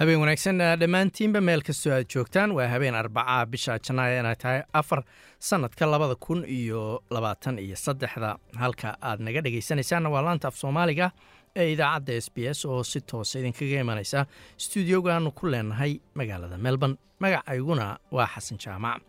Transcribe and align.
habeen 0.00 0.20
wanaagsan 0.22 0.58
dhammaantiinba 0.80 1.40
meel 1.46 1.62
kastoo 1.66 1.92
aad 1.94 2.06
joogtaan 2.14 2.52
waa 2.56 2.68
habeen 2.72 2.94
arbacaa 2.94 3.46
bisha 3.46 3.78
janaayo 3.86 4.20
inay 4.20 4.36
tahay 4.36 4.62
afar 4.72 5.02
sannadka 5.38 5.86
labada 5.86 6.14
kun 6.14 6.44
iyo 6.46 7.02
labaatan 7.10 7.58
iyo 7.58 7.76
saddexda. 7.76 8.38
Halka 8.56 8.96
aad 9.02 9.20
naga 9.20 9.40
dhegaysanaysaanna 9.42 10.08
waa 10.10 10.22
laanta 10.22 10.48
af 10.48 10.56
soomaaliga 10.56 11.10
ee 11.56 11.72
idaacadda 11.72 12.12
s 12.20 12.28
b 12.34 12.38
s 12.54 12.64
oo 12.64 12.82
si 12.84 13.00
toosa 13.00 13.38
idinkaga 13.38 13.80
imanaysa. 13.80 14.26
Stuudiogaanu 14.56 15.30
ku 15.32 15.46
leenahay 15.46 16.00
magaalada 16.14 16.58
melbourne 16.58 16.96
magacayguna 17.20 17.98
waa 18.10 18.26
xasan 18.34 18.58
jaamac. 18.64 19.00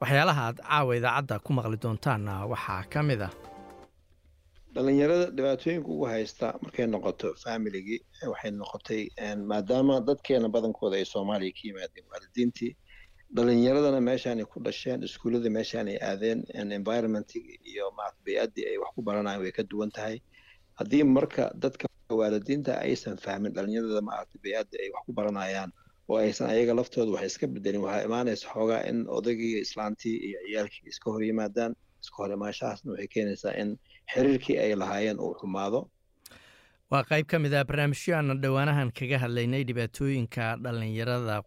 Waxyaalaha 0.00 0.42
aad 0.48 0.56
caawa 0.62 0.96
idaacadda 0.96 1.38
ku 1.38 1.50
maqli 1.52 1.76
doontaanna 1.82 2.46
waxaa 2.52 2.82
ka 2.92 3.02
mid 3.02 3.22
ah 3.22 3.30
dhalinyarada 4.76 5.26
dhibaatooyinka 5.36 5.88
ugu 5.94 6.06
haysta 6.12 6.46
markay 6.62 6.86
noqoto 6.94 7.28
familigii 7.44 8.00
waxay 8.32 8.50
noqotay 8.60 9.02
maadaama 9.50 9.94
dadkeena 10.08 10.48
badankooda 10.54 10.96
ay 11.00 11.04
soomaaliya 11.14 11.52
ka 11.56 11.62
yimaadeen 11.68 12.06
waalidiintii 12.12 12.72
dhalinyaradana 13.36 14.00
meeshaanay 14.08 14.44
ku 14.52 14.58
dhasheen 14.66 15.00
iskuullada 15.08 15.50
meeshaanay 15.58 15.96
aadeen 16.10 16.38
environmentig 16.78 17.44
iyo 17.70 17.86
marat 17.98 18.16
bay-addii 18.24 18.66
ay 18.70 18.76
wax 18.82 18.90
ku 18.96 19.02
baranayan 19.08 19.40
way 19.42 19.52
ka 19.58 19.62
duwan 19.70 19.90
tahay. 19.96 20.16
Haddii 20.78 21.02
marka 21.16 21.44
dadka 21.62 21.86
waalidiinta 22.20 22.72
aysan 22.86 23.16
fahmin 23.24 23.52
dhalinyarada 23.56 24.00
maarata 24.08 24.36
bay-adda 24.44 24.76
ay 24.82 24.88
wax 24.94 25.02
ku 25.06 25.12
baranayaan 25.18 25.70
oo 26.08 26.16
aysan 26.22 26.46
ayaga 26.54 26.74
laftooda 26.78 27.10
wax 27.16 27.24
iska 27.32 27.46
bedelin 27.54 27.80
waxaa 27.86 28.04
imaanaysa 28.08 28.46
xoogaa 28.54 28.82
in 28.90 28.98
odaygii 29.18 29.58
islaantii 29.66 30.16
iyo 30.28 30.38
ciyaalkii 30.46 30.86
iska 30.92 31.06
hor 31.12 31.22
yimaadaan 31.28 31.72
iska 32.02 32.16
hor 32.22 32.30
imaashahaasna 32.38 32.88
waxay 32.92 33.08
keenaysaa 33.14 33.54
in 33.62 33.70
xiriirkii 34.14 34.58
ay 34.58 34.74
lahaayeen 34.76 35.18
uu 35.20 35.34
xumaado. 35.40 35.88
Waa 36.90 37.02
qayb 37.02 37.26
ka 37.26 37.38
mid 37.42 37.54
ah 37.54 37.64
barnaamijyo 37.64 38.14
aana 38.16 38.34
dhowaanahan 38.42 38.92
kaga 38.94 39.18
hadlaynay 39.18 39.64
dhibaatooyinka 39.66 40.56
dhallinyarada 40.62 41.42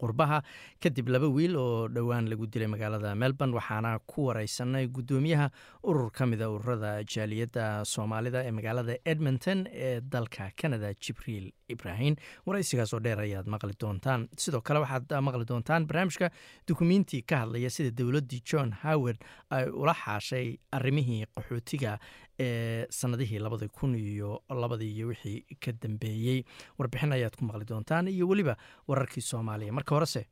qurbaha 0.00 0.38
kadib 0.84 1.08
laba 1.14 1.28
wiil 1.36 1.56
oo 1.56 1.88
dhowaan 1.88 2.26
lagu 2.30 2.46
dilay 2.46 2.68
magaalada 2.74 3.14
melbourne 3.22 3.54
waxaana 3.58 3.90
ku 4.12 4.26
wareysanay 4.28 4.86
guddoomiyaha 4.96 5.46
urur 5.90 6.10
ka 6.18 6.26
mida 6.26 6.50
ururada 6.54 6.90
jaaliyadda 7.14 7.84
soomaalida 7.92 8.42
ee 8.44 8.50
magaalada 8.58 8.96
edmonton 9.12 9.64
ee 9.86 10.00
dalka 10.14 10.50
canada 10.62 10.90
jibriil 11.04 11.46
ibrahim 11.74 12.16
waraysigaasoo 12.46 13.00
dheer 13.06 13.20
ayaad 13.26 13.46
maqli 13.54 13.72
doontaan. 13.80 14.28
Sidoo 14.44 14.60
kale 14.60 14.80
waxaad 14.84 15.14
maqli 15.28 15.44
doontaan 15.52 15.86
barnaamijka 15.90 16.30
dukumiinti 16.68 17.22
ka 17.30 17.36
hadlaya 17.44 17.70
sida 17.76 17.90
dowladdii 18.00 18.42
john 18.50 18.74
howard 18.84 19.18
ay 19.50 19.64
ula 19.70 19.94
xaashay 20.04 20.46
arrimihii 20.78 21.24
qaxootiga 21.36 21.98
ee 22.44 22.86
sanadihii 22.90 23.38
labadi 23.46 23.68
kun 23.68 23.94
iyo 23.94 24.42
labadii 24.62 24.92
iyo 24.96 25.06
wixii 25.12 25.38
ka 25.64 25.72
dambeeyey 25.72 26.44
warbixin 26.78 27.12
ayaad 27.18 27.36
ku 27.38 27.44
maqli 27.48 27.64
doontaan 27.72 28.08
iyo 28.08 28.28
weliba 28.28 28.56
wararkii 28.88 29.20
soomaaliya. 29.32 29.72
Marka 29.72 29.94
horese 29.94 30.26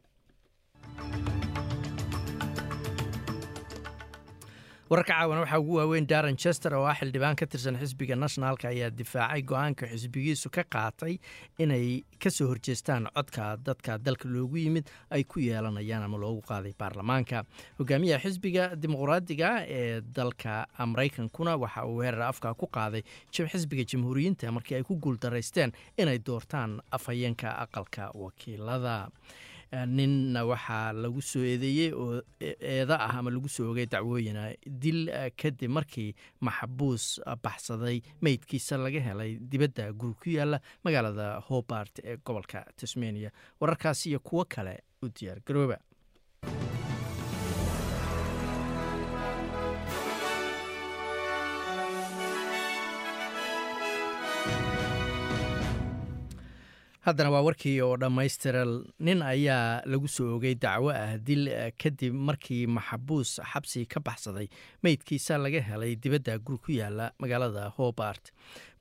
wararka 4.92 5.12
caawana 5.14 5.40
waxaa 5.40 5.58
ugu 5.58 5.74
waaweyn 5.74 6.06
daron 6.06 6.36
chester 6.36 6.74
oo 6.74 6.84
ah 6.84 6.92
xildhibaan 6.94 7.36
ka 7.40 7.46
tirsan 7.46 7.78
xisbiga 7.80 8.16
nationalka 8.16 8.68
ayaa 8.68 8.90
difaacay 8.90 9.40
go'aanka 9.42 9.86
xisbigiisu 9.88 10.50
ka 10.56 10.64
qaatay 10.74 11.14
inay 11.58 12.04
ka 12.20 12.28
soo 12.30 12.48
horjeestaan 12.52 13.08
codka 13.16 13.56
dadka 13.56 13.96
dalka 13.98 14.28
loogu 14.28 14.56
yimid 14.60 14.90
ay 15.10 15.24
ku 15.24 15.40
yeelanayaan 15.40 16.04
ama 16.04 16.18
loogu 16.20 16.42
qaaday 16.50 16.74
baarlamaanka. 16.78 17.44
Hogaamiyaha 17.80 18.20
xisbiga 18.26 18.76
dimuqraadiga 18.76 19.64
ee 19.64 20.00
dalka 20.18 20.66
maraykankuna 20.92 21.56
waxa 21.56 21.86
uu 21.88 21.96
weerar 22.02 22.28
afka 22.28 22.52
ku 22.54 22.66
qaaday 22.68 23.02
xisbiga 23.32 23.88
jamhuuriyiinta 23.88 24.52
markii 24.52 24.76
ay 24.76 24.82
ku 24.84 25.00
guuldaraysteen 25.00 25.72
inay 25.96 26.18
doortaan 26.20 26.82
afhayeenka 26.92 27.48
aqalka 27.64 28.12
wakiilada 28.14 29.08
ninna 29.86 30.44
waxaa 30.44 30.92
lagu 30.92 31.22
soo 31.22 31.42
eedeeyey 31.44 31.92
oo 31.92 32.20
eeda 32.40 32.98
ah 33.00 33.18
ama 33.18 33.30
lagu 33.30 33.48
soo 33.48 33.70
ogay 33.70 33.86
dacwooyina. 33.86 34.52
Dil 34.66 35.08
kadib 35.36 35.70
markii 35.70 36.14
maxbuus 36.40 37.20
baxsaday 37.42 38.02
meydkiisa 38.22 38.76
laga 38.76 39.00
helay 39.00 39.38
dibadda 39.40 39.92
guri 39.92 40.14
ku 40.20 40.28
yaalla 40.36 40.60
magaalada 40.84 41.40
hobart 41.48 41.98
ee 42.04 42.16
gobolka 42.24 42.66
tasmania. 42.76 43.30
Wararkaas 43.60 44.06
iyo 44.06 44.20
kuwo 44.20 44.44
kale 44.44 44.82
u 45.02 45.08
diyaar 45.08 45.40
garooba 45.46 45.78
haddana 57.02 57.30
waa 57.34 57.42
warkii 57.42 57.80
oo 57.82 57.96
dhammaystira 57.96 58.62
nin 58.98 59.22
ayaa 59.22 59.82
lagu 59.90 60.08
soo 60.08 60.36
ogay 60.36 60.54
dacwo 60.54 60.90
ah 60.94 61.18
dil 61.18 61.48
kadib 61.82 62.14
markii 62.14 62.66
maxabuus 62.66 63.40
xabsi 63.52 63.86
ka 63.90 64.00
baxsaday 64.00 64.46
meydkiisa 64.86 65.38
laga 65.38 65.60
helay 65.68 65.96
dibadda 65.96 66.38
guri 66.38 66.58
ku 66.58 66.70
yaalla 66.72 67.10
magaalada 67.18 67.68
hobart. 67.76 68.30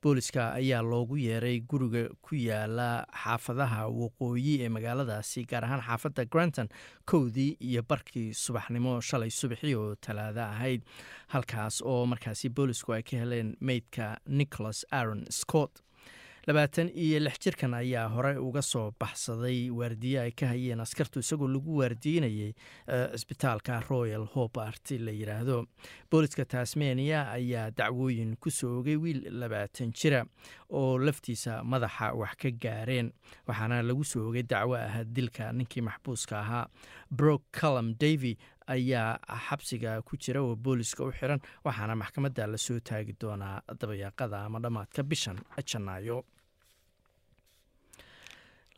Booliska 0.02 0.52
ayaa 0.54 0.82
loogu 0.82 1.16
yeeray 1.18 1.60
guriga 1.60 2.08
ku 2.22 2.34
yaalla 2.38 3.06
xaafadaha 3.24 3.88
waqooyi 3.90 4.54
ee 4.62 4.68
magaaladaasi 4.68 5.44
gaar 5.50 5.64
ahaan 5.64 5.82
xaafadda 5.82 6.24
granton 6.24 6.68
kowdii 7.10 7.56
iyo 7.60 7.82
barkii 7.82 8.34
subaxnimo 8.34 9.00
shalay 9.00 9.30
subaxii 9.30 9.74
oo 9.74 9.94
talaado 9.94 10.40
ahayd. 10.46 10.82
Halkaas 11.34 11.82
oo 11.82 12.06
markaasi 12.06 12.48
boolisku 12.48 12.92
ay 12.94 13.02
ka 13.02 13.16
heleen 13.18 13.56
meydka 13.60 14.16
nicholas 14.26 14.86
aaron 14.92 15.24
scott 15.30 15.82
labaatan 16.46 16.90
iyo 16.94 17.18
lix 17.22 17.38
jirkan 17.38 17.74
ayaa 17.74 18.08
hore 18.08 18.32
uga 18.38 18.62
soo 18.62 18.90
baxsaday 19.00 19.70
waardiye 19.70 20.20
ay 20.20 20.30
ka 20.34 20.46
hayeen 20.50 20.80
askartu 20.82 21.20
isagoo 21.22 21.46
lagu 21.48 21.76
waardiinayay 21.78 22.50
cisbitaalka 23.14 23.80
royal 23.90 24.26
hobart 24.34 24.90
la 24.90 25.12
yiraahdo. 25.14 25.66
Booliska 26.10 26.44
tasmania 26.44 27.30
ayaa 27.30 27.70
dacwooyin 27.70 28.34
ku 28.42 28.50
soo 28.50 28.80
ogay 28.80 28.96
wiil 28.96 29.22
labaatan 29.30 29.92
jira 29.94 30.24
oo 30.70 30.98
laftiisa 30.98 31.62
madaxa 31.64 32.10
wax 32.14 32.34
ka 32.42 32.50
gaareen 32.50 33.12
waxaana 33.46 33.82
lagu 33.82 34.04
soo 34.04 34.26
ogay 34.28 34.42
dacwo 34.42 34.74
ah 34.76 35.04
dilka 35.04 35.52
ninkii 35.52 35.80
maxbuuska 35.86 36.40
ahaa 36.40 36.66
brok 37.10 37.42
calum 37.52 37.94
davy 37.94 38.34
ayaa 38.66 39.18
xabsiga 39.48 40.02
ku 40.02 40.16
jira 40.16 40.40
oo 40.42 40.56
booliska 40.56 41.04
u 41.04 41.12
xiran 41.12 41.40
waxaana 41.64 41.94
maxkamadda 42.02 42.46
la 42.46 42.58
soo 42.58 42.80
taagi 42.80 43.12
doonaa 43.20 43.62
dabayaaqada 43.80 44.44
ama 44.46 44.58
dhammaadka 44.60 45.02
bishan 45.02 45.38
janaayo. 45.70 46.24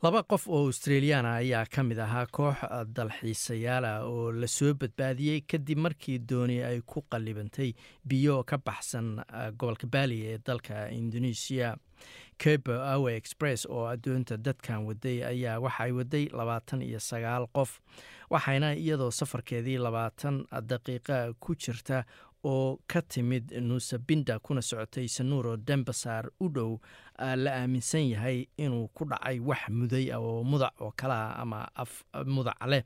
Laba 0.05 0.21
qof 0.23 0.45
oo 0.49 0.67
australiyaana 0.69 1.31
ayaa 1.41 1.65
ka 1.75 1.83
mid 1.83 1.99
ahaa 1.99 2.27
koox 2.27 2.57
dalxiisayaala 2.97 3.93
oo 4.05 4.33
la 4.33 4.47
soo 4.47 4.75
badbaadiyey 4.75 5.41
kadib 5.51 5.79
markii 5.79 6.19
dooni 6.19 6.59
ay 6.63 6.81
ku 6.85 7.01
qallibantay 7.13 7.73
biyo 8.05 8.45
ka 8.45 8.59
baxsan 8.67 9.25
gobolka 9.59 9.87
baali 9.87 10.19
ee 10.33 10.39
dalka 10.47 10.89
indonesia 10.93 11.77
cabe 12.39 12.75
awe 12.75 13.17
express 13.17 13.67
oo 13.67 13.87
addoonta 13.87 14.37
dadkan 14.37 14.85
waday 14.87 15.25
ayaa 15.25 15.59
waxaay 15.61 15.93
waday 15.93 16.25
labaatan 16.33 16.83
iyo 16.83 17.01
sagaal 17.01 17.47
qof 17.53 17.81
waxayna 18.31 18.75
iyadoo 18.75 19.11
safarkeedii 19.11 19.79
labaatan 19.79 20.45
daqiiqa 20.63 21.33
ku 21.41 21.55
jirta 21.55 22.05
oo 22.45 22.79
ka 22.87 23.03
timid 23.03 23.53
nuusabinda 23.61 24.39
kuna 24.39 24.63
socotay 24.63 25.09
sanuuro 25.09 25.57
dembasar 25.57 26.29
u 26.41 26.49
dhow 26.49 26.79
la 27.37 27.51
aaminsan 27.63 28.05
yahay 28.11 28.47
inuu 28.57 28.89
ku 28.89 29.05
dhacay 29.05 29.41
wax 29.41 29.69
muday 29.69 30.13
oo 30.17 30.45
mudac 30.45 30.75
oo 30.81 30.93
kaleah 30.97 31.41
ama 31.41 31.69
af 31.75 32.05
mudac 32.27 32.61
leh 32.67 32.83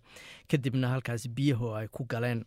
kadibna 0.48 0.88
halkaas 0.88 1.28
biyaho 1.28 1.74
ay 1.74 1.88
ku 1.88 2.04
galeen 2.04 2.44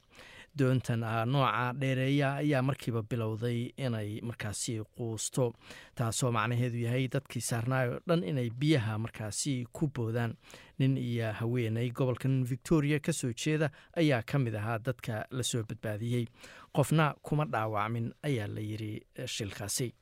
doontan 0.59 0.99
nooca 1.31 1.73
dheereeya 1.81 2.33
ayaa 2.41 2.61
markiiba 2.61 3.01
bilowday 3.03 3.71
inay 3.77 4.19
markaasi 4.21 4.79
quusto 4.97 5.53
taasoo 5.95 6.31
macnaheedu 6.31 6.77
yahay 6.85 7.07
dadkii 7.07 7.41
saarnaayoo 7.41 7.99
dhan 8.07 8.23
inay 8.23 8.49
biyaha 8.49 8.97
markaasi 8.97 9.65
ku 9.73 9.87
boodaan. 9.87 10.35
Nin 10.79 10.97
iyo 10.97 11.31
haweeney 11.33 11.89
gobolkan 11.91 12.43
victoria 12.49 12.99
ka 12.99 13.13
soo 13.13 13.31
jeeda 13.33 13.69
ayaa 13.97 14.21
ka 14.25 14.39
mid 14.39 14.55
ahaa 14.55 14.79
dadka 14.79 15.25
la 15.31 15.43
soo 15.43 15.63
badbaadiyey 15.63 16.25
qofna 16.73 17.13
kuma 17.21 17.45
dhaawacmin 17.45 18.11
ayaa 18.23 18.47
la 18.47 18.61
yiri 18.61 19.01
shilkaasi 19.25 19.93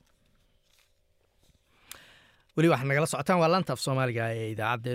weli 2.59 2.69
waxaad 2.71 2.87
nagala 2.91 3.07
socotaan. 3.07 3.39
Waa 3.39 3.47
laanta 3.51 3.73
af 3.73 3.79
soomaaliga 3.79 4.25
ee 4.35 4.49
idaacadda 4.51 4.91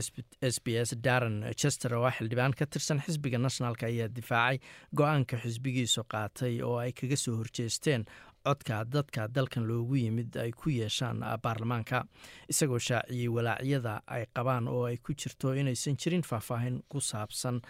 s 0.53 0.59
b 0.65 0.67
s 0.85 0.91
darren 1.05 1.39
chester 1.61 1.95
oo 1.95 2.11
xildhibaan 2.17 2.53
ka 2.59 2.67
tirsan 2.67 3.01
xisbiga 3.07 3.39
nationalka 3.39 3.87
ayaa 3.87 4.09
difaacay 4.17 4.59
go'aanka 4.97 5.37
xisbigiisu 5.45 6.05
qaatay 6.13 6.61
oo 6.63 6.77
ay 6.85 6.93
kaga 6.93 7.17
soo 7.17 7.37
horjeesteen 7.41 8.05
codka 8.45 8.85
dadka 8.85 9.29
dalkan 9.35 9.65
loogu 9.69 9.97
yimid 9.97 10.37
ay 10.37 10.51
ku 10.53 10.69
yeeshaan 10.71 11.25
baarlamaanka. 11.43 12.05
Isagoo 12.53 12.79
shaaciyey 12.79 13.29
walaacyada 13.37 13.95
ay 14.07 14.27
qabaan 14.37 14.69
oo 14.69 14.85
ay 14.91 14.97
ku 14.97 15.15
jirto 15.17 15.55
inaysan 15.57 15.97
jirin 15.97 16.23
faahfaahin 16.23 16.83
ku 16.89 17.01
saabsan 17.01 17.61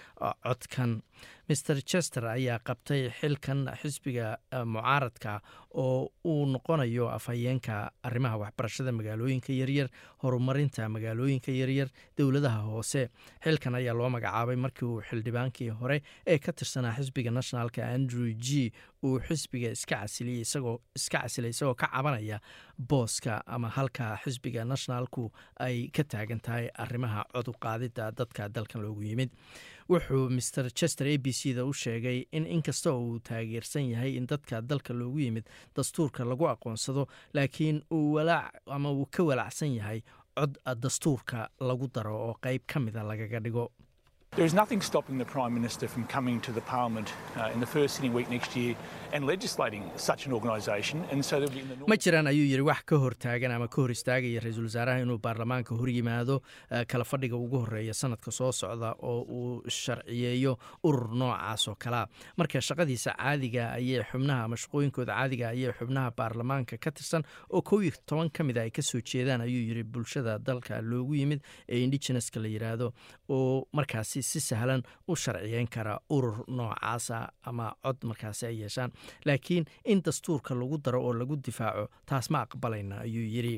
codkan 0.43 1.03
maer 1.49 1.83
chester 1.85 2.25
ayaa 2.27 2.59
qabtay 2.65 3.11
xilkan 3.21 3.67
xisbiga 3.81 4.39
mucaaradka 4.65 5.41
oo 5.75 6.09
uu 6.25 6.47
noqonayo 6.47 7.09
afhayeenka 7.17 7.91
arrimaha 8.03 8.39
waxbarashada 8.43 8.93
magaalooyinka 8.93 9.53
yaryar 9.53 9.89
horumarinta 10.23 10.89
magaalooyinka 10.89 11.53
yaryar 11.53 11.89
dowladaha 12.19 12.63
hoose. 12.71 13.11
Xilkan 13.45 13.75
ayaa 13.77 13.95
loo 13.95 14.09
magacaabay 14.09 14.57
markii 14.57 14.87
uu 14.89 15.03
xildhibaankii 15.09 15.69
hore 15.81 16.01
ee 16.27 16.39
ka 16.39 16.53
tirsanaa 16.53 16.97
xisbiga 16.97 17.31
nationalka 17.31 17.85
andrew 17.93 18.33
g. 18.47 18.73
Uu 19.05 19.21
xisbiga 19.21 19.69
iska 19.77 20.01
casiliyey 20.01 20.45
casilay 21.13 21.51
isagoo 21.53 21.75
ka 21.75 21.89
cabanaya 21.93 22.41
booska 22.79 23.43
ama 23.47 23.69
halka 23.69 24.17
xisbiga 24.25 24.65
nationalku 24.65 25.29
ay 25.61 25.91
ka 25.93 26.05
taagan 26.05 26.41
tahay 26.41 26.71
arrimaha 26.79 27.27
cod 27.35 27.49
u 27.49 27.53
qaadida 27.61 28.09
dadka 28.17 28.49
dalkan 28.49 28.81
loogu 28.83 29.03
yimid 29.05 29.31
wuxuu 29.89 30.29
maer 30.31 30.71
chester 30.75 31.07
a 31.07 31.17
b 31.19 31.33
c 31.33 31.55
da 31.55 31.65
u 31.65 31.73
sheegay 31.73 32.27
in 32.33 32.47
inkasta 32.47 32.93
oo 32.93 33.01
uu 33.09 33.19
taageersan 33.19 33.91
yahay 33.91 34.17
in 34.17 34.27
dadka 34.27 34.61
dalka 34.63 34.93
loogu 34.95 35.19
yimid 35.21 35.45
dastuurka 35.77 36.25
lagu 36.25 36.49
aqoonsado 36.49 37.07
laakiin 37.35 37.83
uu 37.93 38.13
walaac 38.15 38.55
ama 38.67 38.91
uu 38.93 39.07
ka 39.11 39.23
walaacsan 39.23 39.75
yahay 39.77 40.01
cod 40.39 40.59
dastuurka 40.83 41.49
lagu 41.61 41.87
daro 41.95 42.17
oo 42.29 42.35
qeyb 42.43 42.63
ka 42.67 42.81
mida 42.81 43.03
lagaga 43.03 43.41
dhigo 43.41 43.73
There 44.37 44.45
is 44.45 44.53
nothing 44.53 44.81
stopping 44.83 45.17
the 45.19 45.25
Prime 45.25 45.55
Minister 45.55 45.87
from 45.87 46.05
coming 46.09 46.41
to 46.41 46.51
the 46.51 46.61
Parliament 46.61 47.13
uh, 47.37 47.51
in 47.55 47.61
the 47.61 47.67
first 47.67 47.95
sitting 47.95 48.13
week 48.13 48.29
next 48.29 48.57
year 48.57 48.75
and 49.13 49.25
legislating 49.29 49.85
such 49.95 50.27
an 50.27 50.33
organisation. 50.33 51.05
And 51.13 51.25
so 51.25 51.39
be 51.47 51.61
in 51.61 51.69
the 51.69 51.77
ma 51.87 51.95
jiraan 52.05 52.27
ayuu 52.31 52.47
yidhi 52.53 52.65
wax 52.69 52.81
ka 52.91 52.97
hortaagan 53.05 53.53
ama 53.57 53.69
ka 53.75 53.83
hor 53.83 53.93
istaagaya 53.95 54.41
ra'iisul 54.45 54.67
wasaaraha 54.71 55.05
inuu 55.07 55.19
baarlamaanka 55.27 55.79
hor 55.81 55.87
yimaado 55.97 56.37
kala 56.93 57.05
fadhiga 57.11 57.37
ugu 57.45 57.61
horreeya 57.63 57.95
sanadka 58.01 58.33
soo 58.39 58.51
socda 58.63 58.91
oo 59.11 59.21
uu 59.39 59.63
sharciyeeyo 59.79 60.57
urur 60.91 61.07
noocaas 61.23 61.69
oo 61.71 61.77
kalea 61.85 62.03
marka 62.43 62.59
shaqadiisa 62.71 63.15
caadiga 63.23 63.69
ayay 63.79 64.03
xubnaha 64.11 64.49
ama 64.51 64.57
shaqooyinkooda 64.65 65.15
caadiga 65.21 65.47
ayay 65.55 65.71
xubnaha 65.79 66.11
baarlamaanka 66.19 66.81
ka 66.87 66.91
tirsan 66.99 67.23
oo 67.55 67.63
kow 67.71 67.79
iyo 67.87 67.95
toban 68.11 68.35
ka 68.39 68.43
mid 68.51 68.59
a 68.59 68.67
ay 68.67 68.75
ka 68.75 68.83
soo 68.91 68.99
jeedaan 69.13 69.47
ayuu 69.47 69.63
yidhi 69.71 69.87
bulshada 69.95 70.37
dalka 70.51 70.83
loogu 70.91 71.15
yimid 71.23 71.41
ee 71.71 71.85
indigeneska 71.87 72.43
la 72.43 72.51
oo 73.39 73.69
markaasi 73.79 74.24
si 74.31 74.41
sahlan 74.41 74.83
u 75.09 75.17
sharciyeyn 75.23 75.69
kara 75.75 75.95
urur 76.17 76.37
noocaasa 76.59 77.19
ama 77.51 77.67
cod 77.85 77.97
markaasi 78.11 78.47
ay 78.47 78.57
yeeshaan. 78.63 78.91
Laakiin 79.25 79.65
in 79.85 80.03
dastuurka 80.07 80.55
lagu 80.61 80.79
daro 80.85 81.01
oo 81.07 81.13
lagu 81.21 81.37
difaaco 81.47 81.85
taas 82.07 82.31
ma 82.31 82.43
aqbalayna 82.47 82.97
ayuu 83.07 83.27
yidhi. 83.35 83.57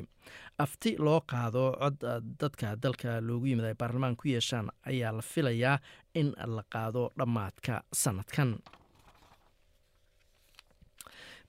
Afti 0.63 0.95
loo 0.99 1.21
qaado 1.31 1.63
cod 1.81 1.97
dadka 2.41 2.75
dalka 2.83 3.21
loogu 3.27 3.45
yimid 3.51 3.65
ay 3.65 3.75
baarlamaan 3.79 4.15
ku 4.17 4.27
yeeshaan 4.27 4.67
ayaa 4.89 5.11
la 5.17 5.21
filayaa 5.33 5.77
in 6.15 6.33
la 6.55 6.63
qaado 6.73 7.03
dhammaadka 7.19 7.81
sanadkan 7.93 8.57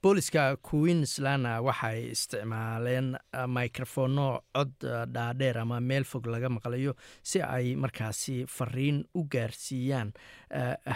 booliska 0.02 0.56
queensland 0.62 1.46
waxay 1.66 2.10
isticmaaleen 2.14 3.16
microfono 3.46 4.40
cod 4.54 4.72
dhaadheer 5.14 5.58
ama 5.58 5.80
meel 5.80 6.04
fog 6.04 6.26
laga 6.26 6.48
maqlayo 6.48 6.92
si 7.22 7.42
ay 7.42 7.74
markaasi 7.76 8.44
fariin 8.46 9.00
u 9.14 9.24
gaarsiiyaan 9.32 10.12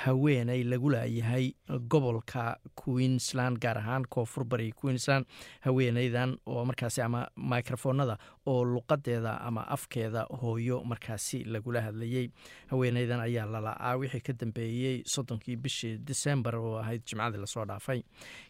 haweeney 0.04 0.62
lagu 0.64 0.90
laayahay 0.94 1.50
gobolka 1.90 2.56
queensland 2.84 3.58
gaar 3.58 3.78
ahaan 3.78 4.06
koonfur 4.08 4.44
bari 4.44 4.70
queensland. 4.72 5.26
Haweeneydan 5.60 6.38
oo 6.46 6.64
markaasi 6.64 7.02
ama 7.02 7.26
microfonada 7.36 8.16
oo 8.46 8.64
luqadeeda 8.64 9.40
ama 9.40 9.62
afkeeda 9.68 10.26
hooyo 10.40 10.82
markaasi 10.84 11.44
lagula 11.44 11.80
hadlayey 11.80 12.30
haweeneydan 12.70 13.20
ayaa 13.20 13.46
lala'aa 13.46 13.96
wixii 13.96 14.20
ka 14.20 14.32
dambeeyey 14.32 15.02
soddonkii 15.06 15.56
bishii 15.56 15.98
december 15.98 16.56
oo 16.56 16.76
ahayd 16.78 17.02
jimcadii 17.06 17.38
la 17.40 17.46
soo 17.46 17.64
dhaafay. 17.64 18.02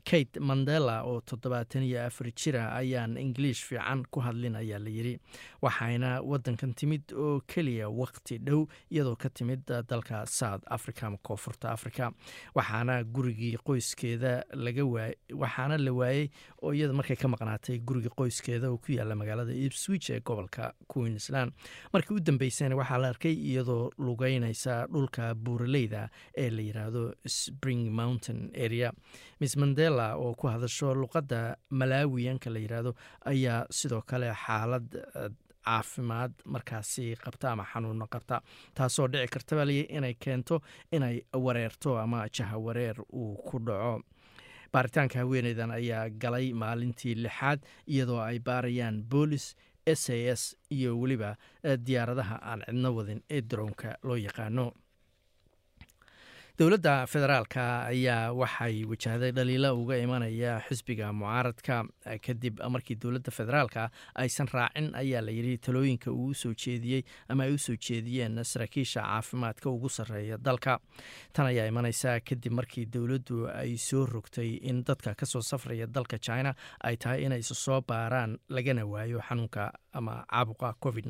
Kate 0.05 0.41
mandela 0.41 1.03
oo 1.05 1.21
toddobaatan 1.21 1.83
iyo 1.83 2.07
afar 2.07 2.33
jira 2.35 2.73
ayaan 2.75 3.17
ingiliish 3.17 3.65
fiican 3.65 4.05
ku 4.11 4.21
hadlin 4.21 4.57
ayaa 4.57 4.79
la 4.79 4.91
yidhi. 4.91 5.19
Waxayna 5.63 6.21
wadankan 6.23 6.75
timid 6.75 7.13
oo 7.13 7.41
keliya 7.47 7.89
waqti 7.89 8.39
dhow 8.39 8.67
iyadoo 8.91 9.17
ka 9.17 9.29
timid 9.29 9.61
dalka 9.89 10.27
south 10.27 10.63
africa 10.67 11.03
ama 11.07 11.19
koonfurta 11.23 11.71
africa 11.71 12.11
waxaana 12.55 13.05
gurigii 13.05 13.57
qoyskeeda 13.65 14.45
laga 14.55 14.85
waay 14.85 15.13
waxaana 15.35 15.79
la 15.79 15.93
waayey 15.93 16.29
oo 16.63 16.73
iyada 16.75 16.93
markay 16.93 17.17
ka 17.17 17.29
maqnaatay 17.29 17.79
gurigii 17.79 18.11
qoyskeeda 18.17 18.71
oo 18.71 18.79
ku 18.79 18.93
yaalla 18.93 19.15
magaalada 19.15 19.53
ipswich 19.83 20.11
ee 20.11 20.21
gobolka 20.21 20.73
queensland. 20.89 21.53
Markii 21.93 22.15
u 22.17 22.21
dambeysana 22.21 22.77
waxaa 22.77 22.99
la 22.99 23.09
arkay 23.09 23.33
iyadoo 23.35 23.91
lugeynaysa 23.99 24.87
dhulka 24.93 25.35
buuraleyda 25.35 26.09
ee 26.37 26.51
la 26.51 26.63
yidhaahdo 26.63 27.15
spring 27.27 27.91
mountain 27.91 28.51
area. 28.65 28.93
Miss 29.41 29.57
mandela 29.57 30.15
oo 30.17 30.35
ku 30.35 30.47
hadasho 30.47 30.95
luqadda 30.95 31.57
malaawiyanka 31.71 32.51
la 32.51 32.59
yidhaahdo 32.59 32.95
ayaa 33.25 33.67
sidoo 33.71 34.03
kale 34.07 34.33
xaalad 34.47 34.87
caafimaad 35.65 36.33
markaasi 36.45 37.17
qabta 37.25 37.51
ama 37.53 37.65
xanuuno 37.65 38.07
qabta 38.07 38.41
taasoo 38.75 39.09
dhici 39.09 39.29
karta 39.29 39.57
baa 39.57 39.65
layii 39.65 39.87
inay 39.99 40.15
keento 40.15 40.61
inay 40.93 41.21
wareerto 41.35 41.99
ama 41.99 42.27
jahawareer 42.29 42.97
uu 43.13 43.35
ku 43.37 43.59
dhaco. 43.59 44.03
Baaritaanka 44.73 45.19
haweeneydan 45.19 45.71
ayaa 45.71 46.09
galay 46.11 46.53
maalintii 46.53 47.15
lixaad 47.15 47.61
iyadoo 47.87 48.21
ay 48.21 48.39
baarayaan 48.39 49.03
boolis 49.05 49.55
s 49.87 50.11
a 50.11 50.17
s 50.37 50.57
iyo 50.71 50.99
weliba 51.01 51.37
diyaaradaha 51.87 52.37
aan 52.43 52.61
cidno 52.67 52.95
wadin 52.97 53.21
ee 53.31 53.41
daroonka 53.43 53.99
loo 54.03 54.17
yaqaano 54.17 54.73
dowladda 56.59 57.07
federaalka 57.07 57.65
ayaa 57.89 58.33
waxay 58.33 58.85
wajahday 58.85 59.33
dhaliilo 59.33 59.71
uga 59.83 59.97
imanaya 59.97 60.61
xisbiga 60.69 61.13
mucaaradka. 61.13 61.85
Kadib 62.27 62.61
markii 62.71 62.95
dowladda 63.03 63.31
federaalka 63.33 63.91
aysan 64.15 64.49
raacin 64.53 64.93
ayaa 64.95 65.23
layidhi 65.25 65.59
talooyinka 65.59 66.11
uu 66.13 66.27
u 66.27 66.35
soo 66.35 66.53
jeediyey 66.55 67.03
ama 67.29 67.45
ay 67.45 67.55
u 67.55 67.59
soo 67.59 67.77
jeediyeen 67.77 68.45
saraakiisha 68.45 69.01
caafimaadka 69.01 69.71
ugu 69.71 69.89
sarreeya 69.89 70.39
dalka. 70.39 70.79
Tan 71.33 71.47
ayaa 71.47 71.67
imaneysa 71.73 72.21
kadib 72.21 72.53
markii 72.53 72.85
dowladdu 72.87 73.49
ay 73.49 73.77
soo 73.77 74.05
rogtay 74.07 74.51
in 74.63 74.85
dadka 74.85 75.15
ka 75.15 75.27
soo 75.27 75.41
safraya 75.43 75.87
dalka 75.87 76.19
china 76.19 76.55
ay 76.85 76.97
tahay 76.97 77.25
inay 77.25 77.39
isu 77.41 77.55
soo 77.55 77.81
baaraan 77.81 78.39
lagana 78.49 78.85
waayo 78.85 79.21
xanuunka 79.29 79.73
ama 79.95 80.25
caabuqa 80.31 80.75
covid 80.81 81.07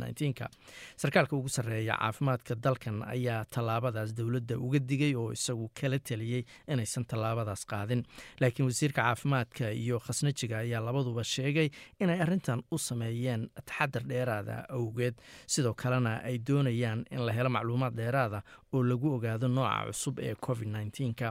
sarkaalka 0.97 1.37
ugu 1.37 1.49
sarreeya 1.49 1.99
caafimaadka 1.99 2.55
dalkan 2.55 3.03
ayaa 3.03 3.45
tallaabadaas 3.45 4.15
dowladda 4.15 4.59
uga 4.59 4.79
digay 4.79 5.15
oo 5.15 5.32
isagu 5.37 5.67
kala 5.81 5.99
teliyey 5.99 6.43
inaysan 6.69 7.05
tallaabadaas 7.11 7.63
qaadin. 7.73 8.03
Laakiin 8.41 8.67
wasiirka 8.71 9.03
caafimaadka 9.03 9.71
iyo 9.83 9.99
khasnajiga 10.07 10.59
ayaa 10.65 10.81
labaduba 10.87 11.25
sheegay 11.35 11.69
inay 12.01 12.19
arrintan 12.25 12.63
u 12.71 12.79
sameeyeen 12.79 13.49
taxadar 13.69 14.03
dheeraada 14.11 14.57
awgeed. 14.77 15.15
Sidoo 15.47 15.75
kalena 15.75 16.21
ay 16.29 16.39
doonayaan 16.49 17.05
in 17.11 17.27
la 17.27 17.33
helo 17.33 17.49
macluumaad 17.57 17.95
dheeraada 18.01 18.43
oo 18.73 18.83
lagu 18.91 19.09
ogaado 19.17 19.49
nooca 19.49 19.87
cusub 19.89 20.19
ee 20.19 20.35
covid 20.47 20.69
nka 20.73 21.29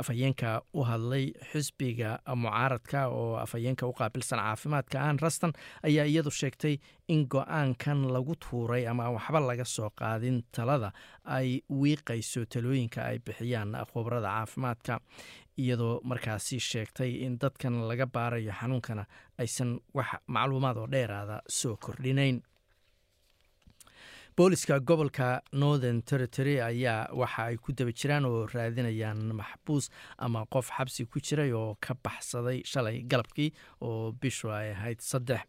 afhayeenka 0.00 0.62
u 0.74 0.82
hadlay 0.88 1.32
xisbiga 1.52 2.10
mucaaradka 2.42 3.00
oo 3.08 3.36
afhayeenka 3.44 3.86
u 3.86 3.92
qaabilsan 3.92 4.38
caafimaadka 4.38 4.98
aan 5.00 5.18
rastan 5.24 5.52
ayaa 5.88 6.04
iyadu 6.12 6.30
sheegtay 6.30 6.74
in 7.08 7.26
go'aankan 7.32 8.00
lagu 8.14 8.34
tuuray 8.44 8.86
ama 8.90 9.10
waxba 9.16 9.40
laga 9.40 9.64
soo 9.64 9.90
qaadin 10.00 10.42
talada 10.52 10.92
ay 11.24 11.48
wiiqayso 11.80 12.44
talooyinka 12.52 13.00
ay 13.10 13.18
bixiyaan 13.26 13.72
khubrada 13.92 14.28
caafimaadka 14.36 15.00
iyadoo 15.62 16.00
markaasi 16.04 16.58
sheegtay 16.60 17.10
in 17.26 17.38
dadkan 17.42 17.74
laga 17.88 18.06
baarayo 18.06 18.52
xanuunkana 18.60 19.04
aysan 19.38 19.70
wax 19.94 20.08
macluumaad 20.34 20.76
oo 20.76 20.86
dheeraada 20.86 21.36
soo 21.48 21.76
kordhinayn. 21.76 22.42
Booliska 24.36 24.78
gobolka 24.80 25.42
northern 25.52 26.02
territory 26.02 26.60
ayaa 26.60 27.08
waxa 27.12 27.42
ay 27.50 27.56
ku 27.56 27.72
daba 27.72 27.90
jiraan 27.92 28.24
oo 28.28 28.46
raadinayaan 28.46 29.34
maxbuus 29.34 29.90
ama 30.18 30.44
qof 30.46 30.70
xabsi 30.76 31.06
ku 31.10 31.18
jiray 31.20 31.50
oo 31.52 31.74
ka 31.80 31.94
baxsaday 32.04 32.62
shalay 32.64 33.02
galabkii 33.02 33.50
oo 33.82 34.12
bishu 34.20 34.52
ay 34.54 34.70
ahayd 34.76 35.00
saddex 35.02 35.42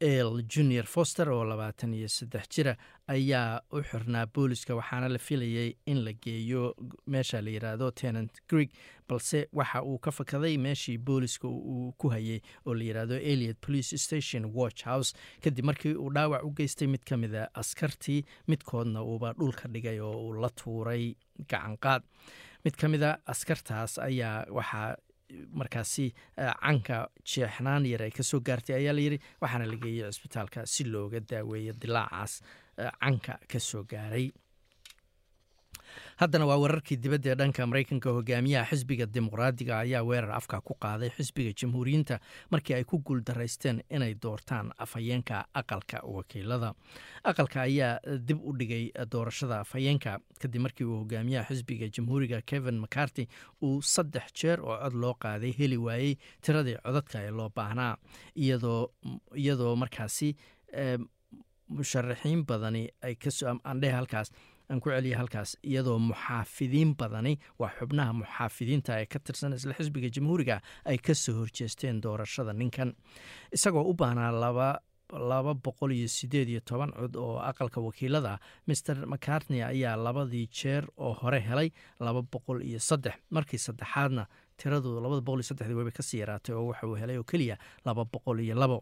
el 0.00 0.44
junior 0.54 0.84
foster 0.86 1.28
oo 1.30 1.44
labaatan 1.44 1.94
iyo 1.94 2.08
saddex 2.08 2.48
jira 2.54 2.76
ayaa 3.08 3.60
u 3.72 3.82
xirnaa 3.82 4.26
booliska 4.26 4.74
waxaana 4.74 5.08
la 5.08 5.18
filayay 5.18 5.74
in 5.86 6.04
la 6.04 6.12
geeyo 6.12 6.74
meesha 7.06 7.40
la 7.42 7.50
yiraahdo 7.50 7.90
tenant 7.90 8.30
greeg 8.48 8.70
balse 9.08 9.48
waxa 9.52 9.82
uu 9.82 9.98
ka 9.98 10.10
fakaday 10.10 10.56
meeshii 10.58 10.98
booliska 10.98 11.48
uu 11.48 11.92
ku 11.98 12.08
hayay 12.14 12.40
oo 12.66 12.74
la 12.74 12.84
yiraahdo 12.84 13.16
eliot 13.18 13.56
police 13.60 13.96
station 13.98 14.50
watch 14.54 14.84
house. 14.84 15.14
Kadib 15.42 15.64
markii 15.64 15.94
uu 15.94 16.10
dhaawac 16.14 16.44
u 16.44 16.50
geystay 16.54 16.86
mid 16.88 17.04
ka 17.04 17.16
mida 17.16 17.48
askartii 17.54 18.24
midkoodna 18.48 19.02
uuba 19.02 19.32
dhulka 19.32 19.68
dhigay 19.68 20.00
oo 20.00 20.14
uu 20.28 20.32
la 20.42 20.50
tuuray 20.50 21.14
gacanqaad 21.48 22.02
mid 22.64 22.74
ka 22.76 22.88
mida 22.88 23.18
askartaas 23.26 23.98
ayaa 23.98 24.46
waxaa 24.50 24.96
markaasi 25.60 26.06
canka 26.36 26.98
jeexnaan 27.32 27.86
yar 27.92 28.02
ay 28.06 28.10
ka 28.18 28.22
soo 28.30 28.40
gaartay 28.48 28.76
ayaa 28.80 28.94
layidhi 28.98 29.18
waxaana 29.42 29.66
la 29.72 29.76
geeyey 29.84 30.10
cisbitaalka 30.12 30.66
si 30.74 30.84
looga 30.84 31.20
daaweeyo 31.20 31.72
dilaacaas 31.82 32.34
canka 33.02 33.38
ka 33.52 33.58
soo 33.70 33.82
gaaray 33.92 34.26
haddana 36.16 36.46
waa 36.50 36.56
wararkii 36.62 36.96
dibadda 36.96 37.30
ee 37.30 37.34
dhanka 37.40 37.66
maraykanka 37.66 38.10
hogaamiyaha 38.16 38.70
xisbiga 38.70 39.06
dimuqraadiga 39.06 39.78
ayaa 39.84 40.02
weerar 40.08 40.32
afka 40.38 40.60
ku 40.60 40.74
qaaday 40.84 41.10
xisbiga 41.16 41.52
jamhuuriyiinta 41.60 42.20
markii 42.50 42.74
ay 42.78 42.84
ku 42.84 42.98
guuldaraysteen 42.98 43.82
inay 43.90 44.14
doortaan 44.22 44.72
afhayeenka 44.78 45.44
aqalka 45.54 46.00
wakiilada. 46.16 46.74
Aqalka 47.24 47.60
ayaa 47.62 47.98
dib 48.28 48.40
u 48.44 48.52
dhigay 48.58 48.84
doorashada 49.12 49.60
afhayeenka 49.60 50.18
kadib 50.42 50.60
markii 50.66 50.84
uu 50.84 50.98
hogaamiyaha 51.02 51.48
xisbiga 51.54 51.88
jamhuuriga 51.96 52.40
kevin 52.50 52.78
mccarty 52.84 53.28
uu 53.62 53.82
saddex 53.82 54.32
jeer 54.40 54.60
oo 54.60 54.76
cod 54.82 54.94
loo 54.94 55.14
qaaday 55.24 55.52
heli 55.58 55.76
waayey 55.76 56.14
tiradii 56.42 56.76
codadka 56.84 57.22
ee 57.26 57.30
loo 57.30 57.48
baahnaa 57.56 57.96
iyadoo 58.36 59.76
markaasi 59.76 60.36
musharaxiin 61.68 62.44
badani 62.48 62.88
ay 63.02 63.14
kasandhehe 63.14 63.92
halkaas 63.92 64.30
aan 64.70 64.80
ku 64.80 64.90
celiya 64.90 65.18
halkaas 65.18 65.56
iyadoo 65.64 65.98
muxaafidiin 65.98 66.94
badani 67.00 67.38
waa 67.58 67.70
xubnaha 67.78 68.12
muxaafidiinta 68.20 69.00
ee 69.02 69.06
ka 69.06 69.18
tirsan 69.18 69.52
isla 69.58 69.74
xisbiga 69.78 70.08
jamhuuriga 70.16 70.60
ay 70.84 70.98
ka 70.98 71.14
soo 71.14 71.34
horjeesteen 71.40 72.00
doorashada 72.02 72.52
ninkan. 72.52 72.92
Isagoo 73.52 73.84
u 73.90 73.94
baahnaa 73.94 74.32
laba 74.44 74.68
laba 75.30 75.54
boqol 75.54 75.92
iyo 75.96 76.08
sideed 76.08 76.48
iyo 76.52 76.60
toban 76.60 76.92
cod 76.92 77.16
oo 77.16 77.38
aqalka 77.50 77.80
wakiilada 77.80 78.38
master 78.68 79.06
macartney 79.12 79.62
ayaa 79.64 79.96
labadii 79.96 80.46
jeer 80.58 80.84
oo 80.96 81.12
hore 81.20 81.40
helay 81.40 81.70
laba 82.00 82.20
boqol 82.22 82.60
iyo 82.62 82.78
saddex 82.78 83.16
markii 83.30 83.58
saddexaadna 83.58 84.26
tiradu 84.60 85.00
labada 85.00 85.20
boqol 85.26 85.40
iyo 85.40 85.48
saddexdii 85.50 85.76
wayba 85.78 85.90
ka 85.98 86.02
sii 86.02 86.20
yaraatay 86.22 86.54
oo 86.54 86.66
waxa 86.70 86.86
uu 86.86 86.96
helay 87.00 87.16
oo 87.18 87.24
keliya 87.24 87.56
laba 87.86 88.04
boqol 88.04 88.40
iyo 88.44 88.54
labo. 88.54 88.78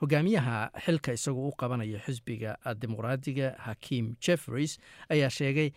Hogaamiyaha 0.00 0.70
xilka 0.84 1.12
isagoo 1.12 1.48
u 1.48 1.52
qabanaya 1.60 1.98
xisbiga 2.06 2.56
dimuqraadiga 2.80 3.54
hakiim 3.66 4.14
jefferys 4.24 4.78
ayaa 5.08 5.30
sheegay 5.30 5.70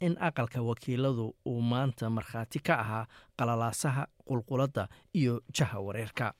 in 0.00 0.16
aqalka 0.20 0.62
wakiiladu 0.62 1.34
uu 1.46 1.60
maanta 1.60 2.10
markhaati 2.10 2.58
ka 2.66 2.74
ahaa 2.84 3.04
qalalaasaha 3.38 4.06
qulquladda 4.28 4.88
iyo 5.14 5.40
jaha 5.58 5.78
wareerka 5.86 6.32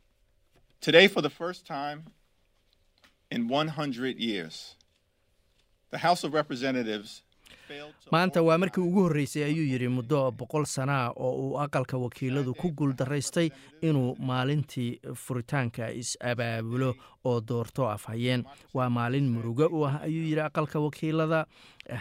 maanta 8.12 8.42
waa 8.42 8.58
markii 8.58 8.80
ugu 8.82 9.00
horreysay 9.02 9.44
ayuu 9.44 9.66
yidhi 9.72 9.88
muddo 9.88 10.30
boqol 10.30 10.64
sanaa 10.66 11.12
oo 11.16 11.32
uu 11.44 11.58
aqalka 11.64 11.96
wakiiladu 11.98 12.54
ku 12.54 12.70
guuldaraystay 12.78 13.48
inuu 13.82 14.16
maalintii 14.18 15.00
furitaanka 15.14 15.90
is-abaabulo 15.90 16.94
oo 17.24 17.40
doorto 17.48 17.88
afhayeen. 17.88 18.44
Waa 18.74 18.90
maalin 18.90 19.28
murugo 19.34 19.66
u 19.72 19.84
ah 19.86 20.00
ayuu 20.02 20.24
yidhi 20.28 20.40
aqalka 20.40 20.80
wakiilada. 20.80 21.46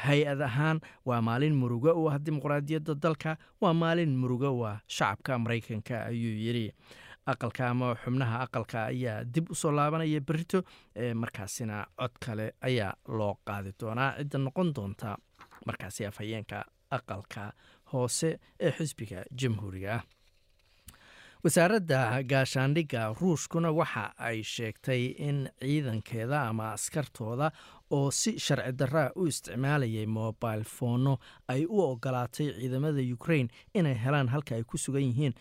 Hay'ad 0.05 0.41
ahaan 0.41 0.79
waa 1.05 1.21
maalin 1.21 1.55
murugo 1.55 1.91
u 1.93 2.09
ah 2.09 2.19
dimuqraadiyadda 2.19 2.95
dalka. 2.95 3.37
Waa 3.61 3.73
maalin 3.73 4.15
murugo 4.17 4.51
u 4.59 4.65
ah 4.67 4.79
shacabka 4.87 5.39
maraykanka 5.39 6.05
ayuu 6.05 6.35
yidhi. 6.45 6.71
Aqalka 7.25 7.69
ama 7.69 7.95
xubnaha 8.03 8.39
aqalka 8.45 8.85
ayaa 8.91 9.23
dib 9.23 9.47
u 9.51 9.55
soo 9.55 9.71
laabanaya 9.71 10.19
berito 10.19 10.59
markaasina 11.15 11.85
cod 11.99 12.11
kale 12.19 12.51
ayaa 12.61 12.93
loo 13.07 13.37
qaadi 13.47 13.71
doonaa. 13.79 14.17
Cidda 14.19 14.37
noqon 14.39 14.73
doonta 14.75 15.15
markaasi 15.65 16.05
afhayeenka 16.05 16.65
aqalka 16.91 17.53
hoose 17.93 18.39
ee 18.59 18.71
xisbiga 18.71 19.25
jamhuuriga 19.41 19.93
ah. 19.95 20.03
Wasaaradda 21.43 22.23
gaashaandhigga 22.23 23.01
ruushkuna 23.19 23.71
waxa 23.71 24.13
ay 24.17 24.43
sheegtay 24.43 25.05
in 25.27 25.49
ciidankeeda 25.59 26.41
ama 26.49 26.71
askartooda 26.71 27.51
oo 27.91 28.11
si 28.11 28.39
sharci 28.39 28.71
daraa 28.71 29.11
u 29.15 29.27
isticmaalayay 29.27 30.05
mobile 30.05 30.63
foono 30.63 31.17
ay 31.47 31.65
u 31.65 31.79
ogolaatay 31.81 32.47
ciidamada 32.59 33.01
ukrain 33.13 33.47
inay 33.73 33.93
helaan 34.05 34.27
halka 34.31 34.55
ay 34.55 34.63
ku 34.63 34.77
sugan 34.77 35.03
yihiin 35.03 35.33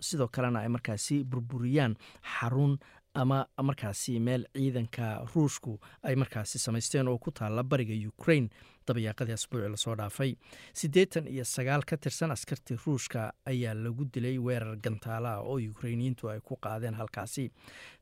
sidoo 0.00 0.28
kalena 0.32 0.60
ay 0.64 0.68
markaasi 0.68 1.24
burburiyaan 1.24 1.96
xarun 2.38 2.78
ama 3.14 3.46
markaasi 3.62 4.20
meel 4.20 4.46
ciidanka 4.56 5.26
ruushku 5.34 5.78
ay 6.02 6.16
markaasi 6.16 6.58
samaysteen 6.58 7.08
oo 7.08 7.18
ku 7.18 7.30
taalla 7.30 7.62
bariga 7.62 7.94
ukrain 8.08 8.48
dabayaaqadii 8.88 9.32
asbuuci 9.38 9.68
la 9.70 9.76
soo 9.76 9.94
dhaafay. 9.96 10.34
Siddeetan 10.72 11.26
iyo 11.26 11.44
sagaal 11.44 11.82
ka 11.84 11.96
tirsan 11.96 12.30
askartii 12.30 12.76
ruushka 12.86 13.32
ayaa 13.46 13.74
lagu 13.74 14.04
dilay 14.14 14.38
weerar 14.38 14.76
gantaalaha 14.76 15.40
oo 15.42 15.58
ukrainiyiintu 15.70 16.28
ay 16.30 16.40
ku 16.40 16.56
qaadeen 16.56 16.94
halkaasi 16.94 17.50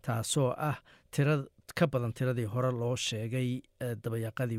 taasoo 0.03 0.51
ah 0.57 0.77
tira 1.11 1.45
ka 1.75 1.87
badan 1.87 2.13
tiradii 2.13 2.45
hore 2.55 2.71
loo 2.73 2.97
sheegay 2.97 3.61
dabayaaqadii 4.05 4.59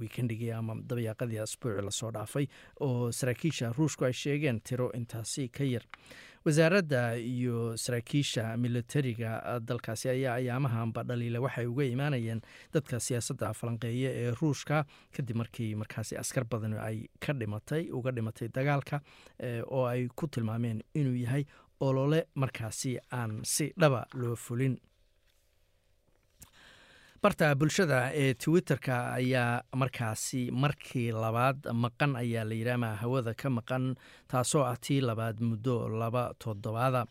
wiikendigii 0.00 0.52
ama 0.52 0.74
dabayaaqadii 0.90 1.38
asbuuci 1.44 1.82
la 1.84 1.90
soo 1.90 2.10
dhaafay 2.12 2.46
oo 2.80 3.12
saraakiisha 3.12 3.72
ruushku 3.78 4.04
ay 4.04 4.12
sheegeen 4.12 4.60
tiro 4.60 4.90
intaasi 5.00 5.48
ka 5.48 5.64
yar 5.64 5.82
wasaaradda 6.44 7.16
iyo 7.16 7.76
saraakiisha 7.76 8.56
militariga 8.56 9.60
dalkaasi 9.60 10.08
ayaa 10.08 10.34
ayaamahanba 10.34 11.02
dhaliila 11.02 11.40
waxay 11.40 11.66
uga 11.66 11.84
imaanayeen 11.84 12.40
dadka 12.74 13.00
siyaasadda 13.00 13.52
falanqeeya 13.54 14.10
ee 14.20 14.30
ruushka 14.40 14.84
kadib 15.16 15.36
markii 15.36 15.74
markaasi 15.74 16.16
askar 16.16 16.44
badan 16.44 16.74
ay 16.88 17.08
ka 17.20 17.32
dhimatay 17.32 17.88
uga 17.90 18.10
dhimatay 18.12 18.48
dagaalka 18.48 19.00
oo 19.72 19.86
ay 19.86 20.08
ku 20.16 20.26
tilmaameen 20.26 20.82
inuu 20.94 21.16
yahay 21.24 21.44
olole 21.80 22.26
markaasi 22.34 22.98
aan 23.12 23.40
si 23.44 23.72
dhaba 23.80 24.06
loo 24.14 24.36
fulin 24.36 24.76
barta 27.24 27.48
bulshada 27.60 27.98
ee 28.22 28.34
twitterka 28.42 28.96
ayaa 29.18 29.62
markaasi 29.80 30.40
markii 30.62 31.08
labaad 31.24 31.58
maqan 31.84 32.12
ayaa 32.22 32.44
la 32.50 32.54
yidhaama 32.60 32.90
hawada 33.02 33.32
ka 33.42 33.48
maqan 33.58 33.84
taasoo 34.32 34.64
ah 34.70 34.76
tii 34.86 35.00
labaad 35.10 35.36
muddo 35.50 35.76
laba 36.02 36.24
toddobaada 36.44 37.02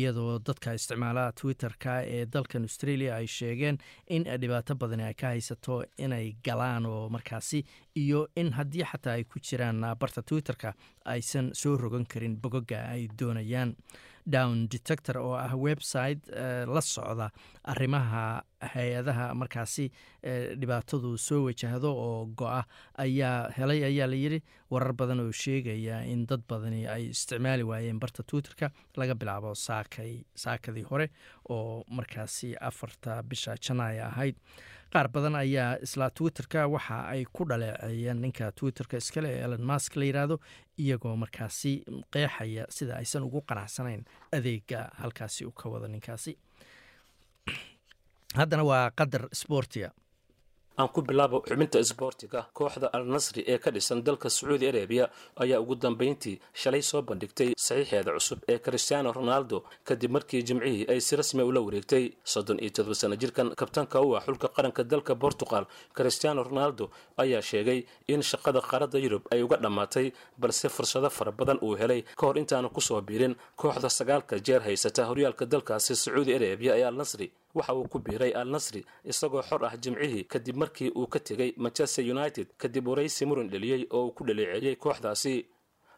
iyadoo 0.00 0.38
dadka 0.48 0.74
isticmaala 0.78 1.24
twitterka 1.40 1.94
ee 2.16 2.26
dalkan 2.34 2.62
australia 2.68 3.14
ay 3.16 3.26
sheegeen 3.36 3.78
in 4.16 4.24
dhibaato 4.42 4.74
badani 4.82 5.04
ay 5.08 5.14
ka 5.22 5.26
haysato 5.34 5.76
inay 6.06 6.26
galaan 6.48 6.86
oo 6.86 7.08
markaasi 7.16 7.64
iyo 8.02 8.28
in 8.36 8.52
haddii 8.58 8.84
xataa 8.92 9.12
ay 9.18 9.24
ku 9.24 9.40
jiraan 9.48 9.80
barta 10.00 10.22
twitterka 10.22 10.74
aysan 11.04 11.50
soo 11.62 11.76
rogan 11.76 12.06
karin 12.06 12.36
bogoga 12.42 12.80
ay 12.94 13.08
doonayaan. 13.20 13.76
Down 14.34 14.66
detector 14.68 15.18
oo 15.18 15.34
ah 15.38 15.54
website 15.54 16.22
la 16.74 16.80
socda 16.80 17.28
arrimaha 17.72 18.42
hay'adaha 18.72 19.26
markaasi 19.38 19.84
dhibaatadu 20.60 21.12
soo 21.26 21.44
wajahdo 21.46 21.90
oo 22.06 22.26
go-a 22.40 22.64
ayaa 23.04 23.50
helay 23.58 23.84
ayaa 23.90 24.08
layidhi 24.10 24.40
warar 24.70 24.92
badan 24.92 25.20
oo 25.24 25.30
sheegaya 25.42 26.02
in 26.12 26.26
dad 26.26 26.42
badani 26.50 26.80
ay 26.94 27.04
isticmaali 27.14 27.62
waayeen 27.70 28.00
barta 28.02 28.22
twitterka 28.30 28.70
laga 28.96 29.14
bilaabo 29.14 29.54
saakay 29.86 30.24
saakadii 30.34 30.82
hore 30.82 31.10
oo 31.50 31.84
markaasi 31.88 32.56
afarta 32.60 33.22
bisha 33.22 33.56
janaaya 33.56 34.06
ahayd. 34.06 34.36
Qaar 34.92 35.08
badan 35.08 35.34
ayaa 35.34 35.78
isla 35.82 36.10
twitterka 36.10 36.66
waxa 36.68 37.08
ay 37.08 37.24
ku 37.32 37.44
dhaleeceeyeen 37.44 38.20
ninka 38.20 38.52
twitterka 38.52 38.96
iskale 38.96 39.28
ee 39.28 39.44
elon 39.44 39.62
mask 39.62 39.96
la 39.96 40.04
yidhaahdo 40.04 40.40
iyagoo 40.78 41.16
markaasi 41.16 41.84
qeexaya 42.12 42.66
sida 42.70 42.96
aysan 42.96 43.22
ugu 43.22 43.42
qanacsanayn 43.42 44.04
adeega 44.32 44.90
halkaasi 44.98 45.44
u 45.44 45.52
ka 45.52 45.68
wada 45.68 45.88
ninkaasi. 45.88 46.38
Haddana 48.38 48.64
waa 48.64 48.90
qadar 48.90 49.28
sbortia 49.32 49.90
aan 50.78 50.88
ku 50.94 51.00
bilaabo 51.02 51.38
xubinta 51.48 51.78
isboortiga 51.84 52.40
kooxda 52.58 52.86
al 52.96 53.04
nasri 53.14 53.42
ee 53.52 53.58
ka 53.58 53.70
dhisan 53.70 54.02
dalka 54.06 54.28
sacuudi 54.30 54.66
arabiya 54.68 55.08
ayaa 55.42 55.60
ugu 55.60 55.74
dambayntii 55.84 56.36
shalay 56.62 56.82
soo 56.82 57.02
bandhigtay 57.08 57.50
saxiixeeda 57.66 58.12
cusub 58.16 58.38
ee 58.52 58.58
cristiano 58.66 59.12
ronaldo 59.12 59.64
kadib 59.88 60.10
markii 60.16 60.42
jimcihii 60.48 60.84
ay 60.92 61.00
si 61.00 61.16
rasmi 61.16 61.42
ula 61.42 61.60
wareegtay. 61.60 62.04
Soddon 62.24 62.58
iyo 62.60 62.70
todoba 62.70 62.94
sana 62.94 63.16
jirkan 63.16 63.48
kabtanka 63.60 64.00
u 64.06 64.16
ah 64.16 64.22
xulka 64.26 64.48
qaranka 64.56 64.82
dalka 64.84 65.14
bortugal 65.14 65.64
cristiano 65.96 66.42
ronaldo 66.42 66.90
ayaa 67.16 67.42
sheegay 67.42 67.80
in 68.12 68.20
shaqada 68.22 68.60
qaaradda 68.60 68.98
yurub 69.04 69.22
ay 69.32 69.42
uga 69.42 69.56
dhammaatay 69.56 70.12
balse 70.38 70.68
fursado 70.68 71.08
fara 71.10 71.32
badan 71.32 71.58
uu 71.62 71.74
helay. 71.80 72.02
Ka 72.18 72.26
hor 72.26 72.36
intaanu 72.38 72.68
ku 72.68 72.80
soo 72.80 73.00
biirin 73.00 73.34
kooxda 73.56 73.88
sagaalka 73.88 74.36
jeer 74.46 74.60
haysata 74.66 75.02
horyaalka 75.08 75.46
dalkaasi 75.46 75.96
sacuudi 75.96 76.34
arabiya 76.38 76.72
ee 76.80 76.84
al 76.84 76.94
nasri 77.00 77.32
waxa 77.58 77.74
uu 77.74 77.88
ku 77.92 77.98
biiray 77.98 78.32
al 78.40 78.48
nasri 78.54 78.84
isagoo 79.12 79.42
xor 79.48 79.64
ah 79.68 79.74
jimcihii 79.82 80.24
kadib 80.32 80.56
markii 80.62 80.90
uu 81.00 81.06
ka 81.06 81.18
tegey 81.28 81.50
manchester 81.56 82.04
united 82.16 82.46
kadib 82.62 82.88
waraysi 82.88 83.26
muran 83.26 83.48
dheliyey 83.52 83.82
oo 83.90 84.06
uu 84.06 84.12
ku 84.16 84.24
dhaleeceeyey 84.24 84.76
kooxdaasi. 84.76 85.36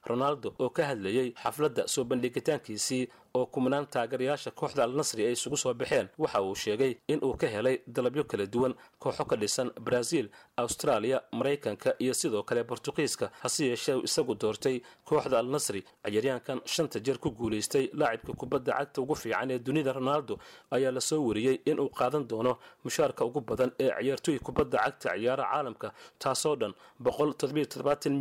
Ronaldo 0.09 0.55
oo 0.59 0.71
ka 0.71 0.83
hadlayey 0.89 1.33
xafladda 1.43 1.83
soo 1.89 2.05
bandhigitaankiisii 2.05 3.09
oo 3.39 3.47
kumnaan 3.55 3.87
taageerayaasha 3.95 4.51
kooxda 4.61 4.83
al 4.85 4.93
nasri 5.01 5.23
ay 5.29 5.33
isugu 5.39 5.57
soo 5.63 5.75
baxeen 5.81 6.07
waxa 6.23 6.43
uu 6.43 6.55
sheegay 6.65 6.93
in 7.13 7.21
uu 7.29 7.35
ka 7.43 7.47
helay 7.55 7.77
dalabyo 7.97 8.25
kala 8.31 8.47
duwan 8.55 8.75
kooxo 9.03 9.25
ka 9.31 9.37
dhisan 9.43 9.69
brazil 9.87 10.27
australia 10.65 11.19
maraykanka 11.39 11.91
iyo 12.05 12.15
sidoo 12.21 12.43
kale 12.49 12.63
bortuqiiska 12.71 13.27
hase 13.43 13.63
yeeshee 13.71 13.99
isagu 14.09 14.35
doortay 14.43 14.77
kooxda 15.09 15.39
al 15.43 15.49
nasri 15.55 15.81
ciyaaryahankan 16.05 16.59
shanta 16.75 16.99
jeer 17.07 17.19
ku 17.25 17.31
guulaystay 17.41 17.85
laacibka 18.01 18.33
kubadda 18.41 18.73
cagta 18.79 18.99
ugu 19.03 19.15
fiican 19.23 19.51
ee 19.55 19.59
dunida 19.67 19.93
ronaldo 19.99 20.35
ayaa 20.77 20.93
la 20.97 21.01
soo 21.11 21.21
wariyey 21.29 21.57
inuu 21.71 21.89
qaadan 22.01 22.25
doono 22.31 22.53
mushaarka 22.85 23.23
ugu 23.29 23.41
badan 23.51 23.71
ee 23.85 23.91
ciyaartooy 24.01 24.39
kubadda 24.49 24.79
cagta 24.85 25.09
ciyaara 25.19 25.45
caalamka 25.53 25.89
taasoo 26.23 26.57
dhan 26.61 26.75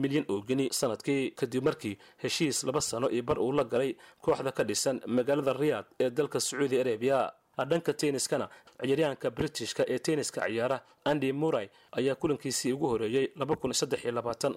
milyan 0.03 0.25
oo 0.29 0.41
geni 0.47 0.65
sannadkii 0.71 1.31
kadib 1.39 1.63
markii 1.63 1.97
heshiis 2.23 2.63
laba 2.63 2.81
sano 2.81 3.09
iyo 3.09 3.23
bar 3.23 3.39
uu 3.39 3.51
la 3.51 3.63
galay 3.63 3.95
kooxda 4.21 4.51
ka 4.51 4.63
dhisan 4.63 5.01
magaalada 5.15 5.53
riyaad 5.53 5.85
ee 5.99 6.09
dalka 6.09 6.39
sacuudi 6.39 6.79
arabiya. 6.83 7.19
Dhanka 7.69 7.93
tenniskana 8.01 8.45
ciyaaryahanka 8.81 9.27
britishka 9.37 9.83
ee 9.93 9.97
tenniska 10.07 10.41
ciyaara 10.47 10.77
andy 11.11 11.29
muray 11.33 11.67
ayaa 11.99 12.15
kulankiisii 12.21 12.71
ugu 12.75 12.87
horeeyey 12.91 13.25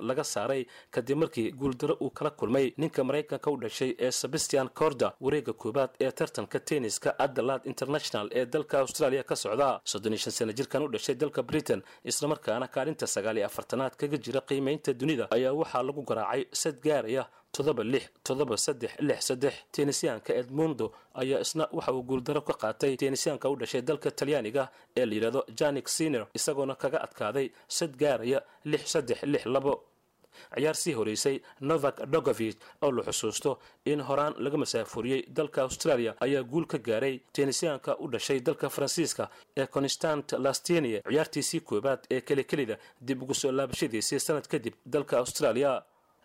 laga 0.09 0.25
saaray 0.25 0.67
kadib 0.91 1.17
markii 1.23 1.47
guuldaro 1.61 1.95
uu 2.03 2.11
kala 2.11 2.31
kulmay. 2.31 2.67
Ninka 2.77 3.05
maraykanka 3.05 3.51
u 3.51 3.57
dhashay 3.57 3.95
ee 3.99 4.11
sebastian 4.11 4.69
corda 4.81 5.13
wareega 5.21 5.53
koowaad 5.53 5.91
ee 6.01 6.11
tartanka 6.11 6.59
tenniska 6.61 7.19
adelaide 7.19 7.65
international 7.73 8.29
ee 8.41 8.45
dalka 8.47 8.79
australia 8.79 9.23
ka 9.23 9.37
socda. 9.37 9.81
Sana 9.85 10.53
jirkan 10.53 10.83
u 10.83 10.89
dhashay 10.89 11.15
dalka 11.15 11.43
britain 11.43 11.83
islamarkaana 12.05 12.69
kaalinta 12.69 13.07
sagaaliyo 13.07 13.47
afartanaad 13.47 13.97
kaga 13.97 14.17
jira 14.25 14.41
qiimaynta 14.41 14.93
dunida 14.93 15.25
ayaa 15.31 15.53
waxaa 15.61 15.83
lagu 15.83 16.03
garaacay 16.11 16.45
sad 16.53 16.77
gaaraya 16.85 17.25
todoba 17.53 17.83
lix 17.85 18.05
todoba 18.25 18.57
saddex 18.57 18.93
lix 19.09 19.21
saddex 19.29 19.55
tennisyaanka 19.73 20.31
edmundo 20.41 20.87
ayaa 21.15 21.41
isna 21.45 21.65
waxa 21.73 21.93
uu 21.93 22.03
guuldaro 22.03 22.41
ka 22.49 22.55
qaatay 22.63 22.97
tennisyaanka 22.97 23.47
u 23.53 23.57
dhashay 23.61 23.83
dalka 23.83 24.11
talyaaniga 24.11 24.69
ee 24.97 25.07
la 25.07 25.15
yidhahdo 25.15 25.41
janik 25.59 25.89
siner 25.89 26.27
isagoona 26.39 26.75
kaga 26.75 26.99
adkaaday 27.07 27.47
sad 27.69 27.93
gaaraya 28.03 28.39
lix 28.65 28.83
saddex 28.93 29.23
lix 29.23 29.45
labo. 29.47 29.75
Ciyaar 30.55 30.75
sii 30.83 30.93
horeysay 30.99 31.37
novak 31.61 31.97
dogovich 32.13 32.57
oo 32.83 32.91
la 32.93 33.03
xusuusto 33.03 33.59
in 33.85 34.01
horaan 34.09 34.35
laga 34.45 34.57
masaafuriyey 34.63 35.23
dalka 35.37 35.63
australia 35.63 36.15
ayaa 36.21 36.43
guul 36.43 36.67
ka 36.67 36.79
gaaray 36.79 37.21
tennisyaanka 37.33 37.97
u 38.03 38.09
dhashay 38.13 38.41
dalka 38.41 38.69
faransiiska 38.71 39.29
ee 39.57 39.67
constant 39.67 40.33
lastenie 40.45 41.03
ciyaartiisii 41.09 41.61
koowaad 41.61 42.01
ee 42.11 42.21
kelikelida 42.21 42.77
dib 43.07 43.23
ugu 43.23 43.35
soo 43.35 43.53
laabashadiisii 43.53 44.21
sanad 44.21 44.47
kadib 44.53 44.75
dalka 44.87 45.19
australia 45.19 45.83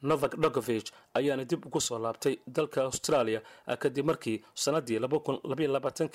novak 0.10 0.34
dogovich 0.44 0.90
ayaana 1.20 1.44
dib 1.52 1.62
ugu 1.68 1.80
soo 1.88 2.00
laabtay 2.06 2.36
dalka 2.58 2.80
australia 2.90 3.40
kadib 3.84 4.06
markii 4.12 4.38
sanadii 4.64 5.00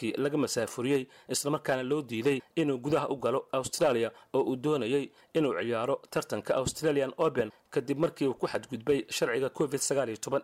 kii 0.01 0.13
laga 0.25 0.39
masaafuriyey 0.45 1.03
islamarkaana 1.35 1.83
loo 1.91 2.03
diiday 2.11 2.39
inuu 2.61 2.79
gudaha 2.85 3.09
u 3.09 3.17
galo 3.25 3.41
australia 3.59 4.11
oo 4.35 4.43
uu 4.51 4.57
doonayay 4.65 5.05
inuu 5.35 5.55
ciyaaro 5.61 5.97
tartanka 6.11 6.53
australian 6.61 7.13
open 7.27 7.51
kadib 7.71 7.99
markii 7.99 8.29
uu 8.29 8.35
ku 8.35 8.47
xadgudbay 8.47 9.05
sharciga 9.11 9.49
covid 9.51 9.81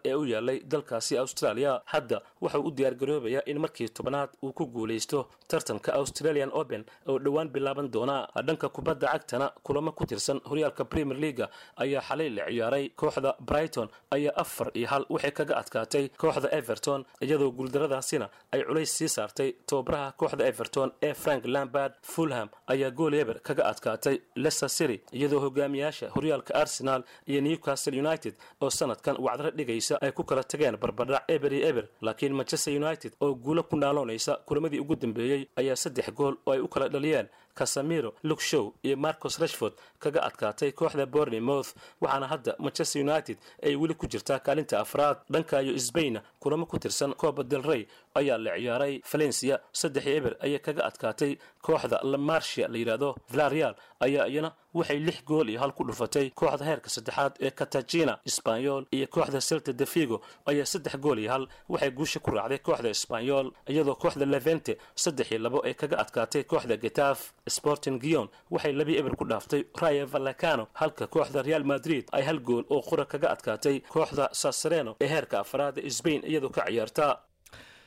ee 0.05 0.15
u 0.15 0.25
yaalay 0.27 0.61
dalkaasi 0.73 1.19
australia 1.19 1.81
hadda 1.85 2.21
wuxuu 2.43 2.63
u 2.69 2.71
diyaargaroobayaa 2.71 3.43
in 3.47 3.59
markii 3.59 3.89
tobanaad 3.89 4.31
uu 4.43 4.53
ku 4.53 4.67
guulaysto 4.67 5.29
tartanka 5.49 5.93
australian 5.95 6.51
open 6.53 6.85
oo 7.09 7.19
dhowaan 7.19 7.49
bilaaban 7.49 7.91
doona. 7.93 8.29
Dhanka 8.47 8.69
kubadda 8.69 9.07
cagtana 9.13 9.51
kulamo 9.63 9.93
ku 9.93 10.07
tirsan 10.07 10.41
horyaalka 10.45 10.85
premier 10.85 11.19
leaga 11.19 11.49
ayaa 11.77 12.01
xalay 12.09 12.31
la 12.31 12.45
ciyaaray. 12.51 12.89
Kooxda 12.97 13.35
brighton 13.41 13.89
ayaa 14.11 14.33
afar 14.37 14.71
iyo 14.75 14.87
hal 14.89 15.07
waxay 15.09 15.31
kaga 15.31 15.55
adkaatay. 15.57 16.09
Kooxda 16.19 16.49
everton 16.59 17.05
iyadoo 17.21 17.51
guuldaradaasina 17.51 18.29
ay 18.53 18.63
culays 18.65 18.91
sii 18.99 19.09
saartay 19.09 19.53
tababaraha 19.67 20.13
kooxda 20.13 20.45
everton 20.47 20.93
ee 21.03 21.15
frank 21.15 21.45
lambard 21.47 21.93
fulham 22.03 22.49
ayaa 22.67 22.91
gool 22.91 23.15
eber 23.15 23.41
kaga 23.43 23.65
adkaatay. 23.73 24.17
Leicester 24.37 24.69
city 24.69 25.01
iyadoo 25.13 25.41
hogaamiyaasha 25.41 26.11
horyaalka 26.17 26.55
arsenal 26.55 27.03
iyo 27.27 27.41
newcastle 27.41 27.99
united 28.05 28.35
oo 28.61 28.71
sanadkan 28.71 29.17
wacdaro 29.27 29.51
dhigaysa 29.51 29.95
ay 30.03 30.13
ku 30.13 30.23
kala 30.25 30.43
tageen 30.45 30.77
barbadhac 30.77 31.23
eber 31.29 31.53
iyo 31.53 31.67
eber 31.69 31.85
laakiin 32.03 32.35
manchester 32.35 32.73
united 32.83 33.13
oo 33.21 33.35
guulo 33.35 33.63
ku 33.63 33.77
naaloonaysa 33.77 34.33
kulamadii 34.47 34.81
ugu 34.85 34.97
dambeeyey 34.97 35.47
ayaa 35.57 35.77
saddex 35.77 36.11
gool 36.19 36.35
oo 36.47 36.53
ay 36.53 36.61
u 36.61 36.69
kala 36.69 36.89
dhaliyeen 36.89 37.29
casamiro 37.59 38.11
luke 38.23 38.43
show 38.51 38.75
iyo 38.83 38.97
marcos 38.97 39.39
rashford 39.43 39.73
kaga 39.99 40.21
adkaatay 40.29 40.71
kooxda 40.73 41.07
bournemouth. 41.07 41.71
Waxaana 42.01 42.27
hadda 42.33 42.53
manchester 42.59 43.01
united 43.03 43.39
ay 43.63 43.75
weli 43.77 43.95
ku 43.95 44.07
jirtaa 44.07 44.39
kaalinta 44.47 44.81
afraad. 44.81 45.17
Dhankayo 45.33 45.79
sbain 45.79 46.21
kulamo 46.41 46.67
ku 46.67 46.79
tirsan 46.79 47.15
coba 47.15 47.43
del 47.43 47.63
rey 47.63 47.87
ayaa 48.15 48.39
la 48.39 48.51
ciyaaray. 48.59 48.95
Valencia 49.13 49.61
saddex 49.73 50.07
eber 50.07 50.37
ayay 50.45 50.59
kaga 50.67 50.83
adkaatay 50.91 51.33
kooxda 51.63 52.01
lamarsia 52.13 52.69
la 52.69 52.79
yidhaahdo 52.79 53.11
villarreal 53.31 53.75
ayaa 54.01 54.27
iyana 54.29 54.51
waxay 54.75 54.99
lix 55.07 55.25
gool 55.25 55.49
iyo 55.51 55.61
hal 55.61 55.73
ku 55.73 55.85
dhufatay. 55.85 56.31
Kooxda 56.31 56.65
heerka 56.65 56.89
saddexaad 56.91 57.33
ee 57.41 57.51
katagina 57.51 58.19
sbanyol 58.37 58.85
iyo 58.93 59.07
kooxda 59.07 59.41
celta 59.41 59.73
de 59.73 59.87
figo 59.87 60.21
ayaa 60.47 60.67
saddex 60.67 60.97
gool 61.05 61.19
iyo 61.19 61.31
hal 61.33 61.49
waxay 61.69 61.91
guusha 61.91 62.21
ku 62.21 62.31
raacday 62.31 62.59
kooxda 62.59 62.95
sbanyol 62.95 63.47
iyadoo 63.69 63.95
kooxda 64.03 64.25
levente 64.27 64.77
saddex 64.95 65.31
iyo 65.33 65.41
labo 65.41 65.59
ay 65.67 65.75
kaga 65.75 65.97
adkaatay 66.05 66.45
kooxda 66.45 66.77
getaf 66.77 67.33
sporting 67.49 67.99
gion 68.03 68.29
waxay 68.51 68.73
labii 68.73 68.99
eber 69.01 69.17
ku 69.17 69.25
dhaaftay 69.25 69.63
raya 69.81 70.07
vallecano. 70.07 70.69
Halka 70.75 71.07
kooxda 71.07 71.43
real 71.43 71.65
madrid 71.65 72.05
ay 72.13 72.23
hal 72.25 72.39
gool 72.41 72.65
oo 72.71 72.83
qura 72.83 73.05
kaga 73.05 73.29
adkaatay 73.35 73.81
kooxda 73.93 74.29
sasareno 74.33 74.97
ee 75.01 75.09
heerka 75.09 75.41
afraad 75.41 75.77
sbain 75.91 76.23
iyadoo 76.25 76.51
ka 76.51 76.65
ciyaarta. 76.67 77.19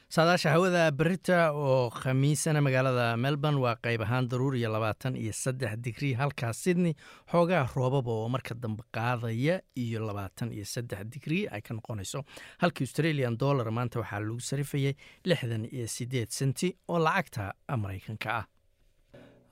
Saadaasha 0.10 0.50
hawada 0.50 0.90
berita 0.92 1.52
oo 1.54 1.90
khamiisana 1.94 2.62
magaalada 2.66 3.18
melbourne 3.18 3.60
waa 3.62 3.76
qayb 3.84 4.02
ahaan 4.02 4.26
daruur 4.32 4.56
iyo 4.58 4.72
labaatan 4.74 5.14
iyo 5.16 5.34
saddex 5.34 5.78
digrii 5.86 6.14
halkaa 6.18 6.54
sydney 6.54 6.94
xoogaa 7.32 7.68
roobaba 7.76 8.12
oo 8.12 8.30
marka 8.30 8.56
dambe 8.56 8.82
qaadaya 8.92 9.62
iyo 9.78 10.00
labaatan 10.08 10.50
iyo 10.52 10.66
saddex 10.66 11.06
digrii 11.14 11.46
ay 11.54 11.62
ka 11.62 11.74
noqonayso. 11.78 12.24
Halkii 12.58 12.86
australian 12.90 13.38
dollar 13.38 13.70
maanta 13.72 14.00
waxaa 14.02 14.20
lagu 14.20 14.40
sarifayay 14.40 14.96
lixdan 15.30 15.66
iyo 15.72 15.88
sideed 15.88 16.30
senti 16.32 16.74
oo 16.88 16.98
lacagta 17.00 17.54
maraykanka 17.78 18.30
ah 18.40 18.46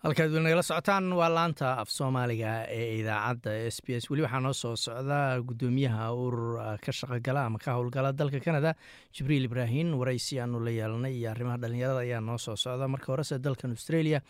halkaad 0.03 0.31
weli 0.31 0.43
nagala 0.45 0.63
socotaan 0.63 1.07
waa 1.17 1.29
laanta 1.36 1.69
af 1.81 1.89
soomaaliga 1.89 2.51
ee 2.69 2.99
idaacadda 2.99 3.51
s 3.71 3.77
b 3.86 3.89
s. 4.01 4.10
Weli 4.12 4.21
waxaa 4.25 4.39
noo 4.45 4.53
soo 4.53 4.75
socda 4.75 5.19
guddoomiyaha 5.47 6.12
urur 6.13 6.77
ka 6.86 6.91
shaqogala 6.91 7.45
ama 7.45 7.57
ka 7.60 7.73
howlgala 7.77 8.13
dalka 8.13 8.39
canada. 8.39 8.75
Jibriil 9.15 9.45
ibraahin 9.49 9.93
waraysi 9.99 10.39
aanu 10.39 10.60
la 10.65 10.71
yeelanay 10.71 11.13
iyo 11.17 11.31
arrimaha 11.31 11.57
dhalinyarada 11.57 11.99
ayaa 12.05 12.21
noo 12.21 12.38
soo 12.38 12.55
socda. 12.55 12.88
Marka 12.88 13.12
horese 13.13 13.39
dalkan 13.39 13.71
australia 13.71 14.21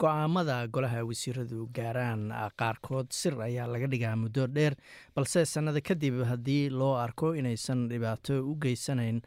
go'aamada 0.00 0.66
golaha 0.74 1.04
wasiiradu 1.06 1.68
gaaraan 1.76 2.22
qaarkood 2.58 3.12
sir 3.12 3.34
ayaa 3.40 3.66
laga 3.70 3.86
dhigaa 3.86 4.16
muddo 4.16 4.46
dheer 4.48 4.74
balse 5.14 5.44
sannada 5.46 5.80
kadib 5.88 6.16
haddii 6.30 6.70
loo 6.70 6.96
arko 6.98 7.34
inaysan 7.38 7.86
dhibaato 7.90 8.40
u 8.50 8.56
geysanayn 8.64 9.20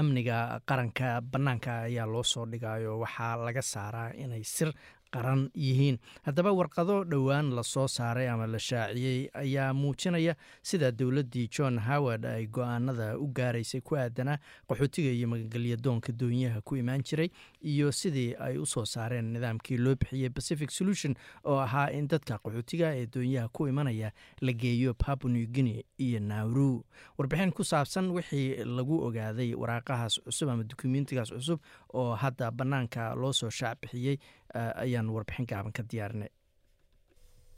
amniga 0.00 0.60
qaranka 0.70 1.20
bannaanka 1.20 1.72
ayaa 1.90 2.06
loo 2.06 2.22
soo 2.22 2.46
dhigayo 2.46 2.98
waxaa 3.04 3.36
laga 3.48 3.60
saaraa 3.72 4.14
inay 4.24 4.44
sir 4.44 4.70
qaran 5.12 5.50
yihiin. 5.54 5.98
Haddaba 6.22 6.52
warqado 6.52 7.04
dhowaan 7.04 7.50
la 7.54 7.62
soo 7.62 7.86
saaray 7.88 8.28
ama 8.28 8.46
la 8.46 8.58
shaaciyey 8.58 9.28
ayaa 9.34 9.72
muujinaya 9.74 10.34
sida 10.62 10.90
dowladdii 10.92 11.48
john 11.48 11.78
howard 11.78 12.24
ay 12.26 12.46
go'aanada 12.46 13.18
u 13.18 13.26
gaaraysay 13.32 13.80
ku 13.80 13.96
aadanaa 13.96 14.38
qaxootiga 14.68 15.10
iyo 15.10 15.28
magagelya 15.28 15.76
doonka 15.76 16.12
doonyaha 16.12 16.60
ku 16.60 16.76
imaan 16.76 17.02
jiray 17.02 17.30
iyo 17.62 17.92
sidii 17.92 18.34
ay 18.38 18.58
u 18.58 18.66
soo 18.66 18.84
saareen 18.84 19.32
nidaamkii 19.32 19.76
loo 19.78 19.94
bixiyey 19.96 20.30
pacific 20.30 20.70
solution 20.70 21.14
oo 21.44 21.58
ahaa 21.60 21.90
in 21.90 22.08
dadka 22.08 22.38
qaxootiga 22.38 22.94
ee 22.96 23.06
doonyaha 23.06 23.48
ku 23.48 23.68
imanaya 23.68 24.12
la 24.40 24.52
geeyo 24.52 24.94
papua 24.94 25.30
new 25.30 25.46
guinea 25.46 25.82
iyo 25.98 26.20
nauru. 26.20 26.84
Warbixin 27.18 27.52
ku 27.52 27.64
saabsan 27.64 28.10
wixii 28.10 28.64
lagu 28.64 29.00
ogaaday 29.06 29.54
waraaqahaas 29.54 30.20
cusub 30.24 30.48
ama 30.48 30.64
dukumentigaas 30.64 31.30
cusub 31.32 31.60
oo 31.94 32.14
hadda 32.14 32.50
bannaanka 32.50 33.14
loo 33.14 33.32
soo 33.32 33.50
shaac 33.50 33.78
bixiyey 33.80 34.18
ayaan 34.54 35.08
warbixin 35.10 35.46
gaaban 35.46 35.72
ka 35.72 35.82
diyaarinay 35.82 36.28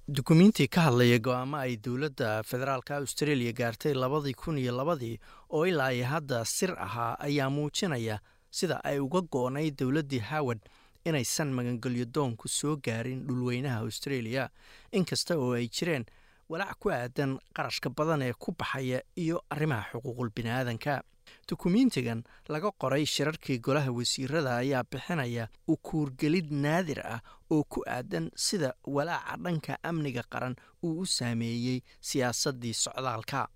dukumenti 0.09 0.66
ka 0.68 0.81
hadlaya 0.90 1.18
go'aamo 1.18 1.57
ay 1.57 1.76
dowladda 1.76 2.42
federaalka 2.42 2.96
australia 2.96 3.53
gaartay 3.53 3.94
labadii 3.94 4.35
kun 4.35 4.59
iyo 4.59 4.72
labadii 4.76 5.18
oo 5.50 5.66
ilaa 5.66 5.90
iyo 5.92 6.07
hadda 6.07 6.44
sir 6.44 6.74
ahaa 6.79 7.16
ayaa 7.18 7.50
muujinaya 7.50 8.18
sida 8.50 8.81
ay 8.85 8.98
uga 8.98 9.20
go-nay 9.20 9.70
dowladdii 9.70 10.18
howard 10.31 10.61
inaysan 11.05 11.53
magangelyo 11.53 12.05
doonku 12.14 12.48
soo 12.48 12.76
gaarin 12.76 13.26
dhulweynaha 13.26 13.79
australia. 13.81 14.50
Inkasta 14.92 15.37
oo 15.38 15.53
ay 15.55 15.68
jireen 15.68 16.05
walaac 16.48 16.76
ku 16.79 16.90
aadan 16.90 17.38
qarashka 17.57 17.90
badan 17.90 18.22
ee 18.22 18.33
ku 18.33 18.53
baxaya 18.53 19.00
iyo 19.16 19.44
arrimaha 19.50 19.88
xuquuqul 19.92 20.31
biniaadanka 20.37 21.03
dukumiintigan 21.50 22.22
laga 22.48 22.70
qoray 22.82 23.04
shirarkii 23.14 23.58
golaha 23.58 23.90
wasiirada 23.98 24.56
ayaa 24.62 24.82
bixinaya 24.90 25.48
ukuurgelid 25.74 26.48
naadir 26.64 27.00
ah 27.14 27.20
oo 27.50 27.64
ku 27.64 27.82
aadan 27.96 28.30
sida 28.36 28.74
walaaca 28.96 29.36
dhanka 29.44 29.78
amniga 29.82 30.22
qaran 30.32 30.54
uu 30.84 31.00
u 31.02 31.06
saameeyey 31.06 31.80
siyaasaddii 32.00 32.74
socdaalka 32.84 33.48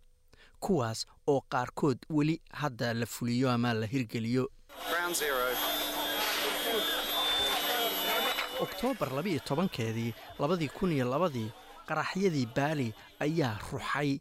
kuwaas 0.65 1.07
oo 1.27 1.41
qaarkood 1.53 1.99
weli 2.11 2.41
hadda 2.61 2.95
la 2.95 3.07
fuliyo 3.07 3.51
ama 3.51 3.75
la 3.75 3.87
hirgeliyo. 3.87 4.45
Oktoobar 8.61 9.11
labiiyo 9.13 9.41
tobankeedii 9.49 10.15
labadii 10.39 10.69
kun 10.69 10.93
iyo 10.93 11.05
labadii 11.11 11.51
qaraxyadii 11.89 12.47
baali 12.57 12.95
ayaa 13.21 13.59
ruxay 13.73 14.19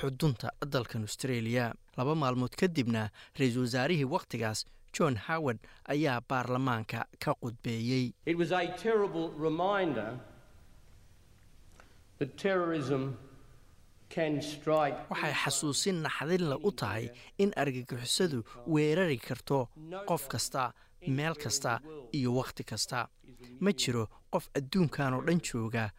xudunta 0.00 0.48
dalkan 0.72 1.02
australia 1.02 1.74
laba 1.96 2.14
maalmood 2.14 2.54
kadibna 2.60 3.02
ra'iisul 3.38 3.64
wasaarihii 3.66 4.08
wakhtigaas 4.14 4.64
john 4.96 5.16
howard 5.28 5.58
ayaa 5.94 6.20
baarlamaanka 6.28 6.98
ka 7.24 7.34
qudbeeyey. 7.42 8.12
Waxay 15.10 15.34
xasuusin 15.42 16.02
naxdinle 16.06 16.56
u 16.68 16.70
tahay 16.80 17.08
in 17.38 17.50
argagixisadu 17.62 18.38
weerari 18.74 19.18
karto 19.18 19.68
qof 20.08 20.28
kasta 20.28 20.72
meel 21.16 21.34
kasta 21.34 21.80
iyo 22.12 22.30
wakhti 22.38 22.64
kasta. 22.64 23.08
Ma 23.60 23.70
jiro 23.72 24.04
qof 24.32 24.48
adduunkan 24.58 25.14
oo 25.14 25.22
dhan 25.26 25.40
jooga 25.48 25.90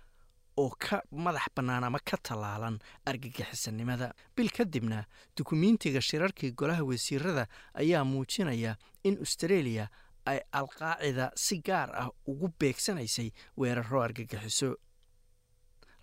oo 0.58 0.70
ka 0.80 1.02
madax 1.12 1.48
bannaan 1.56 1.84
ama 1.84 2.00
ka 2.00 2.18
tallaalan 2.18 2.80
argagixisanimada 3.06 4.14
bil 4.36 4.50
kadibna 4.50 5.06
dukumiintiga 5.38 6.02
shirarkii 6.02 6.52
golaha 6.52 6.84
wasiirada 6.84 7.48
ayaa 7.74 8.04
muujinaya 8.04 8.76
in 9.04 9.18
austareeliya 9.18 9.90
ay 10.26 10.40
alqaacida 10.52 11.32
si 11.36 11.60
gaar 11.62 11.90
ah 11.96 12.10
ugu 12.28 12.50
beegsanaysay 12.60 13.32
weeraro 13.58 14.02
argagixiso. 14.04 14.76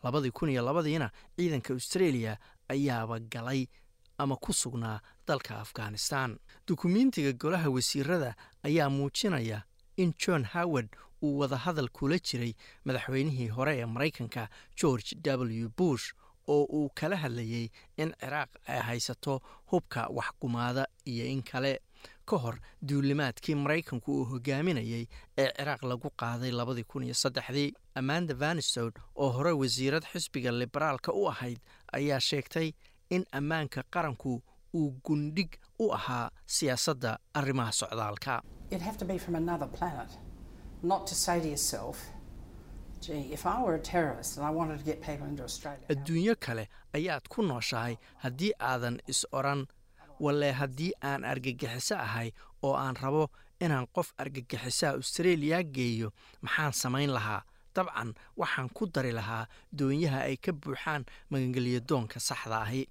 Labadii 0.05 0.31
kun 0.31 0.51
iyo 0.51 0.63
labadiina 0.65 1.11
ciidanka 1.37 1.73
austareeliya 1.75 2.37
ayaaba 2.69 3.19
galay 3.21 3.67
ama 4.19 4.37
ku 4.37 4.53
sugnaa 4.53 5.01
dalka 5.27 5.59
afghanistan. 5.61 6.39
Dukumiintiga 6.69 7.33
golaha 7.33 7.71
wasiirada 7.71 8.35
ayaa 8.63 8.91
muujinaya 8.91 9.63
in 9.97 10.13
john 10.19 10.45
howard 10.45 10.89
uu 11.23 11.39
wadahadal 11.39 11.89
kula 11.89 12.19
jiray 12.19 12.53
madaxweynihii 12.85 13.49
hore 13.49 13.77
ee 13.79 13.87
maraykanka 13.87 14.49
george 14.81 15.17
w. 15.25 15.69
Bush 15.79 16.13
oo 16.49 16.65
uu 16.65 16.91
kala 16.95 17.17
hadlayey 17.17 17.71
in 17.97 18.13
ciraaq 18.21 18.51
ay 18.67 18.81
haysato 18.81 19.41
hubka 19.71 20.07
waxgumaada 20.11 20.87
iyo 21.05 21.27
in 21.27 21.43
kale. 21.43 21.81
Ka 22.27 22.37
hor 22.37 22.57
duulimaadkii 22.89 23.55
maraykanku 23.55 24.13
uu 24.21 24.25
hogaaminayey 24.25 25.07
ee 25.39 25.49
ciraaq 25.59 25.83
lagu 25.83 26.11
qaaday 26.17 26.51
labadii 26.51 26.85
kun 26.85 27.03
iyo 27.05 27.15
saddexdii. 27.15 27.73
Amanda 27.95 28.35
vanistod 28.35 28.93
oo 29.15 29.31
hore 29.31 29.53
wasiirad 29.53 30.05
xisbiga 30.13 30.51
liberaalka 30.53 31.13
u 31.13 31.29
ahayd 31.29 31.59
ayaa 31.93 32.21
sheegtay 32.21 32.73
in 33.11 33.25
ammaanka 33.33 33.83
qaranku 33.95 34.43
uu 34.75 34.91
gundhig 35.05 35.51
u 35.79 35.93
ahaa 35.93 36.31
siyaasadda 36.47 37.19
arrimaha 37.35 37.73
socdaalka 37.73 38.43
adduunyo 45.93 46.35
kale 46.45 46.69
ayaad 46.95 47.25
ku 47.29 47.43
nooshahay 47.43 47.97
haddii 48.25 48.53
aadan 48.71 48.97
is 49.07 49.27
odran 49.33 49.67
walle 50.21 50.53
haddii 50.53 50.93
aan 51.03 51.25
argagixiso 51.25 51.95
ahay 52.07 52.33
oo 52.63 52.75
aan 52.85 52.97
rabo 52.97 53.31
inaan 53.61 53.87
qof 53.95 54.13
argagixisaha 54.19 54.93
austareeliya 54.99 55.63
geeyo 55.63 56.09
maxaan 56.43 56.73
samayn 56.73 57.11
lahaa. 57.11 57.43
Dabcan 57.75 58.11
waxaan 58.37 58.69
ku 58.77 58.87
dari 58.87 59.13
lahaa 59.13 59.47
doonyaha 59.73 60.21
ay 60.29 60.37
ka 60.37 60.53
buuxaan 60.53 61.05
magangelyadoonka 61.31 62.21
saxda 62.21 62.61
ahi. 62.67 62.85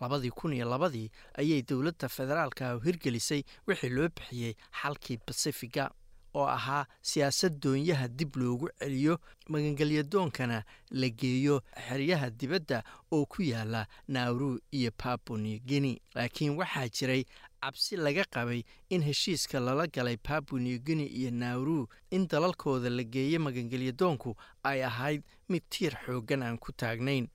Labadii 0.00 0.30
kun 0.30 0.52
iyo 0.52 0.66
labadii 0.68 1.10
ayay 1.38 1.62
dowladda 1.62 2.08
federaalka 2.08 2.80
hirgelisay 2.84 3.42
wixii 3.68 3.90
loo 3.96 4.08
bixiyey 4.08 4.54
xalkii 4.82 5.18
basifiga 5.26 5.90
oo 6.34 6.46
ahaa 6.46 6.86
siyaasad 7.02 7.58
doonyaha 7.62 8.08
dib 8.08 8.36
loogu 8.36 8.68
celiyo 8.78 9.18
magangelyadoonkana 9.48 10.64
la 10.90 11.08
geeyo 11.08 11.62
xeryaha 11.88 12.30
dibadda 12.30 12.82
oo 13.12 13.26
ku 13.26 13.42
yaalla 13.42 13.86
nauru 14.08 14.60
iyo 14.70 14.90
babuni 14.98 15.58
guinea. 15.60 15.96
Laakiin 16.14 16.56
waxaa 16.56 16.88
jiray 16.88 17.24
cabsi 17.60 17.96
laga 17.96 18.24
qabay 18.24 18.62
in 18.88 19.02
heshiiska 19.02 19.60
lala 19.60 19.86
galay 19.86 20.16
babuni 20.16 20.78
guinea 20.78 21.06
iyo 21.08 21.30
nauru 21.30 21.88
in 22.10 22.26
dalalkooda 22.28 22.90
la 22.90 23.02
geeyo 23.02 23.40
magangelyadoonku 23.40 24.36
ay 24.62 24.84
ahayd 24.84 25.22
mid 25.48 25.62
tiir 25.70 25.96
xooggan 26.06 26.42
aan 26.42 26.58
ku 26.58 26.72
taagnayn. 26.72 27.28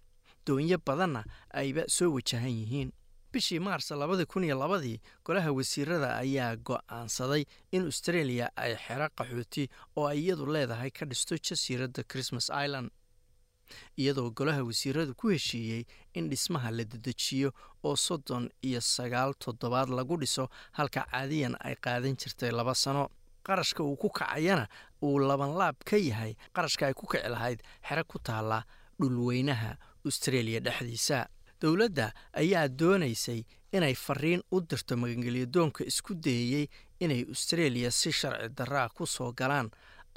Doonyo 0.45 0.77
badanna 0.85 1.25
ayba 1.49 1.83
soo 1.87 2.13
wajahan 2.13 2.51
yihiin 2.53 2.91
bishii 3.35 3.59
maars 3.59 3.91
labadii 3.91 4.25
kun 4.31 4.43
iyo 4.47 4.55
labadii 4.59 4.99
golaha 5.25 5.51
wasiirada 5.51 6.09
ayaa 6.23 6.55
go'aansaday 6.55 7.43
in 7.71 7.85
australia 7.91 8.49
ay 8.55 8.75
xero 8.85 9.07
qaxooti 9.17 9.63
oo 9.95 10.07
ay 10.11 10.19
iyadu 10.23 10.45
leedahay 10.55 10.91
ka 10.91 11.05
dhisto 11.05 11.35
jasiiradda 11.47 12.03
christmas 12.03 12.47
island. 12.65 12.89
Iyadoo 13.97 14.29
golaha 14.31 14.63
wasiiradu 14.63 15.15
ku 15.15 15.27
heshiiyey 15.33 15.83
in 16.13 16.29
dhismaha 16.29 16.71
la 16.71 16.83
dedejiyo 16.83 17.51
oo 17.83 17.95
soddon 17.95 18.49
iyo 18.61 18.81
sagaal 18.81 19.33
toddobaad 19.43 19.89
lagu 19.89 20.17
dhiso 20.21 20.49
halka 20.77 21.05
caadiyan 21.11 21.55
ay 21.59 21.75
qaadan 21.75 22.15
jirtay 22.17 22.51
laba 22.51 22.75
sano. 22.75 23.09
Qarashka 23.45 23.83
uu 23.83 23.95
ku 23.97 24.09
kacayana 24.09 24.67
uu 25.03 25.19
labanlaab 25.19 25.75
ka 25.85 25.97
yahay 25.97 26.33
qarashka 26.55 26.87
ay 26.87 26.93
ku 26.93 27.05
kici 27.07 27.29
lahayd 27.29 27.59
xero 27.87 28.03
ku 28.07 28.17
taalla 28.19 28.63
dhulweynaha 28.99 29.77
australia 30.05 30.59
dhexdiisa 30.59 31.27
dowladda 31.65 32.07
ayaa 32.41 32.67
doonaysay 32.79 33.41
inay 33.77 33.95
fariin 34.05 34.41
u 34.55 34.61
dirto 34.69 34.97
magangelyadoonka 35.03 35.81
isku 35.91 36.13
dayeyey 36.25 36.67
inay 36.99 37.21
australia 37.33 37.91
si 37.99 38.11
sharci 38.19 38.49
daraa 38.57 38.87
ku 38.97 39.07
soo 39.15 39.31
galaan 39.39 39.69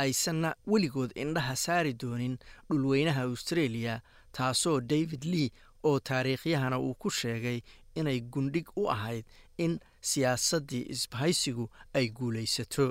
aysanna 0.05 0.51
weligood 0.73 1.11
indhaha 1.23 1.57
saari 1.57 1.93
doonin 2.03 2.35
dhulweynaha 2.71 3.23
australia 3.31 3.95
taasoo 4.33 4.81
david 4.81 5.25
lee 5.33 5.51
oo 5.89 5.99
taariikhyahana 6.11 6.79
uu 6.87 6.95
ku 6.95 7.11
sheegay 7.21 7.61
inay 7.95 8.21
gundhig 8.21 8.67
u 8.81 8.85
ahayd 8.95 9.25
in 9.65 9.79
siyaasaddii 10.11 10.85
isbahaysigu 10.95 11.65
ay 11.99 12.07
guulaysato 12.19 12.87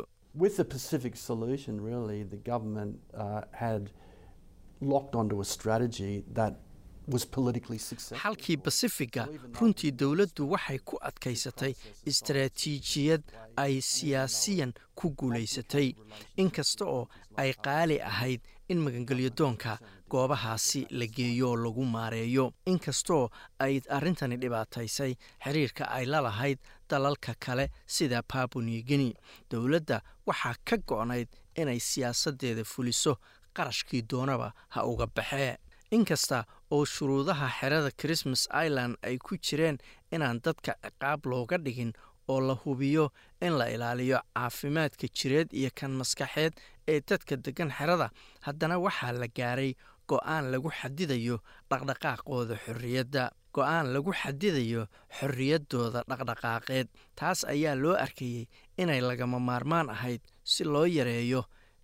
xalkii 7.07 8.57
basifiga 8.57 9.27
runtii 9.59 9.91
dowladdu 9.91 10.49
waxay 10.51 10.79
ku 10.85 10.97
adkaysatay 11.01 11.73
istaraatiijiyad 12.05 13.23
ay 13.57 13.81
siyaasiyan 13.81 14.73
ku 14.95 15.09
guulaysatay. 15.17 15.93
Inkasta 16.37 16.85
oo 16.85 17.07
ay 17.37 17.53
qaali 17.53 18.01
ahayd 18.01 18.41
in 18.69 18.79
magangelyadoonka 18.83 19.77
goobahaasi 20.09 20.87
la 20.89 21.05
geeyo 21.07 21.49
oo 21.51 21.55
lagu 21.55 21.85
maareeyo. 21.85 22.53
Inkastaoo 22.65 23.29
ay 23.59 23.81
arrintani 23.89 24.37
dhibaataysay 24.37 25.15
xiriirka 25.43 25.85
ay 25.89 26.05
la 26.05 26.21
lahayd 26.21 26.59
dalalka 26.89 27.33
kale 27.39 27.69
sida 27.87 28.21
babuni 28.21 28.83
guinea. 28.83 29.13
Dowladda 29.51 30.01
waxaa 30.27 30.55
ka 30.65 30.77
go'nayd 30.77 31.27
inay 31.55 31.79
siyaasaddeeda 31.79 32.63
fuliso 32.63 33.15
qarashkii 33.55 34.01
doonaba 34.09 34.53
ha 34.69 34.83
uga 34.85 35.07
baxee 35.07 35.57
inkasta 35.91 36.43
oo 36.71 36.85
shuruudaha 36.85 37.47
xerada 37.59 37.91
christmas 38.01 38.47
island 38.65 38.97
ay 39.03 39.17
ku 39.17 39.37
jireen 39.37 39.77
inaan 40.11 40.39
dadka 40.43 40.75
ciqaab 40.83 41.25
looga 41.25 41.57
dhigin 41.57 41.93
oo 42.27 42.39
la 42.41 42.53
hubiyo 42.63 43.11
in 43.41 43.53
la 43.57 43.65
ilaaliyo 43.71 44.19
caafimaadka 44.35 45.07
jireed 45.17 45.47
iyo 45.53 45.69
kan 45.75 45.91
maskaxeed 45.91 46.53
ee 46.87 46.99
dadka 47.09 47.35
deggan 47.37 47.71
xerada 47.71 48.11
haddana 48.41 48.75
waxaa 48.79 49.11
la 49.11 49.27
gaaray 49.27 49.71
go'aan 50.07 50.51
lagu 50.51 50.69
xadidayo 50.79 51.39
dhaqdhaqaaqooda 51.69 52.55
xorriyadda. 52.65 53.31
Go'aan 53.55 53.87
lagu 53.93 54.11
xadidayo 54.13 54.87
xorriyaddooda 55.19 56.03
dhaqdhaqaaqeed 56.09 56.87
taas 57.15 57.43
ayaa 57.43 57.75
loo 57.75 57.95
arkayey 57.95 58.47
inay 58.77 59.01
lagama 59.01 59.39
maarmaan 59.39 59.89
ahayd 59.89 60.21
si 60.43 60.63
loo 60.63 60.85
yareeyo 60.85 61.41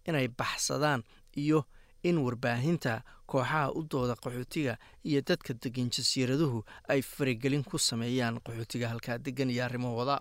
inay 0.08 0.28
baxsadaan 0.28 1.04
iyo 1.36 1.66
in 2.04 2.18
warbaahinta 2.26 3.04
kooxaha 3.34 3.72
u 3.80 3.82
dooda 3.92 4.16
qaxootiga 4.24 4.74
iyo 5.10 5.22
dadka 5.30 5.54
degan 5.64 5.90
jasiiraduhu 5.96 6.60
ay 6.94 7.02
faragelin 7.02 7.64
ku 7.64 7.78
sameeyaan 7.90 8.40
qaxootiga 8.46 8.88
halkaa 8.94 9.18
degan 9.28 9.50
iyo 9.56 9.64
arrimahooda 9.66 10.16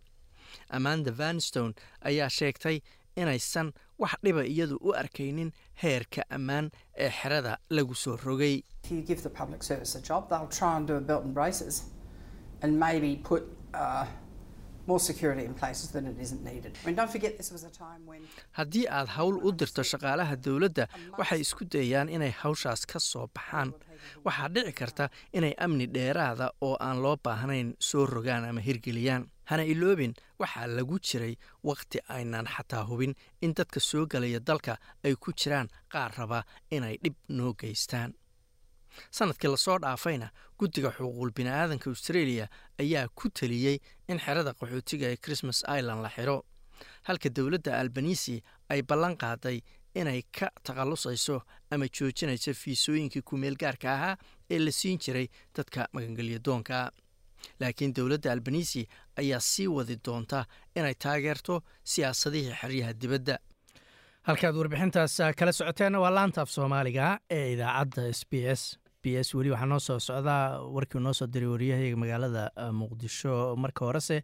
amanda 0.76 1.10
vanstone 1.20 1.74
ayaa 2.10 2.28
sheegtay 2.38 2.78
inaysan 3.20 3.68
wax 4.02 4.12
dhiba 4.24 4.42
iyadu 4.52 4.76
u 4.88 4.92
arkaynin 5.02 5.50
heerka 5.82 6.22
ammaan 6.36 6.70
ee 7.04 7.10
xerada 7.18 7.52
lagu 7.76 7.94
soo 7.94 8.16
rogay 8.26 8.56
haddii 18.58 18.86
aad 18.98 19.08
hawl 19.16 19.36
u 19.46 19.52
dirto 19.52 19.82
shaqaalaha 19.82 20.36
dowladda 20.44 20.84
waxay 21.18 21.40
isku 21.40 21.64
dayaan 21.64 22.08
inay 22.08 22.30
hawshaas 22.42 22.86
ka 22.86 22.98
soo 22.98 23.26
baxaan. 23.34 23.72
Waxaa 24.24 24.48
dhici 24.54 24.72
karta 24.72 25.08
inay 25.32 25.54
amni 25.64 25.86
dheeraada 25.94 26.46
oo 26.60 26.76
aan 26.80 27.02
loo 27.02 27.16
baahnayn 27.24 27.74
soo 27.78 28.06
rogaan 28.06 28.44
ama 28.44 28.60
hirgeliyaan. 28.60 29.28
Hana 29.50 29.62
iloobin 29.72 30.14
waxaa 30.40 30.66
lagu 30.66 30.98
jiray 31.06 31.34
wakhti 31.68 31.98
aynaan 32.08 32.46
xataa 32.54 32.84
hubin 32.88 33.14
in 33.42 33.54
dadka 33.54 33.80
soo 33.80 34.06
galaya 34.06 34.40
dalka 34.48 34.76
ay 35.04 35.14
ku 35.22 35.32
jiraan 35.32 35.68
qaar 35.92 36.10
raba 36.18 36.42
inay 36.70 36.96
dhib 37.04 37.14
noo 37.28 37.52
geystaan 37.60 38.14
sannadkii 39.10 39.50
la 39.50 39.56
soo 39.56 39.78
dhaafayna 39.78 40.28
guddiga 40.58 40.90
xuquuqul 40.96 41.30
bini'aadanka 41.36 41.90
australia 41.90 42.46
ayaa 42.82 43.08
ku 43.18 43.28
teliyey 43.28 43.78
in 44.08 44.18
xerada 44.18 44.52
qaxootiga 44.60 45.06
ee 45.12 45.16
christmas 45.16 45.62
island 45.78 46.02
la 46.02 46.08
xiro. 46.16 46.38
Halka 47.08 47.28
dowladda 47.36 47.78
albanisi 47.80 48.42
ay 48.68 48.82
ballan 48.82 49.16
qaaday 49.16 49.60
inay 49.94 50.22
ka 50.38 50.48
takhallusayso 50.66 51.36
ama 51.70 51.86
joojinayso 51.88 52.54
fiisooyinkii 52.54 53.22
kumeel 53.22 53.56
gaarka 53.62 53.88
ahaa 53.94 54.16
ee 54.50 54.58
la 54.58 54.72
siin 54.72 54.98
jiray 54.98 55.28
dadka 55.56 55.88
magangelyadoonka 55.92 56.90
laakiin 57.60 57.92
dowladda 57.96 58.32
albanisi 58.32 58.86
ayaa 59.20 59.40
sii 59.40 59.66
wadi 59.76 59.96
doonta 60.06 60.44
inay 60.76 60.94
taageerto 60.94 61.62
siyaasadihii 61.84 62.54
xeryaha 62.60 62.92
dibadda. 63.00 63.36
Halkaad 64.28 64.54
warbixintaas 64.56 65.16
kala 65.38 65.52
socoteen 65.52 65.94
waa 66.02 66.10
laanta 66.14 66.42
af 66.42 66.50
soomaaliga 66.50 67.18
ee 67.30 67.52
idaacadda 67.54 68.02
s 68.14 68.22
b 68.30 68.32
s 68.60 68.62
b 69.02 69.16
s 69.18 69.34
weli 69.34 69.50
waxaa 69.50 69.66
noo 69.66 69.80
soo 69.86 69.98
socdaa 69.98 70.62
warkii 70.74 71.00
noo 71.02 71.12
soo 71.18 71.26
diray 71.26 71.48
waryahaga 71.52 71.96
magaalada 72.02 72.42
muqdisho. 72.80 73.56
Marka 73.62 73.82
horese 73.88 74.16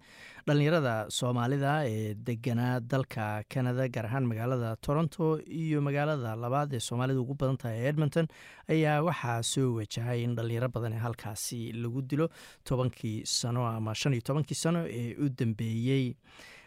dhallinyarada 0.47 0.95
soomaalida 1.19 1.73
ee 1.91 2.15
deganaa 2.15 2.79
dalka 2.93 3.43
canada 3.53 3.89
gaar 3.95 4.07
ahaan 4.07 4.27
magaalada 4.31 4.77
toronto 4.87 5.41
iyo 5.63 5.81
magaalada 5.89 6.37
labaad 6.45 6.73
ee 6.79 6.81
soomaalida 6.89 7.21
ugu 7.25 7.35
badan 7.41 7.57
tahay 7.63 7.87
edmonton 7.91 8.27
ayaa 8.75 9.03
waxaa 9.09 9.43
soo 9.53 9.67
wajahay 9.79 10.23
in 10.27 10.37
dhallinyaro 10.39 10.69
badan 10.77 10.93
ee 10.99 11.03
halkaasi 11.07 11.61
lagu 11.83 12.03
dilo 12.11 12.29
tobankii 12.65 13.17
sano 13.39 13.67
ama 13.67 13.95
shan 13.95 14.13
iyo 14.15 14.23
tobankii 14.31 14.55
sano 14.65 14.81
ee 15.01 15.09
u 15.25 15.29
dambeeyey 15.41 16.05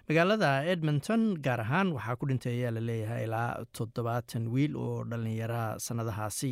magaalada 0.10 0.50
edmonton 0.74 1.24
gaar 1.48 1.62
ahaan 1.66 1.94
waxaa 1.98 2.16
ku 2.20 2.26
dhintay 2.32 2.54
ayaa 2.60 2.72
la 2.78 2.82
leeyahay 2.90 3.24
ilaa 3.30 3.50
toddobaatan 3.78 4.52
wiil 4.56 4.76
oo 4.86 5.04
dhallinyara 5.12 5.64
sannadahaasi 5.88 6.52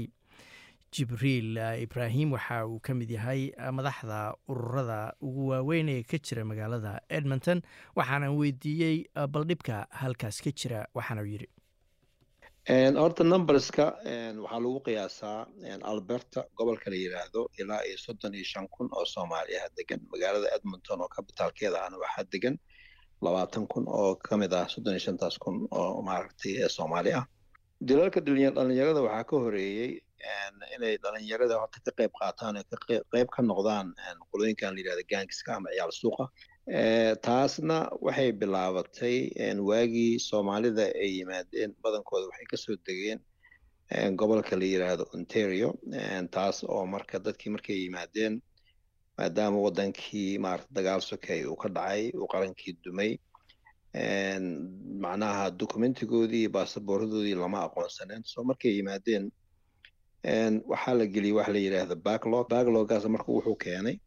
jibriil 0.95 1.57
ibraahim 1.85 2.31
waxa 2.35 2.65
uu 2.67 2.79
ka 2.79 2.93
mid 2.93 3.09
yahay 3.17 3.41
madaxda 3.77 4.19
ururada 4.49 5.13
ugu 5.21 5.47
waaweyn 5.51 5.89
ee 5.95 6.03
ka 6.11 6.17
jira 6.27 6.43
magaalada 6.51 6.93
edmonton 7.09 7.61
waxaana 7.99 8.31
weydiiyey 8.39 8.95
baldhibka 9.35 9.77
halkaas 10.01 10.41
ka 10.45 10.51
jira 10.61 10.81
waxaana 10.99 11.21
yidhi. 11.31 11.47
Horta 13.01 13.23
numberska 13.23 13.85
waxaa 14.43 14.59
lagu 14.65 14.79
qiyaasaa 14.87 15.37
alberta 15.91 16.41
gobolka 16.57 16.89
la 16.93 16.95
yidhaahdo 17.03 17.41
ilaa 17.61 17.81
iyo 17.89 17.97
soddon 18.05 18.33
iyo 18.33 18.43
shan 18.51 18.67
kun 18.75 18.89
oo 18.97 19.05
soomaaliyaha 19.13 19.67
degan 19.77 20.01
magaalada 20.11 20.47
edmonton 20.57 21.01
oo 21.01 21.07
kabitaalkeeda 21.15 21.77
ahna 21.85 21.97
waxaa 22.03 22.25
degan 22.33 22.55
labaatan 23.25 23.65
kun 23.71 23.85
oo 23.87 24.15
ka 24.15 24.37
mid 24.41 24.53
ah 24.53 24.67
soddon 24.73 24.93
iyo 24.95 25.03
shantaas 25.05 25.37
kun 25.43 25.55
oo 25.71 26.01
maaragtay 26.07 26.53
soomaali 26.77 27.11
ah 27.19 27.25
dilalka 27.87 28.19
dhalinyarada 28.21 29.01
waxaa 29.07 29.23
ka 29.29 29.35
horeeyey 29.43 29.91
inay 30.75 30.97
dhalinyarada 31.03 31.55
horta 31.61 31.79
ka 31.85 31.91
qayb 31.99 32.11
qaataan 32.21 32.55
qayb 33.13 33.27
ka 33.35 33.41
noqdaan 33.51 33.87
qolooyinkan 34.31 34.73
la 34.75 34.79
yidhahda 34.81 35.03
gaangiska 35.11 35.55
ama 35.55 35.69
ciyaal 35.75 35.91
suuqa. 36.01 36.25
Taasna 37.27 37.77
waxay 38.05 38.31
bilaabatay 38.41 39.15
waagii 39.69 40.19
soomaalida 40.29 40.85
ay 41.03 41.09
yimaadeen 41.19 41.71
badankooda 41.83 42.25
waxay 42.31 42.45
ka 42.51 42.57
soo 42.57 42.75
degeen 42.87 43.19
gobolka 44.19 44.55
la 44.59 44.65
yidhaahdo 44.73 45.03
ontario. 45.15 45.69
Taas 46.35 46.63
oo 46.63 46.85
marka 46.85 47.15
dadkii 47.25 47.51
markay 47.55 47.77
yimaadeen 47.85 48.41
maadaama 49.17 49.57
wadankii 49.67 50.37
maarata 50.43 50.67
dagaal 50.77 51.01
sokey 51.01 51.41
uu 51.47 51.55
ka 51.55 51.69
dhacay 51.77 52.11
uu 52.19 52.27
qarankii 52.33 52.73
dumay 52.83 53.11
macnaha 55.03 55.49
documentigoodii 55.51 56.41
iyo 56.41 56.49
baasaboorradoodii 56.49 57.35
lama 57.35 57.59
aqoonsaneen 57.67 58.23
so 58.23 58.43
markay 58.43 58.71
yimaadeen 58.77 59.31
waxaa 60.71 60.93
la 60.99 61.05
geliyey 61.05 61.35
waxa 61.39 61.53
la 61.53 61.59
yidhaahda 61.59 61.95
backlog 61.95 62.49
backloggaas 62.49 63.05
marka 63.15 63.31
wuxuu 63.31 63.55
keenay 63.65 63.97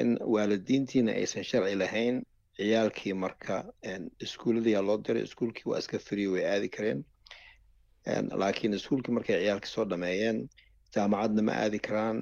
in 0.00 0.18
waalidiintiina 0.34 1.12
aysan 1.20 1.44
sharci 1.50 1.74
lahayn 1.82 2.16
ciyaalkii 2.56 3.14
marka 3.24 3.54
iskuulladiyaa 4.24 4.82
loo 4.88 4.98
diray 5.04 5.22
iskuulkii 5.28 5.66
waa 5.70 5.78
iska 5.78 5.98
free 5.98 6.26
way 6.26 6.44
aadi 6.54 6.68
kareen 6.76 7.00
laakiin 8.42 8.74
iskuulkii 8.74 9.12
markay 9.16 9.36
ciyaalkii 9.44 9.72
soo 9.74 9.84
dhameeyeen 9.84 10.48
jaamacadna 10.94 11.42
ma 11.42 11.52
aadi 11.64 11.78
karaan 11.78 12.18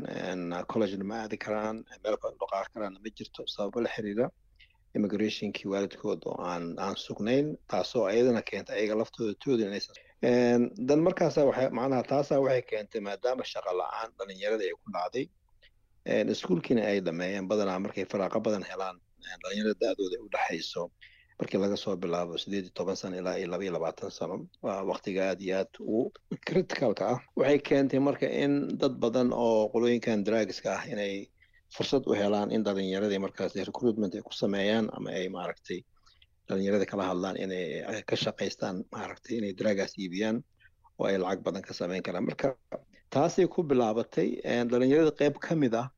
collegena 0.72 1.04
ma 1.04 1.16
aadi 1.22 1.36
karaan 1.44 1.76
meel 2.04 2.16
kale 2.22 2.36
karaanna 2.74 2.98
ma 3.04 3.10
jirto 3.16 3.46
sababo 3.54 3.80
la 3.80 3.88
xiriira 3.94 4.26
immigrationkii 4.96 5.68
waalidkood 5.72 6.20
oo 6.30 6.36
aan 6.52 6.64
aan 6.84 6.96
sugnayn 7.06 7.46
taasoo 7.70 8.04
ayadana 8.12 8.42
keentay 8.50 8.76
ayaga 8.78 8.94
laftooda 9.00 9.34
tooda 9.44 9.62
inaysan 9.68 9.94
dan 10.88 10.98
markaasa 11.06 11.44
waxay 11.48 11.68
macnaha 11.78 12.02
taasaa 12.12 12.40
waxay 12.44 12.62
keentay 12.70 13.00
maadaama 13.08 13.44
shaqa 13.52 13.70
la'aan 13.80 14.08
dhalinyarada 14.18 14.64
ay 14.68 14.74
ku 14.82 14.88
dhacday. 14.96 15.26
Iskuulkiina 16.32 16.82
ay 16.90 16.98
dhameeyeen 17.06 17.46
badanaa 17.50 17.78
markay 17.84 18.04
faraaqo 18.12 18.38
badan 18.46 18.64
helaan 18.70 18.96
dhalinyarada 19.42 19.76
da-dooda 19.82 20.14
ay 20.18 20.22
u 20.26 20.28
dhexayso 20.34 20.82
markii 21.38 21.58
laga 21.62 21.76
soo 21.76 21.96
bilaabo 22.02 22.38
sideed 22.42 22.64
iyo 22.64 22.72
toban 22.78 22.96
sano 23.00 23.16
ilaa 23.20 23.36
iyo 23.40 23.48
laba 23.52 23.62
iyo 23.64 23.72
labaatan 23.76 24.10
sano 24.18 24.36
waa 24.64 24.82
waktiga 24.90 25.20
aad 25.30 25.40
iyo 25.46 25.54
aad 25.60 25.72
u 25.80 26.10
criticalka 26.46 27.04
ah. 27.14 27.18
Waxay 27.36 27.58
keentay 27.68 28.00
marka 28.08 28.26
in 28.44 28.52
dad 28.80 28.94
badan 29.04 29.28
oo 29.32 29.68
qolooyinkan 29.72 30.24
dragska 30.26 30.68
ah 30.78 30.82
inay 30.92 31.14
fursad 31.74 32.02
u 32.10 32.12
helaan 32.20 32.50
in 32.54 32.62
dhalinyaradii 32.66 33.18
markaas 33.26 33.54
recruitment 33.70 34.14
ay 34.14 34.22
ku 34.28 34.32
sameeyaan 34.42 34.86
ama 34.96 35.10
ay 35.18 35.28
maaragtay 35.36 35.80
dhalinyarada 36.48 36.86
kala 36.90 37.04
hadlaan 37.10 37.36
inay 37.44 37.64
ka 38.08 38.16
shaqaystaan 38.24 38.76
maaragtay 38.94 39.34
inay 39.38 39.52
dragaas 39.60 39.92
iibiyaan 39.98 40.36
oo 40.98 41.06
ay 41.10 41.16
lacag 41.22 41.40
badan 41.46 41.62
ka 41.62 41.72
sameyn 41.80 42.02
karaan. 42.06 42.24
Marka 42.28 42.48
taasay 43.14 43.46
ku 43.54 43.62
bilaabatay 43.62 44.28
dhalinyarada 44.70 45.12
qayb 45.20 45.34
ka 45.46 45.54
mid 45.62 45.74
ah 45.82 45.88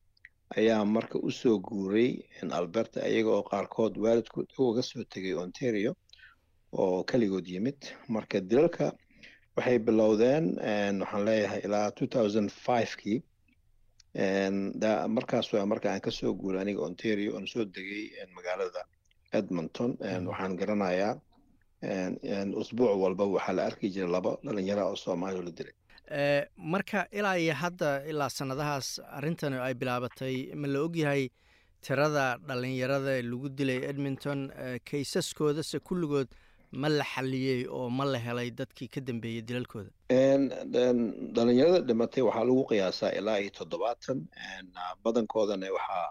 ayaa 0.57 0.85
marka 0.85 1.17
u 1.27 1.31
soo 1.31 1.57
guuray 1.67 2.11
alberta 2.59 2.99
iyaga 3.11 3.29
oo 3.37 3.43
qaarkood 3.51 3.93
waalidkood 4.03 4.47
uga 4.57 4.81
soo 4.89 5.03
tegay 5.13 5.33
ontario 5.43 5.91
oo 6.81 7.03
keligood 7.09 7.47
yimid. 7.53 7.79
Marka 8.15 8.37
dilalka 8.49 8.85
waxay 9.57 9.77
bilowdeen 9.85 10.45
waxaan 11.01 11.23
leeyahay 11.27 11.61
ilaa 11.65 11.87
two 11.97 12.07
thousand 12.15 12.47
fivekii 12.65 13.17
markaas 14.15 15.51
waa 15.53 15.65
marka 15.65 15.89
aan 15.91 16.01
ka 16.01 16.11
soo 16.11 16.33
guuray 16.33 16.61
aniga 16.61 16.81
ontario 16.81 17.33
oon 17.35 17.47
soo 17.47 17.65
degay 17.65 18.11
magaalada 18.35 18.83
edmonton 19.33 19.97
waxaan 20.27 20.55
garanayaa 20.57 21.19
usbuuc 22.61 22.97
walba 23.03 23.25
waxaa 23.25 23.53
la 23.57 23.65
arki 23.65 23.89
jiray 23.89 24.09
laba 24.11 24.37
dhalinyara 24.45 24.85
oo 24.85 24.95
soomaaliya 24.95 25.43
la 25.43 25.51
dilay 25.51 25.75
marka 26.57 27.07
ilaa 27.11 27.37
iyo 27.37 27.53
hadda 27.53 28.05
ilaa 28.11 28.29
sanadahaas 28.29 29.01
arrintan 29.17 29.53
ay 29.53 29.73
bilaabatay 29.73 30.53
ma 30.55 30.67
la 30.67 30.79
ogyahay 30.87 31.29
tirada 31.81 32.37
dhalinyarada 32.47 33.21
lagu 33.21 33.49
dilay 33.49 33.79
edmonton 33.91 34.51
kaysaskoodase 34.89 35.79
kulligood 35.79 36.27
ma 36.81 36.87
la 36.89 37.03
xaliyey 37.13 37.61
oo 37.77 37.89
ma 37.97 38.05
la 38.05 38.19
helay 38.25 38.49
dadkii 38.59 38.87
ka 38.93 39.01
dambeeyey 39.07 39.41
dilalkooda? 39.47 39.91
Dhalinyarada 41.35 41.81
dhimatay 41.87 42.23
waxaa 42.27 42.45
lagu 42.49 42.63
qiyaasaa 42.71 43.11
ilaa 43.19 43.37
iyo 43.43 43.51
toddobaatan. 43.59 44.17
Badankoodana 45.03 45.67
waxaa 45.77 46.09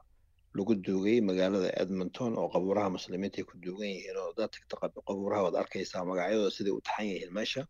lagu 0.57 0.75
duugay 0.85 1.21
magaalada 1.29 1.71
edmonton 1.83 2.33
oo 2.39 2.49
qabuuraha 2.55 2.91
muslimiinta 2.97 3.39
ay 3.41 3.45
ku 3.51 3.55
duugan 3.65 3.89
yihiin 3.95 4.17
oo 4.23 4.33
dad 4.39 4.53
qabuuraha 5.09 5.43
waad 5.47 5.57
arkaysaa 5.63 6.05
magacyadooda 6.11 6.51
siday 6.57 6.73
u 6.77 6.81
taxan 6.87 7.07
yihiin 7.11 7.33
meesha 7.39 7.63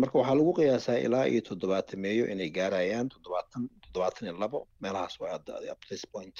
marka 0.00 0.18
waxaa 0.18 0.36
lagu 0.40 0.52
qiyaasaa 0.58 0.98
ilaa 1.06 1.24
iyo 1.32 1.40
toddobaatan 1.48 2.00
meeyo 2.04 2.24
inay 2.32 2.50
gaarayaan 2.58 3.08
toddobaatan 3.14 3.62
toddobaatan 3.84 4.24
iyo 4.28 4.34
labo 4.42 4.58
meelahaas 4.82 5.14
hadda 5.34 5.52
up 5.72 5.80
this 5.88 6.04
point 6.12 6.36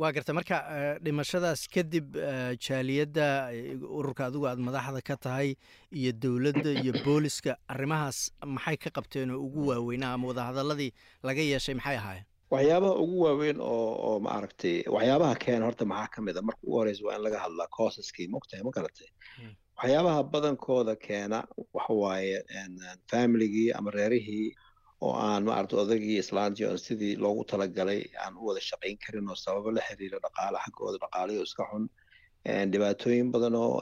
waa 0.00 0.10
garta 0.16 0.32
marka 0.38 0.56
dhimashadaas 1.04 1.60
kadib 1.74 2.08
jaaliyadda 2.66 3.26
ururka 3.98 4.22
adigu 4.28 4.46
aad 4.50 4.58
madaxda 4.68 5.00
ka 5.08 5.16
tahay 5.24 5.48
iyo 5.98 6.12
dowladda 6.22 6.70
iyo 6.82 6.92
booliska 7.06 7.52
arrimahaas 7.72 8.18
maxay 8.54 8.76
ka 8.84 8.90
qabteen 8.96 9.30
oo 9.30 9.40
ugu 9.46 9.62
waaweynaa 9.70 10.12
ama 10.16 10.26
wadahadaladii 10.30 10.90
laga 11.28 11.42
yeeshay 11.50 11.74
maxay 11.78 11.96
ahaayeen? 12.00 12.26
Waxyaabaha 12.54 12.94
ugu 13.04 13.16
waaweyn 13.26 13.58
oo 13.60 13.90
oo 14.08 14.14
maaragtay 14.26 14.76
waxyaabaha 14.96 15.34
keena 15.44 15.64
horta 15.68 15.84
maxaa 15.92 16.10
ka 16.14 16.18
mid 16.26 16.36
a? 16.38 16.42
Marka 16.48 16.60
ugu 16.66 16.76
horeysa 16.78 17.02
waa 17.06 17.16
in 17.18 17.22
laga 17.26 17.38
hadlaa 17.44 17.68
causaskii 17.76 18.26
mogtahay 18.34 18.62
ma 18.66 18.70
garatay 18.76 19.08
waxyaabaha 19.78 20.20
badankooda 20.32 20.94
keena 21.06 21.38
waxa 21.76 21.94
waaye 22.02 22.36
familigii 23.10 23.70
ama 23.78 23.90
reerihii 23.98 24.48
oo 25.04 25.12
aan 25.26 25.42
maaragta 25.48 25.76
odagii 25.84 26.18
islaantii 26.24 26.66
oon 26.68 26.78
sidii 26.86 27.14
loogu 27.24 27.42
talagalay 27.50 28.00
aan 28.24 28.34
u 28.40 28.46
wada 28.48 28.60
shaqayn 28.70 28.96
karin 29.04 29.28
oo 29.32 29.36
sababo 29.44 29.68
la 29.76 29.82
xiriira 29.88 30.18
dhaqaale 30.24 30.58
xaggooda 30.64 30.98
dhaqaalayo 31.04 31.42
iska 31.48 31.64
xun. 31.70 31.84
Dhibaatooyin 32.72 33.28
badan 33.34 33.54
oo 33.64 33.80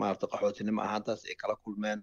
maarata 0.00 0.26
qaxootinimo 0.32 0.80
ahaantaas 0.86 1.20
ay 1.30 1.36
kala 1.42 1.56
kulmeen. 1.64 2.00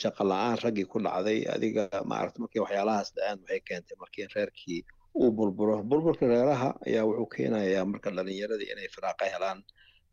Shaqa 0.00 0.22
la'aan 0.30 0.56
raggii 0.64 0.86
ku 0.92 0.98
dhacday 1.06 1.38
adiga 1.54 1.84
maarata 2.10 2.38
markii 2.42 2.60
waxyaalahaas 2.64 3.08
dhaceen 3.16 3.38
waxay 3.42 3.60
keentay 3.68 3.96
markii 4.02 4.26
reerkii 4.34 4.80
uu 5.20 5.30
burburo 5.36 5.76
burburka 5.90 6.24
reeraha 6.32 6.70
ayaa 6.86 7.04
wuxuu 7.08 7.26
keenayaa 7.34 7.84
marka 7.92 8.08
dhalinyaradii 8.16 8.70
inay 8.74 8.88
firaaqa 8.94 9.24
helaan 9.34 9.58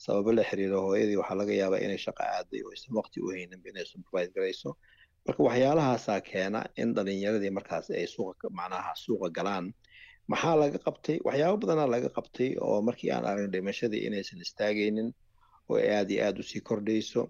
sababo 0.04 0.32
la 0.38 0.44
xiriira 0.50 0.78
hooyadii. 0.86 1.18
Waxaa 1.22 1.38
laga 1.42 1.54
yaabaa 1.62 1.82
inay 1.86 1.98
shaqa 2.06 2.24
aaday 2.38 2.62
oo 2.66 2.72
aysan 2.76 2.94
waqti 3.00 3.18
u 3.26 3.32
hayninba 3.34 3.68
inay 3.72 3.86
supervise 3.92 4.32
garayso 4.36 4.70
marka 5.26 5.42
waxyaalahaasaa 5.48 6.22
keena 6.30 6.60
in 6.82 6.90
dhalinyaradii 6.96 7.52
markaas 7.58 7.88
ay 8.00 8.08
suuqa 8.16 8.48
macnaha 8.60 8.92
suuqa 9.04 9.28
galaan. 9.38 9.66
Maxaa 10.32 10.56
laga 10.62 10.80
qabtay? 10.86 11.18
Waxyaabo 11.28 11.58
badanaa 11.64 11.88
laga 11.96 12.10
qabtay 12.18 12.50
oo 12.66 12.82
markii 12.88 13.12
aan 13.16 13.26
aragn 13.32 13.52
dhimashadii 13.54 14.02
inaysan 14.08 14.42
istaagaynin 14.46 15.10
oo 15.70 15.78
aad 15.96 16.10
iyo 16.14 16.22
aad 16.28 16.38
u 16.40 16.44
sii 16.50 16.62
kordhayso. 16.70 17.22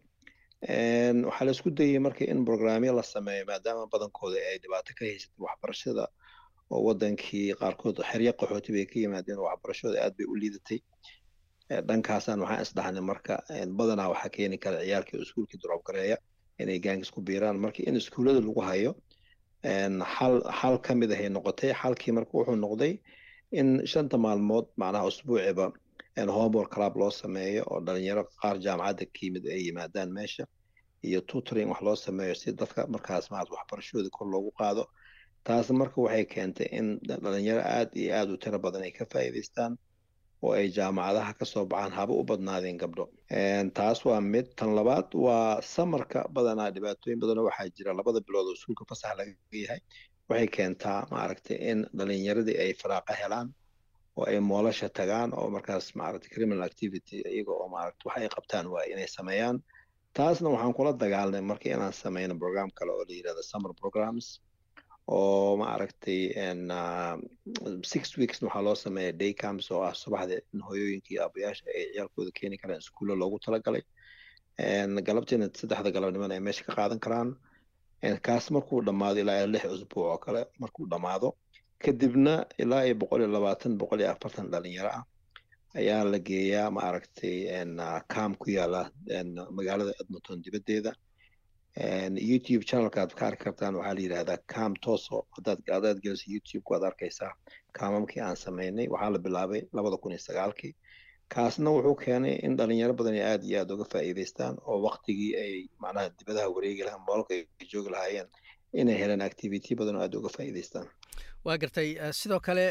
Waxaa 1.27 1.45
la 1.47 1.51
isku 1.55 1.69
dayay 1.77 1.99
marka 2.05 2.23
in 2.31 2.45
programyo 2.45 2.91
la 2.99 3.03
sameeyo 3.03 3.45
maadaama 3.49 3.87
badankooda 3.93 4.37
ay 4.51 4.57
dhibaato 4.63 4.91
ka 4.97 5.03
haysatay 5.05 5.39
waxbarashada 5.47 6.05
oo 6.73 6.79
wadankii 6.87 7.53
qaarkood 7.61 7.97
xeryo 8.09 8.31
qaxooti 8.39 8.69
bay 8.75 8.85
ka 8.91 8.97
yimaadeen 9.03 9.39
waxbarashada 9.47 9.95
aad 10.05 10.13
bay 10.17 10.27
u 10.31 10.35
liidatay. 10.41 10.79
Dhankaasaan 11.87 12.39
waxaan 12.43 12.61
isdhahnay 12.65 13.03
marka 13.11 13.33
badanaa 13.79 14.09
waxaa 14.13 14.31
keeni 14.35 14.57
kara 14.63 14.79
ciyaalkii 14.85 15.19
iskuulkii 15.23 15.59
drop 15.63 15.81
gareeya 15.87 16.17
inay 16.61 16.79
gaangis 16.85 17.11
ku 17.11 17.19
biiraan. 17.21 17.57
Marka 17.63 17.81
in 17.87 17.95
iskuullada 17.95 18.39
lagu 18.41 18.61
hayo 18.69 18.91
xal 19.63 20.41
xal 20.59 20.75
ka 20.85 20.95
mid 20.95 21.11
ahay 21.11 21.29
noqotay 21.29 21.71
xalkii 21.81 22.11
marka 22.17 22.31
wuxuu 22.37 22.55
noqday 22.65 22.93
in 23.51 23.85
shanta 23.91 24.17
maalmood 24.17 24.65
macnaha 24.77 25.05
usbuuciba 25.11 25.65
homework 26.37 26.69
club 26.75 26.93
loo 27.01 27.11
sameeyo 27.11 27.63
oo 27.71 27.79
dhalinyaro 27.85 28.23
qaar 28.41 28.55
jaamacadda 28.65 29.05
ka 29.13 29.19
yimid 29.25 29.45
ay 29.53 29.61
yimaadaan 29.67 30.09
meesha 30.17 30.43
iyo 31.07 31.19
tutoring 31.29 31.69
wax 31.71 31.81
loo 31.87 31.95
sameeyo 31.95 32.35
si 32.35 32.51
dadka 32.51 32.87
markaas 32.93 33.31
maarata 33.31 33.55
waxbarashadooda 33.55 34.09
kor 34.17 34.27
loogu 34.33 34.51
qaado. 34.59 34.83
Taas 35.43 35.69
marka 35.71 35.97
waxay 36.05 36.25
keentay 36.33 36.67
in 36.79 36.87
dhalinyaro 37.23 37.61
aad 37.63 37.89
iyo 38.01 38.11
aad 38.19 38.29
u 38.31 38.37
tiro 38.37 38.59
badan 38.59 38.83
ay 38.87 38.91
ka 38.91 39.05
faa'iidaystaan 39.11 39.77
oo 40.43 40.51
ay 40.59 40.67
jaamacadaha 40.77 41.31
ka 41.39 41.45
soo 41.51 41.65
baxaan 41.71 41.91
haba 41.97 42.13
u 42.13 42.23
badnaadeen 42.29 42.77
gabdho. 42.81 43.05
Taas 43.77 43.99
waa 44.07 44.21
mid. 44.33 44.45
Tan 44.57 44.71
labaad 44.77 45.07
waa 45.25 45.61
samarka 45.73 46.19
badanaa 46.35 46.69
dhibaatooyin 46.75 47.19
badanoo 47.23 47.45
waxaa 47.49 47.69
jira. 47.77 47.91
Labada 47.99 48.19
bilood 48.27 48.47
oo 48.49 48.55
iskuulka 48.57 48.83
fasax 48.89 49.11
laga 49.19 49.31
yahay 49.63 49.81
waxay 50.29 50.47
keentaa 50.55 50.99
maaragtay 51.13 51.57
in 51.71 51.79
dhalinyaradii 51.97 52.57
ay 52.63 52.71
faraaqa 52.81 53.13
helaan 53.21 53.47
oo 54.17 54.23
ay 54.31 54.39
moolasha 54.49 54.87
tagaan 54.99 55.29
oo 55.39 55.47
markaas 55.55 55.85
maaragtay 55.99 56.29
criminal 56.35 56.63
activity 56.69 57.15
iyaga 57.33 57.51
oo 57.59 57.67
maaragta 57.75 58.03
wax 58.07 58.17
ay 58.23 58.29
qabtaan 58.35 58.65
waa 58.73 58.83
inay 58.93 59.07
sameeyaan. 59.17 59.57
Taasna 60.17 60.47
waxaan 60.53 60.73
kula 60.77 60.91
dagaalnay 61.03 61.41
markii 61.51 61.71
inaan 61.75 61.93
sameyno 62.03 62.33
program 62.43 62.69
kale 62.77 62.91
oo 62.95 63.03
la 63.09 63.13
yiraahdo 63.17 63.43
summer 63.51 63.71
programs 63.81 64.25
oo 65.17 65.57
maaragtay 65.61 66.21
six 67.91 68.03
weeks 68.19 68.37
waxaa 68.45 68.61
loo 68.67 68.75
sameeya 68.75 69.11
day 69.21 69.33
camps 69.41 69.67
oo 69.71 69.81
ah 69.89 69.93
subaxda 70.03 70.35
in 70.53 70.59
hooyooyinka 70.67 71.09
iyo 71.13 71.21
abayaasha 71.27 71.65
ay 71.75 71.83
ciyaalkooda 71.93 72.31
keeni 72.37 72.57
karaan 72.61 72.81
iskuulla 72.83 73.15
loogu 73.21 73.37
talagalay. 73.45 73.83
Galabtiina 75.07 75.45
saddexda 75.59 75.91
galabnimona 75.95 76.33
ay 76.37 76.39
meesha 76.47 76.63
ka 76.67 76.73
qaadan 76.79 76.99
karaan. 77.05 77.29
Kaas 78.25 78.45
markuu 78.55 78.81
dhammaado 78.87 79.19
ilaa 79.23 79.45
lix 79.53 79.65
usbuuc 79.75 80.05
oo 80.11 80.17
kale 80.25 80.41
markuu 80.61 80.85
dhammaado 80.91 81.29
kadibna 81.83 82.33
ilaa 82.63 82.83
iyo 82.85 82.95
boqol 83.01 83.21
iyo 83.21 83.29
labaatan 83.35 83.77
boqol 83.81 83.99
iyo 84.01 84.09
afartan 84.11 84.47
dhalinyaro 84.51 84.89
ah 84.99 85.03
ayaa 85.79 86.03
la 86.11 86.19
geeyaa 86.27 86.69
maaragtay 86.77 87.35
cam 88.13 88.31
ku 88.41 88.47
yaalla 88.57 88.81
magaalada 89.57 89.91
edmonton 90.01 90.37
dibaddeeda 90.45 90.91
youtube 92.29 92.63
channelka 92.65 93.01
aad 93.01 93.13
ka 93.15 93.27
arki 93.27 93.43
kartaan 93.43 93.75
waxaa 93.75 93.93
la 93.95 94.01
yidhahdaa 94.01 94.37
cam 94.53 94.73
toso. 94.85 95.27
Hadaad 95.37 95.59
hadaad 95.75 95.99
geliso 96.03 96.25
youtube 96.33 96.63
waad 96.71 96.83
arkaysaa 96.83 97.33
kaamamkii 97.77 98.21
aan 98.21 98.35
sameynay. 98.35 98.87
Waxaa 98.93 99.09
la 99.13 99.19
bilaabay 99.19 99.61
labada 99.73 99.97
kun 99.97 100.11
iyo 100.11 100.19
sagaalkii. 100.19 100.73
Kaasna 101.33 101.69
wuxuu 101.71 101.95
keenay 101.95 102.35
in 102.45 102.57
dhalinyaro 102.57 102.93
badan 102.93 103.13
ay 103.13 103.23
aad 103.31 103.43
iyo 103.43 103.59
aad 103.61 103.71
uga 103.71 103.85
faa'iidaystaan 103.93 104.55
oo 104.65 104.81
waktigii 104.87 105.35
ay 105.43 105.53
macnaha 105.79 106.09
dibadaha 106.19 106.49
wareegi 106.55 106.83
lahaan 106.83 107.03
moolka 107.07 107.33
ay 107.33 107.43
joogi 107.71 107.89
lahaayeen 107.95 108.27
inay 108.73 108.97
helaan 109.01 109.21
activity 109.21 109.75
badan 109.75 109.95
oo 109.95 110.01
aad 110.03 110.15
uga 110.19 110.29
faa'iidaystaan 110.37 110.87
waa 111.45 111.57
gartay 111.61 111.89
sidoo 112.19 112.39
kale 112.47 112.65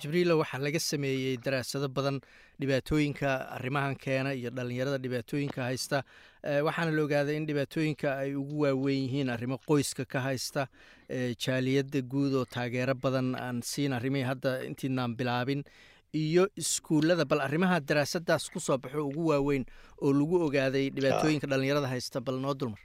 jibriilo 0.00 0.34
waxaa 0.42 0.58
laga 0.64 0.80
sameeyey 0.80 1.36
daraasado 1.44 1.88
badan 1.88 2.20
dhibaatooyinka 2.60 3.28
arrimahan 3.56 3.94
keena 4.04 4.32
iyo 4.34 4.50
dhalinyarada 4.50 4.98
dhibaatooyinka 5.04 5.60
haysta. 5.68 6.02
Waxaana 6.66 6.90
la 6.96 7.02
ogaaday 7.06 7.36
in 7.40 7.46
dhibaatooyinka 7.46 8.08
ay 8.22 8.34
ugu 8.34 8.60
waaweyn 8.64 9.02
yihiin 9.06 9.30
arrimo 9.30 9.58
qoyska 9.70 10.04
ka 10.12 10.20
haysta 10.26 10.66
jaaliyadda 11.44 12.02
guud 12.02 12.34
oo 12.40 12.44
taageero 12.44 12.94
badan 12.94 13.34
aan 13.34 13.62
siin 13.62 13.92
arrimihii 13.92 14.26
hadda 14.30 14.52
intiinaan 14.70 15.14
bilaabin 15.16 15.62
iyo 16.14 16.48
iskuullada 16.56 17.24
bal 17.24 17.40
arrimaha 17.46 17.80
daraasadaas 17.80 18.50
ku 18.50 18.60
soo 18.60 18.78
baxo 18.78 19.06
ugu 19.08 19.28
waaweyn 19.30 19.64
oo 20.02 20.12
lagu 20.12 20.42
ogaaday 20.48 20.90
dhibaatooyinka 20.90 21.46
dhalinyarada 21.46 21.88
haysta 21.94 22.20
bal 22.20 22.38
noo 22.44 22.54
dulmar 22.54 22.82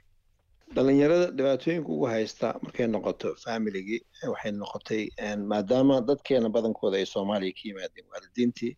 dhalinyarada 0.72 1.30
dhibaatooyinka 1.36 1.88
ugu 1.92 2.06
haysta 2.06 2.48
markay 2.62 2.86
noqoto 2.86 3.34
familigii 3.44 4.00
waxay 4.32 4.52
noqotay 4.52 5.02
maadaama 5.50 6.00
dadkeena 6.08 6.48
badankooda 6.48 6.96
ay 7.00 7.06
soomaaliya 7.06 7.52
ka 7.52 7.62
yimaadeen 7.68 8.06
waalidiintii 8.12 8.72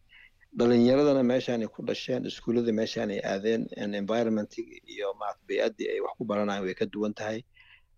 dhalinyaradana 0.58 1.22
meeshaanay 1.22 1.68
ku 1.68 1.82
dhasheen 1.86 2.26
iskuullada 2.26 2.72
meeshaanay 2.72 3.20
aadeen 3.32 3.62
environmentig 4.02 4.66
iyo 4.92 5.14
bay-addii 5.48 5.88
ay 5.94 6.00
wax 6.00 6.14
ku 6.18 6.24
baranayaan 6.24 6.64
way 6.66 6.74
ka 6.74 6.86
duwan 6.86 7.14
tahay. 7.14 7.42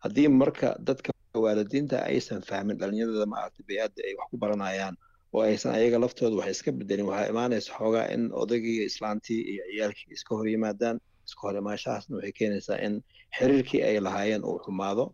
Haddii 0.04 0.28
marka 0.28 0.76
dadka 0.78 1.10
waalidiinta 1.34 2.02
aysan 2.04 2.42
fahmin 2.42 2.76
dhalinyarada 2.78 3.26
maaragta 3.26 3.62
bay-adda 3.68 4.00
ay 4.04 4.14
wax 4.18 4.28
ku 4.30 4.36
baranayaan 4.36 4.94
oo 5.32 5.42
aysan 5.42 5.72
ayaga 5.74 5.98
laftooda 5.98 6.36
wax 6.36 6.50
iska 6.60 6.72
bedelin 6.72 7.06
waxaa 7.08 7.30
imaanaysa 7.32 7.72
xoogaa 7.78 8.06
in 8.14 8.30
odagii 8.32 8.84
islaantii 8.84 9.40
iyo 9.52 9.62
ciyaalkii 9.72 10.12
iska 10.14 10.34
hor 10.36 10.48
yimaadaan 10.48 11.00
iska 11.28 11.40
hor 11.46 11.56
imaashahaasna 11.62 12.12
waxay 12.16 12.32
keenaysaa 12.40 12.78
in 12.86 12.94
xiriirkii 13.38 13.82
ay 13.88 13.96
lahaayeen 14.06 14.42
uu 14.50 14.58
xumaado. 14.64 15.04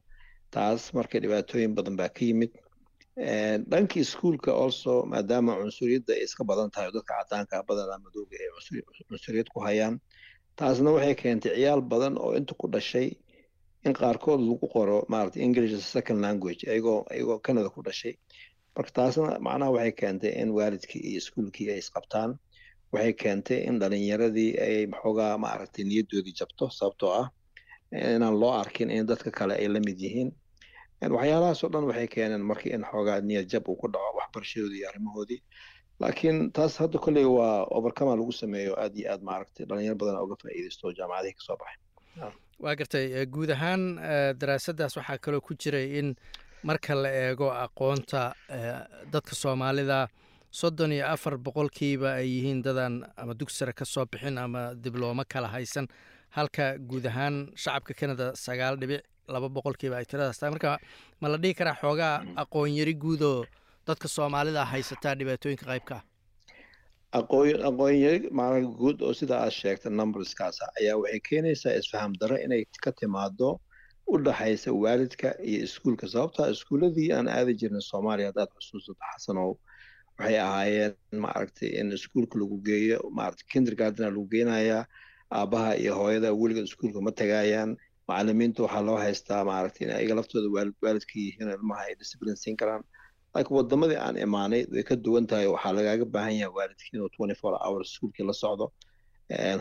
Taas 0.55 0.83
marka 0.96 1.16
dhibaatooyin 1.22 1.72
badan 1.79 1.96
baa 2.00 2.09
ka 2.16 2.22
yimid. 2.29 2.53
Dhankii 3.70 4.03
iskuolka 4.07 4.50
also 4.62 4.92
maadaama 5.12 5.53
cunsuriyadda 5.61 6.12
ay 6.16 6.22
iska 6.27 6.42
badan 6.50 6.70
tahay 6.74 6.90
dadka 6.94 7.14
cadaanka 7.20 7.57
badanaa 7.68 7.98
madooga 8.05 8.37
ay 8.42 8.48
cunsuriyad 9.09 9.48
ku 9.55 9.61
hayaan 9.66 10.00
taasna 10.59 10.90
waxay 10.96 11.14
keentay 11.22 11.53
ciyaal 11.57 11.83
badan 11.92 12.14
oo 12.18 12.33
inta 12.38 12.55
ku 12.61 12.66
dhashay 12.74 13.09
in 13.87 13.92
qaarkood 14.00 14.40
lagu 14.48 14.66
qoro 14.74 14.98
maarata 15.12 15.38
english 15.46 15.74
second 15.94 16.18
language 16.27 16.61
ayagoo 16.70 17.00
ayagoo 17.12 17.38
canada 17.46 17.68
ku 17.74 17.81
dhashay. 17.87 18.14
Marka 18.77 18.90
taasna 18.98 19.38
macnaha 19.46 19.70
waxay 19.77 19.92
keentay 20.00 20.33
in 20.42 20.48
waalidkii 20.57 21.00
iyo 21.09 21.18
iskuolkii 21.22 21.70
ay 21.74 21.79
isqabtaan 21.85 22.31
waxay 22.94 23.12
keentay 23.22 23.59
in 23.68 23.78
dhalinyaradii 23.80 24.50
ay 24.66 24.76
maxoogaa 24.92 25.38
maaragtay 25.44 25.85
niyaddoodii 25.90 26.35
jabto 26.40 26.64
sababtoo 26.78 27.12
ah 27.20 27.26
inaan 28.16 28.37
loo 28.42 28.52
arkin 28.62 28.90
in 28.90 29.07
dadka 29.11 29.30
kale 29.38 29.54
ay 29.62 29.68
la 29.74 29.80
mid 29.88 29.98
yihiin 30.07 30.30
waxyaalahaasoo 31.16 31.68
dhan 31.74 31.85
waxay 31.90 32.09
keeneen 32.14 32.42
markii 32.50 32.72
in 32.76 32.85
xoogaa 32.90 33.20
niyad 33.20 33.46
jab 33.52 33.68
uu 33.68 33.76
ku 33.76 33.87
dhaco 33.94 34.16
waxbarashadoodii 34.18 34.78
iyo 34.80 34.88
arrimahoodii 34.88 35.40
laakiin 36.00 36.52
taas 36.52 36.78
hadda 36.78 36.98
kolley 36.98 37.24
waa 37.24 37.64
overcoma 37.78 38.16
lagu 38.16 38.33
sameeyo 38.33 38.74
aad 38.83 38.96
iyo 38.98 39.12
aad 39.12 39.22
maaragtay 39.22 39.66
dhalinyaro 39.66 39.96
badan 40.00 40.22
uga 40.24 40.37
faa'iidaysto 40.42 40.92
jaamacadihii 40.98 41.35
ka 41.38 41.42
soo 41.46 41.57
baxay 41.62 42.33
waa 42.64 42.74
gartay 42.78 43.26
guud 43.35 43.50
ahaan 43.57 43.83
daraasaddaas 44.40 44.96
waxaa 44.96 45.18
kaloo 45.24 45.40
ku 45.40 45.54
jiray 45.62 45.98
in 45.98 46.09
marka 46.68 46.94
la 46.94 47.11
eego 47.24 47.48
aqoonta 47.64 48.22
dadka 49.12 49.35
soomaalida 49.42 50.09
soddon 50.60 50.92
iyo 50.96 51.04
afar 51.14 51.34
boqolkiiba 51.46 52.08
ay 52.20 52.26
yihiin 52.34 52.60
dadaan 52.66 52.94
ama 53.22 53.32
dugsare 53.40 53.72
ka 53.80 53.84
soo 53.84 54.04
bixin 54.12 54.38
ama 54.38 54.62
diblooma 54.84 55.24
kala 55.32 55.48
haysan. 55.54 55.86
Halka 56.36 56.66
guud 56.90 57.04
ahaan 57.10 57.34
shacabka 57.62 57.94
canada 58.00 58.26
sagaal 58.44 58.74
dhibic 58.80 59.02
laba 59.34 59.48
boqolkiiba 59.56 59.96
ay 60.00 60.04
tiradaas 60.10 60.38
tahay. 60.38 60.52
Marka 60.54 60.78
ma 61.20 61.28
la 61.32 61.36
dhihi 61.42 61.54
karaa 61.60 61.76
xoogaa 61.82 62.14
aqoon 62.42 62.70
yari 62.80 62.94
guudoo 63.04 63.44
dadka 63.88 64.06
soomaalida 64.16 64.62
haysataa 64.72 65.14
dhibaatooyinka 65.20 65.64
qaybka? 65.72 65.96
Ah 67.14 67.18
aqoon 67.20 67.62
aqoon 67.70 67.94
yari 68.04 68.31
maana 68.38 68.58
guud 68.81 68.98
oo 69.06 69.12
sida 69.20 69.35
aad 69.44 69.52
sheegta 69.60 69.88
numberskaas 70.00 70.56
ayaa 70.81 70.96
waxay 71.02 71.20
keenaysaa 71.29 71.74
isfaham 71.81 72.12
darro 72.20 72.37
inay 72.46 72.62
ka 72.85 72.90
timaado 73.00 73.50
u 74.12 74.14
dhaxaysa 74.26 74.70
waalidka 74.83 75.29
iyo 75.48 75.58
iskuulka. 75.66 76.06
Sababtaa 76.14 76.48
iskuuladii 76.54 77.10
aan 77.16 77.29
aadi 77.38 77.52
jirnay 77.60 77.85
soomaaliya 77.90 78.29
haddaad 78.31 78.50
xusuusato 78.58 78.98
xasanow 79.12 79.50
waxay 80.19 80.37
ahaayeen 80.46 80.92
maaragtay 81.25 81.71
in 81.81 81.92
iskuulka 81.98 82.35
lagu 82.42 82.56
geeyo 82.69 82.98
maaragtay 83.19 83.46
kindergartena 83.52 84.08
lagu 84.15 84.27
geenayaa 84.35 84.83
aabaha 85.38 85.71
iyo 85.83 85.92
hooyada 86.00 86.29
weliga 86.40 86.60
iskuulka 86.69 87.00
ma 87.06 87.12
tagayaan 87.21 87.71
macalimiinta 88.08 88.60
waxaa 88.65 88.83
loo 88.88 88.98
haystaa 89.04 89.42
maaragtay 89.50 89.83
in 89.87 89.92
ayaga 89.98 90.15
laftooda 90.19 90.48
waalid 90.56 90.75
waalidka 90.85 91.15
yihiin 91.23 91.48
ilmaha 91.56 91.83
ay 91.88 91.94
discipline 92.02 92.37
siin 92.42 92.56
karaan 92.60 92.83
laakiin 93.35 93.56
wadamadii 93.58 93.98
aan 94.06 94.17
imaanay 94.27 94.62
way 94.75 94.83
ka 94.90 94.94
duwan 95.04 95.27
tahay 95.31 95.46
waxaa 95.54 95.73
lagaaga 95.79 96.04
baahan 96.15 96.37
yahay 96.40 96.54
waalidkii 96.58 96.92
inuu 96.96 97.10
twenty 97.17 97.35
four 97.40 97.54
hours 97.65 97.87
iskuulkii 97.92 98.27
la 98.31 98.35
socdo 98.42 98.67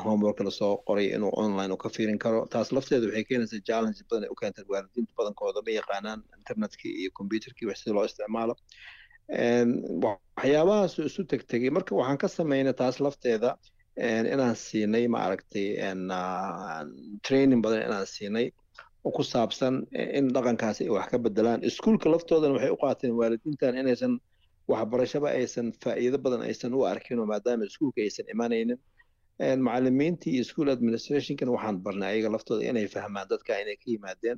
homework 0.06 0.40
la 0.48 0.52
soo 0.60 0.74
qoray 0.88 1.08
inuu 1.16 1.32
online 1.44 1.72
u 1.74 1.78
ka 1.84 1.90
fiirin 1.96 2.18
karo 2.26 2.40
taas 2.54 2.72
lafteeda 2.76 3.06
waxay 3.08 3.24
keenaysaa 3.30 3.62
challenge 3.70 4.00
badan 4.10 4.24
ay 4.24 4.30
u 4.34 4.36
keentay 4.42 4.66
waalidiinta 4.74 5.14
badankooda 5.20 5.60
ma 5.66 5.72
yaqaanaan 5.80 6.20
internetkii 6.40 6.92
iyo 7.02 7.10
computerkii 7.20 7.66
wax 7.70 7.78
sida 7.84 7.94
loo 7.98 8.06
isticmaalo 8.10 8.54
waxyaabahaas 9.30 10.94
isu 11.00 11.24
tegtegay 11.32 11.70
marka 11.78 11.96
waxaan 11.96 12.18
ka 12.18 12.28
samaynay 12.28 12.74
taas 12.82 13.00
lafteeda 13.06 13.52
inaan 14.34 14.56
siinay 14.56 15.06
maaragtay 15.16 15.68
training 17.28 17.62
badan 17.64 17.82
inaan 17.88 18.06
siinay 18.16 18.48
ku 19.16 19.24
saabsan 19.24 19.74
in 20.18 20.26
dhaqankaasi 20.36 20.84
ay 20.86 20.90
wax 20.96 21.08
ka 21.12 21.18
bedelaan 21.26 21.60
iskuulka 21.70 22.08
laftoodana 22.14 22.54
waxay 22.58 22.72
u 22.76 22.78
qaateen 22.84 23.14
waalidiintan 23.20 23.74
inaysan 23.82 24.14
waxbarashaba 24.72 25.28
aysan 25.40 25.68
faa'iido 25.84 26.18
badan 26.26 26.42
aysan 26.50 26.72
u 26.78 26.84
arkin 26.92 27.20
oo 27.20 27.26
maadaama 27.34 27.64
iskuulka 27.70 28.00
aysan 28.02 28.26
imanaynin. 28.34 28.80
Macalimiintii 29.68 30.32
iyo 30.36 30.44
school 30.50 30.70
administrationkana 30.76 31.52
waxaan 31.56 31.78
barnay 31.86 32.10
ayaga 32.14 32.30
laftooda 32.36 32.64
inay 32.70 32.88
fahmaan 32.96 33.28
dadka 33.32 33.52
inay 33.64 33.76
ka 33.82 33.88
yimaadeen 33.94 34.38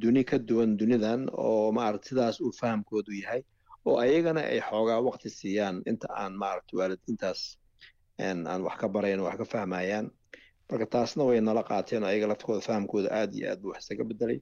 duni 0.00 0.22
ka 0.30 0.36
duwan 0.48 0.70
dunidan 0.80 1.20
oo 1.32 1.72
maaragta 1.78 2.08
sidaas 2.10 2.36
uu 2.44 2.52
fahamkoodu 2.60 3.12
yahay 3.22 3.40
oo 3.88 3.96
ayagana 4.04 4.40
ay 4.52 4.60
xoogaa 4.68 5.00
waqti 5.08 5.28
siiyaan 5.38 5.76
inta 5.90 6.08
aan 6.22 6.32
maaragta 6.42 6.72
waalidiintaas 6.80 7.40
aan 8.26 8.60
wax 8.66 8.76
ka 8.80 8.88
barayn 8.94 9.20
wax 9.26 9.36
ka 9.40 9.44
fahmayaan 9.54 10.06
marka 10.70 10.86
taasna 10.94 11.22
way 11.28 11.40
nala 11.40 11.62
qaateen 11.70 12.02
oo 12.02 12.08
ayaga 12.12 12.26
laftooda 12.32 12.60
fahamkooda 12.68 13.08
aad 13.20 13.30
iyo 13.38 13.46
aad 13.52 13.60
buu 13.62 13.70
wax 13.72 13.82
isaga 13.84 14.04
bedelay 14.10 14.38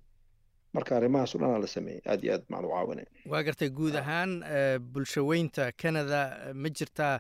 marka 0.77 0.97
arrimahaas 0.99 1.35
o 1.35 1.39
dhan 1.41 1.51
aa 1.55 1.61
la 1.65 1.67
sameeyey 1.77 2.01
aad 2.13 2.21
iyo 2.25 2.33
aad 2.37 2.45
maclu 2.53 2.69
caawinay. 2.75 3.07
Waa 3.33 3.43
gartay 3.47 3.71
guud 3.79 3.95
ahaan 4.03 4.31
bulshaweynta 4.93 5.65
canada 5.83 6.21
ma 6.63 6.69
jirtaa 6.79 7.15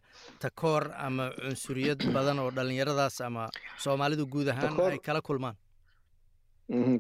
takoor 0.44 0.82
ama 1.06 1.24
cunsuriyad 1.42 2.00
badan 2.16 2.38
oo 2.44 2.50
dhallinyaradaas 2.56 3.20
ama 3.28 3.44
soomaalidu 3.84 4.26
guud 4.34 4.48
ahaan 4.54 4.80
ay 4.90 4.98
kala 5.08 5.20
kulmaan? 5.28 5.56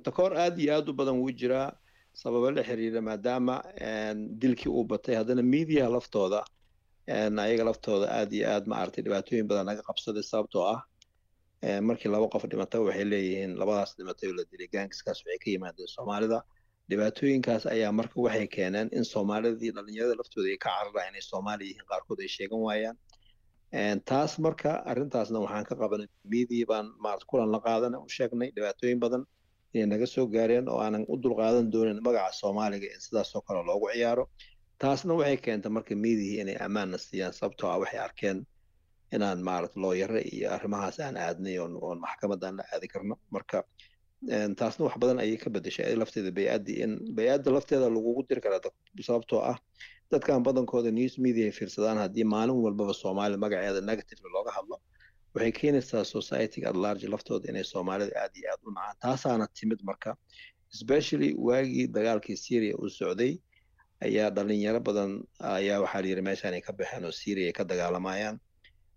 Takoor 0.06 0.32
aad 0.44 0.58
iyo 0.58 0.74
aad 0.76 0.88
u 0.88 0.92
badan 0.92 1.16
wuu 1.22 1.32
jiraa 1.40 1.72
sababo 2.22 2.48
la 2.56 2.62
xiriira 2.68 3.00
maadaama 3.08 3.54
dilkii 4.42 4.70
uu 4.78 4.84
batay 4.92 5.14
haddana 5.20 5.42
mediaha 5.54 5.88
laftooda 5.96 6.40
ayaga 7.46 7.64
laftooda 7.70 8.06
aad 8.18 8.30
iyo 8.38 8.44
aad 8.54 8.64
maaragtay 8.72 9.02
dhibaatooyin 9.06 9.46
badan 9.50 9.66
naga 9.70 9.82
qabsaday 9.88 10.24
sababtoo 10.32 10.64
ah 10.74 10.80
markii 11.88 12.10
laba 12.14 12.26
qof 12.34 12.42
dhimata 12.52 12.76
waxay 12.86 13.06
leeyihiin 13.12 13.52
labadaas 13.60 13.90
dhimatay 13.98 14.26
oo 14.30 14.34
la 14.38 14.44
dilay 14.50 14.68
gaangiskaas 14.74 15.18
waxay 15.24 15.38
ka 15.42 15.48
yimaadeen 15.54 15.90
soomaalida. 15.96 16.38
Dhibaatooyinkaas 16.90 17.62
ayaa 17.74 17.92
marka 17.98 18.16
waxay 18.26 18.46
keeneen 18.56 18.88
in 18.98 19.04
soomaalidii 19.12 19.70
dhalinyarada 19.76 20.14
laftooda 20.20 20.48
ay 20.54 20.58
ka 20.64 20.70
cararaan 20.76 21.08
inay 21.10 21.24
soomaali 21.32 21.62
yihiin 21.68 21.86
qaarkood 21.90 22.18
ay 22.24 22.30
sheegan 22.36 22.60
waayaan. 22.66 22.96
Taas 24.10 24.32
marka 24.46 24.70
arrintaasna 24.90 25.38
waxaan 25.44 25.64
ka 25.68 25.74
qabanay 25.82 26.08
media 26.32 26.64
baan 26.70 26.86
maarata 27.04 27.24
kulan 27.30 27.48
la 27.54 27.60
qaadana 27.66 27.96
u 28.04 28.08
sheegnay 28.16 28.48
dhibaatooyin 28.56 29.00
badan 29.04 29.22
naga 29.92 30.06
soo 30.14 30.26
gaareen 30.34 30.66
oo 30.68 30.78
aanan 30.84 31.04
u 31.12 31.14
dulqaadan 31.22 31.66
doonin 31.72 31.98
magaca 32.06 32.32
soomaaliga 32.40 32.86
in 32.94 33.00
sidaasoo 33.06 33.40
kale 33.46 33.60
loogu 33.68 33.86
ciyaaro. 33.94 34.24
Taasna 34.80 35.12
waxay 35.18 35.36
keentay 35.44 35.70
marka 35.76 35.94
mediahii 36.04 36.40
inay 36.42 36.56
ammaanna 36.66 36.98
siiyaan 37.06 37.32
sababtoo 37.38 37.68
ah 37.74 37.78
waxay 37.82 38.00
arkeen 38.06 38.38
inaan 39.14 39.40
maarata 39.48 39.76
looyare 39.84 40.20
iyo 40.34 40.46
arrimahaas 40.56 40.96
aan 41.00 41.16
aadnay 41.26 41.56
oon 41.58 41.98
maxkamadaan 42.04 42.54
la 42.58 42.64
aadi 42.74 42.88
karno. 42.92 43.14
Marka 43.34 43.58
taasna 44.58 44.82
wax 44.86 44.94
badan 45.02 45.18
ayay 45.24 45.36
ka 45.42 45.48
bedeshay 45.54 45.94
lafteeda 46.00 46.30
bay-addii 46.38 46.78
in 46.84 46.92
bay-adda 47.16 47.50
lafteeda 47.56 47.86
lagugu 47.96 48.22
diri 48.28 48.40
karaa 48.44 48.60
sababtoo 49.08 49.40
ah 49.52 49.58
dadkan 50.10 50.42
badankooda 50.46 50.90
news 50.98 51.14
media 51.24 51.44
ay 51.48 51.52
fiirsadaan 51.58 51.98
haddii 52.04 52.24
maalin 52.34 52.56
walbaba 52.64 52.94
soomaali 53.02 53.36
magaceeda 53.44 53.80
negatively 53.90 54.28
looga 54.36 54.50
hadlo 54.56 54.76
waxay 55.34 55.52
keenaysaa 55.60 56.04
societyga 56.14 56.68
at 56.72 56.76
large 56.84 57.06
laftooda 57.14 57.46
inay 57.52 57.64
soomaalida 57.72 58.12
aad 58.22 58.32
iyo 58.40 58.46
aad 58.52 58.60
u 58.68 58.70
nacaan 58.76 58.96
taasaana 59.04 59.46
timid 59.58 59.80
marka 59.90 60.10
especially 60.74 61.30
waagii 61.48 61.86
dagaalkii 61.96 62.36
syria 62.46 62.74
uu 62.82 62.90
socday 62.98 63.32
ayaa 64.06 64.30
dhalinyaro 64.36 64.80
badan 64.88 65.10
ayaa 65.58 65.78
waxaa 65.84 66.00
la 66.02 66.08
yidhi 66.10 66.22
meeshaan 66.28 66.54
ay 66.58 66.62
ka 66.68 66.72
baxeen 66.80 67.04
oo 67.08 67.12
syria 67.22 67.46
ay 67.50 67.52
ka 67.58 67.64
dagaalamayaan 67.72 68.36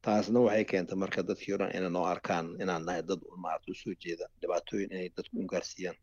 taasna 0.05 0.39
waxay 0.47 0.65
keentay 0.71 0.97
marka 1.03 1.19
dadkii 1.29 1.53
o 1.55 1.57
dhan 1.61 1.71
inay 1.77 1.91
noo 1.97 2.05
arkaan 2.13 2.45
inaan 2.63 2.83
nahay 2.87 3.03
dad 3.09 3.21
maarata 3.43 3.71
u 3.73 3.75
soo 3.83 3.93
jeeda 4.03 4.25
dhibaatooyin 4.41 4.89
inay 4.95 5.09
dadku 5.17 5.35
u 5.43 5.47
gaarsiiyaan 5.53 5.97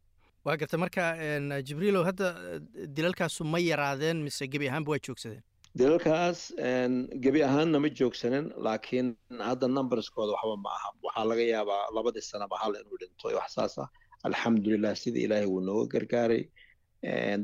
waa 0.46 0.56
garta 0.60 0.76
marka 0.84 1.02
jibriilow 1.68 2.04
hadda 2.10 2.26
dilalkaasu 2.96 3.44
ma 3.54 3.58
yaraadeen 3.70 4.16
mise 4.26 4.44
gebi 4.54 4.66
ahaanba 4.70 4.90
waa 4.94 5.02
joogsadeen 5.06 5.42
dilalkaas 5.78 6.40
gebi 7.24 7.40
ahaanna 7.48 7.78
ma 7.84 7.88
joogsanin 7.98 8.46
laakiin 8.66 9.08
hadda 9.48 9.66
numberskooda 9.76 10.32
waxba 10.36 10.56
ma 10.64 10.70
aha. 10.78 10.88
Waxaa 11.06 11.24
laga 11.30 11.44
yaabaa 11.54 11.82
labadii 11.96 12.22
sanaba 12.32 12.56
hal 12.62 12.72
inuu 12.80 12.98
dhinto. 13.00 13.26
Wax 13.38 13.48
saas 13.56 13.74
ah. 13.78 13.88
Alxamdulilah 14.28 14.94
sida 15.02 15.18
ilaahay 15.26 15.46
wuu 15.52 15.60
nooga 15.68 15.86
gargaaray. 15.94 16.42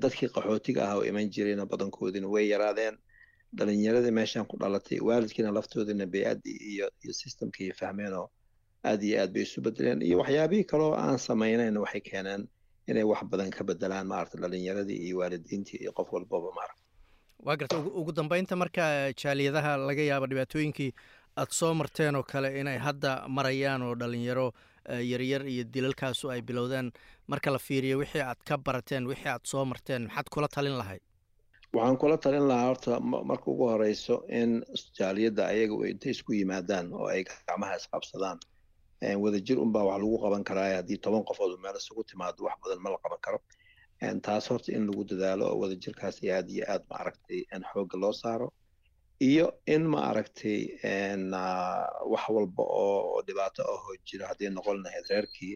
Dadkii 0.02 0.28
qaxootiga 0.34 0.80
ah 0.88 0.96
oo 0.98 1.04
iman 1.10 1.26
jirayna 1.34 1.64
badankoodina 1.72 2.28
way 2.34 2.44
yaraadeen. 2.54 2.96
Dhalinyaradii 3.56 4.14
meeshaan 4.18 4.46
ku 4.50 4.56
dhalatay 4.62 4.98
waalidkiina 5.08 5.50
laftoodina 5.56 6.06
bay-addii 6.06 6.56
iyo 6.72 6.86
iyo 7.04 7.12
systemkii 7.22 7.72
fahmeen 7.80 8.14
oo 8.20 8.26
aad 8.88 9.02
iyo 9.02 9.16
aad 9.22 9.32
bay 9.34 9.42
isu 9.42 9.58
bedeleen 9.66 10.02
iyo 10.02 10.16
waxyaabihii 10.22 10.64
kaloo 10.72 10.92
aan 10.94 11.18
samaynayn 11.18 11.76
waxay 11.84 12.00
keeneen 12.00 12.42
inay 12.88 13.02
wax 13.10 13.20
badan 13.32 13.50
ka 13.50 13.64
bedelaan 13.64 14.06
maarata 14.06 14.38
dhalinyaradii 14.42 14.98
iyo 15.06 15.18
waalidiintii 15.18 15.78
iyo 15.82 15.92
qof 15.98 16.08
walbaba 16.14 16.50
maarata 16.58 16.79
waa 17.46 17.56
garta. 17.56 17.78
Ugu 17.78 18.12
dambeynta 18.12 18.56
marka 18.56 19.12
jaaliyadaha 19.22 19.76
laga 19.88 20.02
yaabo 20.10 20.26
dhibaatooyinkii 20.30 20.90
aad 21.40 21.50
soo 21.58 21.74
marteen 21.74 22.16
oo 22.16 22.22
kale 22.22 22.48
inay 22.60 22.78
hadda 22.78 23.12
marayaan 23.28 23.82
oo 23.82 23.94
dhalinyaro 23.94 24.52
yaryar 25.12 25.42
iyo 25.48 25.64
dilalkaasu 25.74 26.30
ay 26.30 26.40
bilowdeen 26.42 26.92
marka 27.28 27.50
la 27.50 27.58
fiiriyo 27.58 27.98
wixii 27.98 28.22
aad 28.22 28.40
ka 28.48 28.58
barateen 28.58 29.06
wixii 29.06 29.28
aad 29.34 29.44
soo 29.44 29.64
marteen 29.64 30.02
maxaad 30.06 30.28
kula 30.34 30.48
talin 30.48 30.76
lahayd? 30.80 31.00
Waxaan 31.72 31.96
kula 31.96 32.16
talin 32.18 32.48
lahaa 32.48 32.66
horta 32.68 33.00
marka 33.00 33.46
ugu 33.50 33.66
horeyso 33.72 34.24
in 34.28 34.64
jaaliyadda 34.98 35.46
ayaga 35.46 35.74
intay 35.92 36.10
isku 36.12 36.32
yimaadaan 36.32 36.92
oo 36.92 37.06
ay 37.06 37.24
gacmaha 37.24 37.76
isqabsadaan 37.80 38.38
wadajir 39.22 39.58
unbaa 39.64 39.84
wax 39.88 39.98
lagu 40.02 40.18
qaban 40.24 40.44
karaa 40.44 40.76
haddii 40.76 40.98
toban 41.04 41.24
qofood 41.28 41.56
meel 41.62 41.76
isugu 41.80 42.04
timaado 42.04 42.44
wax 42.44 42.56
badan 42.64 42.80
ma 42.84 42.90
la 42.90 42.98
qaban 43.04 43.20
karo 43.26 43.38
taas 44.22 44.48
horta 44.50 44.72
in 44.72 44.86
lagu 44.88 45.04
dadaalo 45.04 45.44
oo 45.50 45.58
wadajirkaas 45.62 46.16
aad 46.36 46.48
iyo 46.50 46.64
aad 46.72 46.82
maaragtay 46.90 47.40
xoogga 47.72 47.96
loo 48.02 48.12
saaro 48.12 48.48
iyo 49.20 49.46
in 49.74 49.82
maaragtay 49.94 50.60
wax 52.12 52.24
walba 52.36 52.62
oo 52.82 53.22
dhibaato 53.26 53.62
ahoo 53.74 53.94
jira 54.08 54.26
hadday 54.30 54.50
noqon 54.50 54.78
lahayd 54.84 55.06
reerkii 55.10 55.54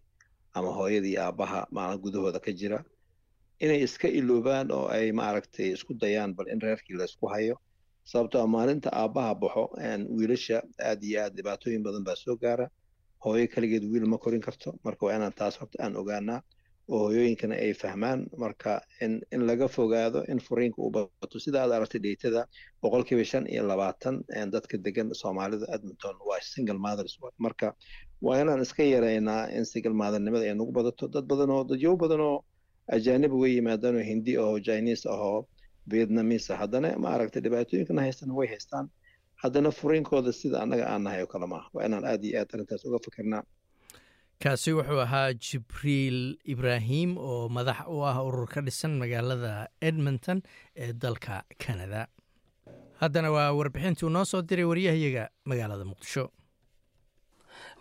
ama 0.56 0.70
hooyadii 0.78 1.16
aabbaha 1.18 1.66
maala 1.76 1.96
gudahooda 2.04 2.40
ka 2.46 2.52
jira 2.52 2.78
inay 3.64 3.80
iska 3.86 4.08
iloobaan 4.08 4.68
oo 4.72 4.86
ay 4.96 5.12
maaragtay 5.12 5.72
isku 5.76 5.94
dayaan 5.94 6.34
bal 6.36 6.48
in 6.52 6.60
reerkii 6.60 6.96
la 6.96 7.04
isku 7.04 7.26
hayo. 7.26 7.56
Sababtoo 8.04 8.46
maalinta 8.46 8.90
aabbaha 8.92 9.34
baxo 9.34 9.64
wiilasha 10.16 10.58
aad 10.88 11.00
iyo 11.08 11.18
aad 11.24 11.32
dhibaatooyin 11.36 11.82
badan 11.82 12.04
baa 12.04 12.16
soo 12.16 12.36
gaara. 12.36 12.68
Hooyo 13.24 13.46
kaligeed 13.54 13.84
wiil 13.92 14.04
ma 14.06 14.18
korin 14.18 14.40
karto. 14.40 14.74
Marka 14.84 15.06
waa 15.06 15.16
inaan 15.16 15.32
taas 15.32 15.56
horta 15.60 15.76
aan 15.84 15.96
ogaanaa 15.96 16.40
oo 16.92 16.98
hooyooyinkana 17.06 17.54
ay 17.64 17.72
fahmaan 17.82 18.20
marka 18.42 18.72
in 19.04 19.12
in 19.34 19.42
laga 19.48 19.66
fogaado 19.76 20.20
in 20.32 20.38
furiinka 20.46 20.78
uu 20.84 20.90
bato 20.96 21.36
sida 21.44 21.58
aad 21.62 21.72
aragtay 21.76 22.00
dheytada 22.04 22.42
boqolkiiba 22.82 23.24
shan 23.30 23.44
iyo 23.52 23.62
labaatan 23.70 24.16
dadka 24.54 24.76
degan 24.86 25.08
soomaalida 25.22 25.66
edmonton 25.76 26.16
waa 26.28 26.40
single 26.52 26.78
mothers 26.86 27.14
marka 27.46 27.68
waa 28.26 28.40
inaan 28.42 28.60
iska 28.66 28.82
yaraynaa 28.94 29.42
in 29.56 29.64
single 29.72 29.94
mothernimada 30.02 30.44
ay 30.50 30.54
nagu 30.60 30.72
badato. 30.78 31.04
Dad 31.14 31.24
badan 31.30 31.50
oo 31.56 31.62
dadyow 31.70 31.94
badan 32.02 32.20
oo 32.28 32.36
ajaaniba 32.96 33.36
way 33.42 33.52
yimaadaan 33.56 33.96
oo 34.00 34.04
hindi 34.12 34.32
ahoo 34.42 34.58
chinese 34.66 35.04
ahoo 35.14 35.38
vietnamese 35.92 36.52
haddana 36.60 36.88
ma 37.02 37.08
aragtay 37.16 37.42
dhibaatooyinkana 37.46 38.00
haystana 38.06 38.32
way 38.38 38.48
haystaan. 38.52 38.86
Haddana 39.42 39.70
furiinkooda 39.78 40.32
sida 40.40 40.56
annaga 40.64 40.84
aan 40.92 41.02
nahay 41.06 41.20
oo 41.24 41.26
kale 41.32 41.46
maaha. 41.52 41.68
Waa 41.74 41.84
inaan 41.88 42.04
aad 42.10 42.22
iyo 42.28 42.36
aad 42.40 42.48
arrintaas 42.54 42.84
uga 42.88 42.98
fikirnaa 43.06 43.42
kaasi 44.44 44.72
wuxuu 44.76 45.00
ahaa 45.06 45.32
jibriil 45.44 46.18
ibraahim 46.54 47.16
oo 47.18 47.48
madax 47.48 47.80
u 47.94 48.04
ah 48.10 48.16
urur 48.28 48.46
ka 48.54 48.60
dhisan 48.66 48.92
magaalada 49.02 49.52
edmonton 49.80 50.42
ee 50.76 50.92
dalka 50.92 51.36
canada. 51.64 52.02
Haddana 53.00 53.30
waa 53.36 53.52
warbixintuu 53.58 54.08
noo 54.16 54.24
soo 54.24 54.42
diray 54.42 54.64
waryahayaga 54.70 55.24
magaalada 55.50 55.84
muqdisho 55.92 56.24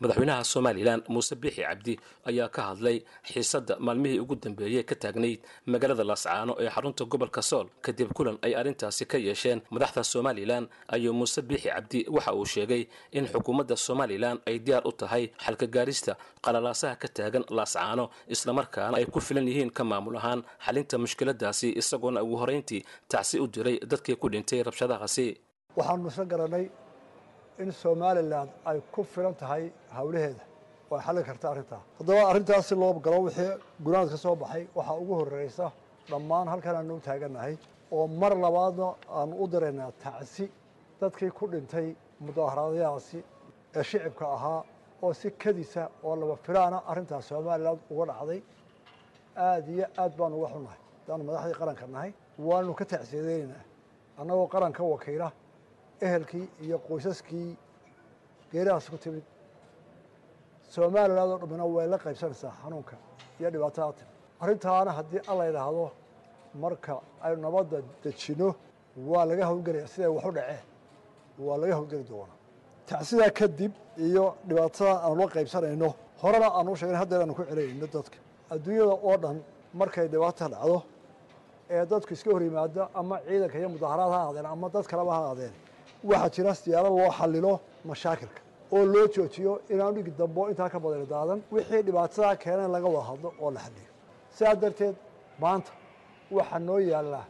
madaxweynaha 0.03 0.43
somalilan 0.53 0.99
muuse 1.13 1.35
biixi 1.41 1.61
cabdi 1.67 1.93
ayaa 2.29 2.49
ka 2.55 2.61
hadlay 2.69 2.97
xiisadda 3.31 3.73
maalmihii 3.85 4.19
ugu 4.23 4.35
dambeeyey 4.43 4.83
ka 4.89 4.95
taagnayd 5.03 5.39
magaalada 5.71 6.03
laascaano 6.09 6.53
ee 6.63 6.69
xarunta 6.75 7.03
gobolka 7.13 7.41
sool 7.49 7.67
kadib 7.85 8.09
kulan 8.17 8.37
ay 8.45 8.53
arrintaasi 8.59 9.03
ka 9.11 9.17
yeesheen 9.27 9.59
madaxda 9.73 10.03
somalilan 10.13 10.63
ayuu 10.95 11.13
muuse 11.19 11.41
biixi 11.49 11.69
cabdi 11.75 11.99
waxa 12.15 12.31
uu 12.39 12.45
sheegay 12.53 12.83
in 13.17 13.25
xukuumadda 13.31 13.75
somalilan 13.87 14.37
ay 14.49 14.55
diyaar 14.65 14.83
u 14.87 14.91
tahay 15.01 15.23
xalka 15.45 15.67
gaarista 15.75 16.13
qalalaasaha 16.45 16.95
ka 17.01 17.07
taagan 17.17 17.45
laascaano 17.57 18.05
islamarkaana 18.35 18.95
ay 18.99 19.05
ku 19.13 19.19
filan 19.27 19.47
yihiin 19.49 19.71
ka 19.77 19.83
maamul 19.91 20.17
ahaan 20.19 20.41
xalinta 20.65 20.95
mushkiladaasi 21.03 21.67
isagoona 21.81 22.19
ugu 22.25 22.35
horeyntii 22.41 22.81
tacsi 23.11 23.35
u 23.39 23.47
diray 23.53 23.77
dadkii 23.91 24.15
ku 24.21 24.27
dhintay 24.33 24.59
rabshadahaasi. 24.67 25.27
Waxaanu 25.77 26.07
isla 26.11 26.25
garanay 26.31 26.65
in 27.61 27.71
somalilan 27.71 28.47
ay 28.69 28.79
ku 28.93 29.03
filan 29.03 29.33
tahay 29.41 29.63
hawlaheeda. 29.97 30.43
Oo 30.91 30.95
ay 30.97 31.01
xallin 31.07 31.23
karta 31.29 31.45
arrintaa 31.53 31.81
haddaba 31.99 32.21
arrintaas 32.31 32.65
si 32.69 32.75
loo 32.75 32.93
galo 33.05 33.19
wixii 33.27 33.51
gunaad 33.85 34.07
ka 34.13 34.17
soo 34.17 34.35
baxay 34.41 34.63
waxaa 34.77 34.97
ugu 35.03 35.13
horreysa 35.19 35.65
dhammaan 36.09 36.47
halkan 36.53 36.75
aanu 36.79 36.99
taagannahay 37.07 37.53
oo 37.95 38.07
mar 38.21 38.33
labaadna 38.45 38.87
aanu 39.19 39.33
u 39.43 39.47
diraynaa 39.51 39.91
tacsi. 40.03 40.45
Dadkii 41.01 41.31
ku 41.37 41.43
dhintay 41.51 41.87
mudaaharaadyahaasi 42.25 43.19
ee 43.77 43.83
shicibka 43.89 44.25
ahaa 44.35 44.59
oo 45.03 45.13
si 45.13 45.27
kadisa 45.43 45.83
oo 46.03 46.15
laba 46.21 46.35
filaana 46.45 46.77
arrintaas 46.91 47.25
somalilan 47.29 47.77
uga 47.93 48.05
dhacday 48.11 48.39
aada 49.45 49.69
iyo 49.75 49.85
aad 50.01 50.13
baanu 50.19 50.35
uga 50.39 50.47
xunnahay 50.53 50.79
haddaanu 51.01 51.23
madaxdii 51.29 51.57
qaranka 51.61 51.85
nahay 51.95 52.11
waanu 52.47 52.71
ka 52.79 52.85
tacsiyadeynaynaa 52.91 53.63
annagoo 54.19 54.47
qaranka 54.53 54.81
wakiila 54.93 55.27
ehelkii 56.07 56.45
iyo 56.65 56.77
qoysaskii 56.87 57.49
geerahaas 58.51 58.85
ku 58.91 58.97
timid. 59.03 59.25
Somaliland 60.73 61.31
oo 61.31 61.37
dhammina 61.41 61.65
way 61.75 61.87
la 61.93 61.97
qaybsanaysaa 62.03 62.51
xanuunka 62.61 62.95
iyo 63.39 63.49
dhibaatada 63.53 63.93
timi 63.97 64.11
arrintaana 64.43 64.91
haddii 64.97 65.21
alla 65.31 65.43
yidhaahdo 65.49 65.85
marka 66.63 66.93
aynu 67.25 67.39
nabadda 67.47 67.77
dejinno 68.03 68.49
waa 69.09 69.25
laga 69.29 69.43
hawlgelaya 69.49 69.87
siday 69.93 70.07
wax 70.15 70.25
u 70.25 70.31
dhaceen. 70.37 70.63
Waa 71.45 71.57
laga 71.61 71.73
hawlgeli 71.77 72.05
doonaa. 72.11 72.37
Tacsidaa 72.89 73.29
kadib 73.39 73.71
iyo 74.07 74.25
dhibaatada 74.47 74.93
aanu 75.05 75.15
la 75.21 75.27
qaybsanayno 75.35 75.89
horena 76.21 76.47
aanu 76.57 76.71
sheegin 76.79 76.95
haddeer 77.01 77.21
aanu 77.23 77.33
ku 77.37 77.43
celinayno 77.49 77.87
dadka. 77.95 78.17
Adduunyada 78.53 78.93
oo 79.07 79.15
dhan 79.23 79.37
markay 79.79 80.07
dhibaata 80.13 80.45
dhacdo 80.53 80.77
ee 81.75 81.85
dadku 81.91 82.11
iska 82.13 82.29
hor 82.33 82.41
yimaado 82.47 82.81
ama 82.99 83.15
ciidanka 83.27 83.57
iyo 83.59 83.69
mudaaharaad 83.75 84.11
ha 84.15 84.19
ahaadeen 84.23 84.45
ama 84.53 84.67
dad 84.73 84.85
kaleba 84.91 85.11
ha 85.17 85.21
ahaadeen 85.25 85.53
waxaa 86.09 86.29
jira 86.35 86.53
siyaalo 86.61 86.89
loo 86.97 87.11
xallilo 87.17 87.53
mashaakilka 87.89 88.41
oo 88.75 88.85
loo 88.93 89.07
joojiyo 89.15 89.53
inaanu 89.73 89.93
dhigi 89.97 90.11
dambo 90.19 90.41
intaa 90.51 90.69
ka 90.73 90.79
badani 90.83 91.05
daadan 91.13 91.39
wixii 91.53 91.81
dhibaatadaa 91.87 92.35
keeneen 92.43 92.71
laga 92.75 92.87
wada 92.93 93.03
hadlo 93.09 93.29
oo 93.43 93.51
la 93.55 93.59
xalliyo 93.65 93.91
sidaa 94.35 94.55
darteed 94.61 94.95
maanta 95.43 95.71
waxaa 96.37 96.59
noo 96.67 96.79
yaallaa 96.91 97.25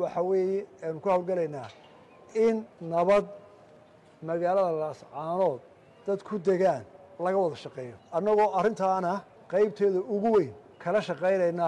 waxa 0.00 0.20
weeye 0.28 0.60
aynu 0.84 0.98
ku 1.00 1.08
hawlgelaynaa 1.12 1.68
in 2.44 2.56
nabad 2.80 3.24
magaalada 4.28 4.72
laascaanood 4.82 5.60
dad 6.06 6.20
ku 6.28 6.34
degaan 6.38 6.84
laga 7.24 7.38
wada 7.44 7.56
shaqeeyo. 7.64 7.96
Annagoo 8.16 8.48
arrintaana 8.58 9.12
qaybteeda 9.52 10.00
ugu 10.14 10.28
weyn 10.36 10.52
kala 10.82 11.00
shaqaynayna 11.08 11.66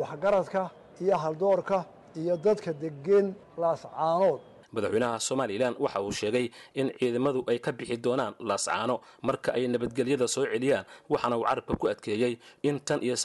waxgaradka 0.00 0.70
iyo 1.02 1.16
haldoorka 1.24 1.84
iyo 2.20 2.36
dadka 2.36 2.70
degeen 2.82 3.26
laascaanood 3.62 4.40
madaxweynaha 4.74 5.20
somalilan 5.28 5.74
waxa 5.84 6.00
uu 6.06 6.12
sheegay 6.20 6.46
in 6.74 6.90
ciidamadu 6.98 7.44
ay 7.50 7.58
ka 7.58 7.72
bixi 7.72 7.96
doonaan 8.04 8.34
laascaano 8.50 9.00
marka 9.22 9.52
ay 9.58 9.68
nabadgelyada 9.74 10.28
soo 10.28 10.44
celiyaan 10.52 10.84
waxaana 11.12 11.36
uu 11.38 11.44
carabka 11.48 11.74
ku 11.82 11.86
adkeeyey 11.92 12.38
in 12.62 12.80
tan 12.80 13.00
iyo 13.02 13.16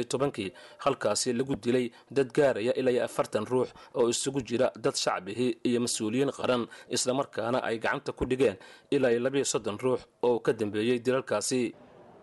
iyo 0.00 0.04
tobankii 0.04 0.52
halkaasi 0.84 1.32
lagu 1.32 1.54
dilay 1.56 1.90
dad 2.10 2.28
gaaraya 2.32 2.72
ilaa 2.80 3.04
afartan 3.04 3.44
ruux 3.46 3.68
oo 3.94 4.08
isugu 4.08 4.40
jira 4.48 4.72
dad 4.84 4.94
shacbihi 5.04 5.46
iyo 5.68 5.80
mas'uuliyiin 5.80 6.30
qaran 6.38 6.66
islamarkaana 6.88 7.58
ay 7.68 7.78
gacanta 7.78 8.12
ku 8.12 8.24
dhigeen 8.30 8.56
ilaa 8.90 9.10
iyo 9.10 9.20
labiyo 9.20 9.44
soddon 9.44 9.78
ruux 9.78 10.00
oo 10.22 10.38
ka 10.40 10.52
dambeeyey 10.52 10.98
dilalkaasi. 10.98 11.74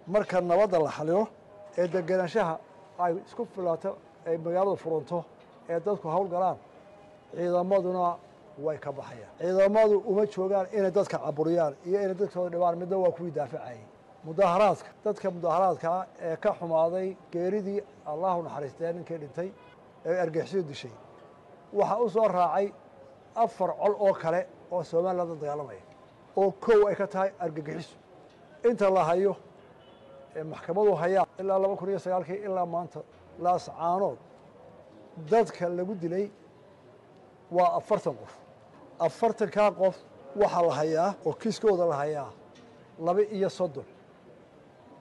Marka 0.07 0.41
nabadda 0.41 0.79
la 0.79 0.91
xalilo 0.97 1.23
ee 1.77 1.87
degenaanshaha 1.87 2.55
ay 3.05 3.13
isku 3.27 3.43
filaato 3.55 3.91
ay 4.27 4.37
magaaladu 4.37 4.77
furanto 4.83 5.17
ee 5.69 5.79
dadku 5.85 6.07
hawl 6.13 6.27
galaan 6.33 6.57
ciidamaduna 7.35 8.17
way 8.65 8.77
ka 8.77 8.91
baxayaan. 8.91 9.31
Ciidamadu 9.39 9.95
uma 10.11 10.23
joogaan 10.33 10.67
inay 10.77 10.91
dadka 10.97 11.17
caburiyaan 11.25 11.73
iyo 11.87 11.97
inay 12.03 12.15
dadkooda 12.21 12.49
dhibaan. 12.53 12.75
Midna 12.81 12.97
waa 13.03 13.11
kuwii 13.17 13.31
daafacayay 13.37 13.79
mudaaharaadka 14.27 14.89
dadka 15.05 15.27
mudaaharaadkaa 15.35 15.99
ee 16.27 16.35
ka 16.43 16.49
xumaaday 16.59 17.07
geeridii 17.33 17.79
allahu 18.11 18.39
naxariistee 18.45 18.91
ninkii 18.97 19.17
dhintay 19.21 19.49
ee 20.05 20.15
argixisadu 20.23 20.63
dishay. 20.71 20.93
Waxaa 21.77 21.99
u 22.05 22.09
soo 22.15 22.27
raacay 22.37 22.67
afar 23.43 23.69
col 23.81 23.93
oo 24.05 24.13
kale 24.21 24.41
oo 24.71 24.83
somaliland 24.83 25.29
la 25.29 25.35
dagaalamaya 25.41 25.83
oo 26.41 26.51
kow 26.65 26.81
ay 26.89 26.95
ka 26.95 27.07
tahay 27.13 27.29
argagixisu 27.45 27.95
inta 28.69 28.89
la 28.95 29.03
hayo 29.09 29.33
maxkamadu 30.51 30.91
hayaan 31.01 31.27
ilaa 31.41 31.59
laba 31.63 31.75
kun 31.79 31.89
iyo 31.89 31.99
sagaalkii 32.05 32.39
ilaa 32.47 32.65
maanta 32.65 32.99
laascaanood 33.45 34.17
dadka 35.31 35.69
lagu 35.77 35.93
dilay 36.01 36.25
waa 37.51 37.69
afartan 37.77 38.15
qof. 38.21 38.33
Afartankaa 38.99 39.71
qof 39.71 39.95
waxaa 40.35 40.61
la 40.67 40.73
hayaa 40.79 41.13
oo 41.25 41.33
kiiskooda 41.33 41.85
la 41.85 41.95
hayaa 41.95 42.29
laba 43.05 43.21
iyo 43.21 43.49
soddon. 43.49 43.85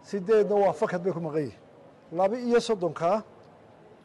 Sideedna 0.03 0.55
waa 0.55 0.72
fakad 0.72 1.03
bay 1.03 1.12
ku 1.12 1.20
maqan 1.20 1.40
yihiin 1.42 1.61
laba 2.12 2.36
iyo 2.38 2.61
soddonkaa 2.61 3.22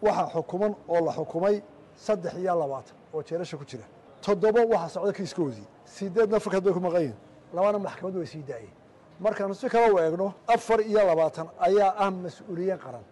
waxaa 0.02 0.28
xukuman 0.34 0.76
oo 0.88 1.00
la 1.06 1.12
xukumay 1.14 1.62
saddex 1.96 2.34
iyo 2.42 2.56
labaatan 2.60 2.96
oo 3.14 3.22
jeelasha 3.24 3.58
ku 3.58 3.66
jira. 3.66 3.84
Toddoba 4.22 4.62
waxaa 4.66 4.90
socda 4.90 5.14
kiiskoodii 5.14 5.68
sideedna 5.86 6.40
fakad 6.40 6.64
bay 6.64 6.74
ku 6.74 6.80
maqan 6.80 7.02
yihiin 7.02 7.18
labana 7.54 7.80
maxkamaddu 7.80 8.18
way 8.20 8.28
sii 8.28 8.44
daayeen. 8.44 8.74
Markaanu 9.20 9.54
si 9.54 9.70
kale 9.70 9.92
u 9.94 10.00
eegno 10.00 10.34
afar 10.48 10.80
iyo 10.82 11.06
labaatan 11.06 11.48
ayaa 11.60 11.94
ah 11.98 12.12
mas'uuliyiin 12.12 12.78
qaran. 12.80 13.04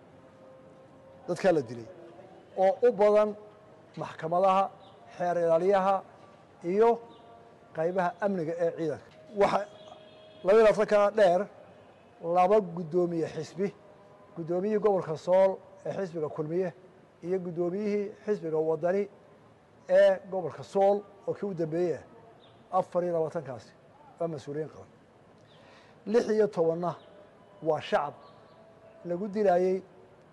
Dadkaa 1.28 1.52
la 1.52 1.62
dilay. 1.62 1.86
Oo 2.58 2.74
u 2.88 2.92
badan 2.92 3.36
maxkamadaha 3.98 4.70
xeer 5.18 5.36
ilaaliyaha 5.38 5.96
iyo 6.74 6.90
qaybaha 7.76 8.10
amniga 8.26 8.54
ee 8.66 8.72
ciidanka. 8.78 9.08
Waxa 9.42 9.60
laba 10.44 10.58
labaatankaa 10.60 11.12
dheer 11.18 11.42
laba 12.36 12.58
guddoomiye 12.78 13.28
xisbi 13.36 13.68
guddoomiyihii 14.36 14.80
gobolka 14.86 15.16
sool 15.18 15.52
ee 15.86 15.94
xisbiga 15.98 16.30
kulmiye 16.36 16.70
iyo 17.28 17.38
guddoomiyihii 17.46 18.06
xisbiga 18.26 18.58
wadani 18.70 19.04
ee 19.90 20.20
gobolka 20.32 20.64
sool 20.64 20.98
oo 21.28 21.34
kii 21.34 21.48
u 21.50 21.54
dambeeyey 21.54 22.00
afar 22.72 23.04
iyo 23.04 23.14
labaatankaasi 23.14 23.72
waa 24.20 24.28
mas'uuliyiin 24.34 24.70
qaban. 24.74 24.90
Lix 26.06 26.26
iyo 26.30 26.48
tobanna 26.48 26.92
waa 27.68 27.82
shacab 27.82 28.14
lagu 29.06 29.28
dilaayey 29.34 29.78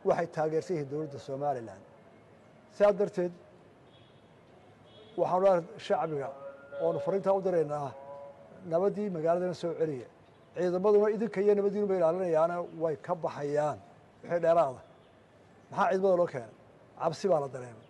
waxay 0.05 0.27
taageersan 0.27 0.75
yihiin 0.77 0.91
dowladda 0.91 1.19
somalilan 1.19 1.81
sidaa 2.77 2.93
darteed 2.99 3.33
waxaanu 5.21 5.63
shacbiga 5.87 6.29
oonu 6.85 6.99
fariintaa 7.05 7.35
u 7.39 7.41
diraynaa 7.47 7.91
nabaddii 8.73 9.09
magaaladana 9.17 9.55
soo 9.63 9.73
celiya 9.81 10.09
ciidamaduna 10.57 11.09
idinka 11.17 11.39
iyo 11.45 11.53
nabaddiinu 11.59 11.87
bay 11.91 11.99
ilaalinayaana 12.01 12.57
way 12.83 12.97
ka 13.07 13.13
baxayaan. 13.25 13.79
Wixii 14.23 14.41
dheeraada. 14.45 14.81
Maxaa 15.71 15.89
ciidamada 15.93 16.17
loo 16.21 16.29
keenay? 16.33 16.55
Cabsi 17.01 17.25
baa 17.31 17.41
la 17.45 17.49
dareemay 17.55 17.86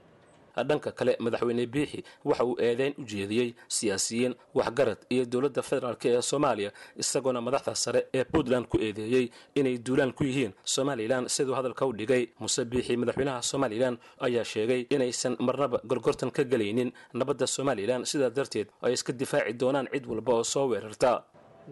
dhanka 0.65 0.93
kale 0.93 1.17
madaxweyne 1.21 1.67
biixi 1.67 2.05
waxa 2.25 2.45
uu 2.45 2.57
eedeyn 2.61 2.95
u 2.99 3.05
jeediyey 3.05 3.55
siyaasiyiin 3.69 4.35
waxgarad 4.55 4.99
iyo 5.11 5.25
dowladda 5.25 5.63
federaalk 5.63 6.05
ee 6.05 6.23
soomaaliya 6.23 6.71
isagoona 6.97 7.41
madaxda 7.41 7.75
sare 7.75 8.07
ee 8.15 8.25
puntland 8.25 8.67
ku 8.69 8.79
eedeeyey 8.79 9.31
inay 9.55 9.79
duulaan 9.79 10.13
ku 10.13 10.25
yihiin 10.25 10.53
somalilan 10.65 11.29
siduu 11.29 11.55
hadalka 11.55 11.87
u 11.87 11.93
dhigay. 11.93 12.27
Muse 12.39 12.65
biixi 12.65 12.97
madaxweynaha 12.97 13.43
somalilan 13.43 13.99
ayaa 14.21 14.45
sheegay 14.45 14.87
inaysan 14.91 15.37
marnaba 15.41 15.81
gorgortan 15.85 16.31
ka 16.31 16.45
gelaynin 16.45 16.93
nabadda 17.15 17.47
somalilan 17.47 18.05
sidaa 18.05 18.31
darteed 18.31 18.69
ay 18.83 18.93
iska 18.93 19.13
difaaci 19.13 19.53
doonaan 19.53 19.89
cid 19.93 20.07
walba 20.07 20.33
oo 20.35 20.45
soo 20.45 20.69
weerarta. 20.69 21.23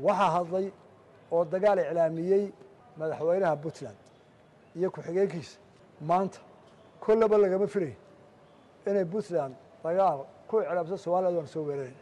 Waxaa 0.03 0.30
hadlay 0.37 0.66
oo 1.30 1.45
dagaal 1.45 1.78
iclaamiyey 1.78 2.45
madaxweynaha 2.99 3.57
puntland 3.57 3.97
iyo 4.76 4.91
ku-xigeenkiisa. 4.91 5.59
Maanta 6.01 6.39
kollaba 7.01 7.39
lagama 7.39 7.66
filay 7.66 7.93
inay 8.89 9.05
puntland 9.12 9.55
dagaal 9.85 10.18
ku 10.49 10.55
iclaamsan 10.62 10.99
somaliland 11.05 11.37
waan 11.39 11.47
soo 11.55 11.62
weerarayna 11.68 12.01